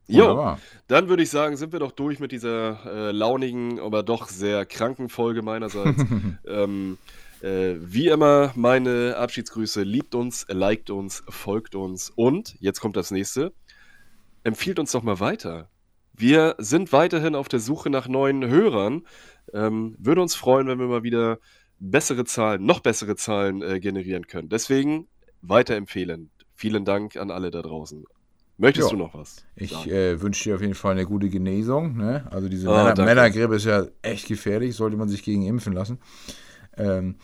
Jo, 0.07 0.23
Wunderbar. 0.23 0.59
dann 0.87 1.09
würde 1.09 1.23
ich 1.23 1.29
sagen, 1.29 1.57
sind 1.57 1.73
wir 1.73 1.79
doch 1.79 1.91
durch 1.91 2.21
mit 2.21 2.31
dieser 2.31 2.85
äh, 2.85 3.11
launigen, 3.11 3.81
aber 3.81 4.03
doch 4.03 4.29
sehr 4.29 4.65
kranken 4.65 5.09
Folge 5.09 5.41
meinerseits. 5.41 6.01
ähm, 6.47 6.97
äh, 7.41 7.75
wie 7.79 8.07
immer, 8.07 8.53
meine 8.55 9.17
Abschiedsgrüße. 9.17 9.83
Liebt 9.83 10.15
uns, 10.15 10.45
liked 10.49 10.89
uns, 10.89 11.23
folgt 11.27 11.75
uns 11.75 12.09
und, 12.09 12.55
jetzt 12.61 12.79
kommt 12.79 12.95
das 12.95 13.11
nächste, 13.11 13.51
empfiehlt 14.43 14.79
uns 14.79 14.93
doch 14.93 15.03
mal 15.03 15.19
weiter. 15.19 15.69
Wir 16.13 16.55
sind 16.57 16.93
weiterhin 16.93 17.35
auf 17.35 17.49
der 17.49 17.59
Suche 17.59 17.89
nach 17.89 18.07
neuen 18.07 18.47
Hörern. 18.47 19.05
Ähm, 19.53 19.95
würde 19.99 20.21
uns 20.21 20.33
freuen, 20.33 20.67
wenn 20.67 20.79
wir 20.79 20.87
mal 20.87 21.03
wieder 21.03 21.37
bessere 21.79 22.25
Zahlen, 22.25 22.65
noch 22.65 22.79
bessere 22.79 23.15
Zahlen 23.15 23.61
äh, 23.61 23.79
generieren 23.79 24.27
können. 24.27 24.49
Deswegen 24.49 25.07
weiterempfehlen. 25.41 26.29
Vielen 26.55 26.85
Dank 26.85 27.17
an 27.17 27.31
alle 27.31 27.51
da 27.51 27.61
draußen. 27.61 28.03
Möchtest 28.57 28.89
Ja. 28.89 28.97
du 28.97 29.03
noch 29.03 29.13
was? 29.13 29.45
Ich 29.55 29.87
äh, 29.87 30.19
wünsche 30.19 30.45
dir 30.49 30.55
auf 30.55 30.61
jeden 30.61 30.73
Fall 30.73 30.93
eine 30.93 31.05
gute 31.05 31.29
Genesung. 31.29 31.95
Ne? 31.95 32.25
Also 32.31 32.49
diese 32.49 32.69
Ah, 32.69 32.85
Männer. 32.85 33.05
Männergrippe 33.05 33.55
ist 33.55 33.65
ja 33.65 33.85
echt 34.01 34.27
gefährlich, 34.27 34.75
sollte 34.75 34.97
man 34.97 35.09
sich 35.09 35.23
gegen 35.23 35.43
impfen 35.43 35.73
lassen. 35.73 35.99
Ähm, 36.75 37.15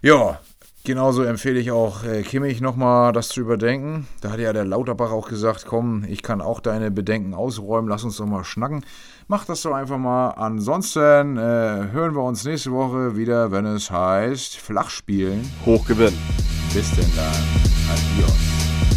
ja, 0.00 0.40
Genauso 0.84 1.22
empfehle 1.22 1.60
ich 1.60 1.70
auch 1.70 2.02
äh, 2.04 2.22
Kimmich 2.22 2.62
nochmal 2.62 3.12
das 3.12 3.28
zu 3.28 3.40
überdenken. 3.40 4.06
Da 4.22 4.30
hat 4.30 4.38
ja 4.40 4.54
der 4.54 4.64
Lauterbach 4.64 5.10
auch 5.10 5.28
gesagt, 5.28 5.66
komm, 5.66 6.04
ich 6.08 6.22
kann 6.22 6.40
auch 6.40 6.60
deine 6.60 6.90
Bedenken 6.90 7.34
ausräumen, 7.34 7.90
lass 7.90 8.04
uns 8.04 8.16
doch 8.16 8.24
mal 8.24 8.42
schnacken. 8.42 8.86
Mach 9.30 9.44
das 9.44 9.60
doch 9.60 9.74
einfach 9.74 9.98
mal. 9.98 10.30
Ansonsten 10.30 11.36
äh, 11.36 11.40
hören 11.92 12.14
wir 12.14 12.22
uns 12.22 12.44
nächste 12.44 12.72
Woche 12.72 13.14
wieder, 13.14 13.50
wenn 13.50 13.66
es 13.66 13.90
heißt 13.90 14.56
Flachspielen. 14.56 15.52
Hochgewinn. 15.66 16.14
Bis 16.72 16.90
denn 16.92 17.12
dann. 17.14 17.26
Adios. 17.92 18.87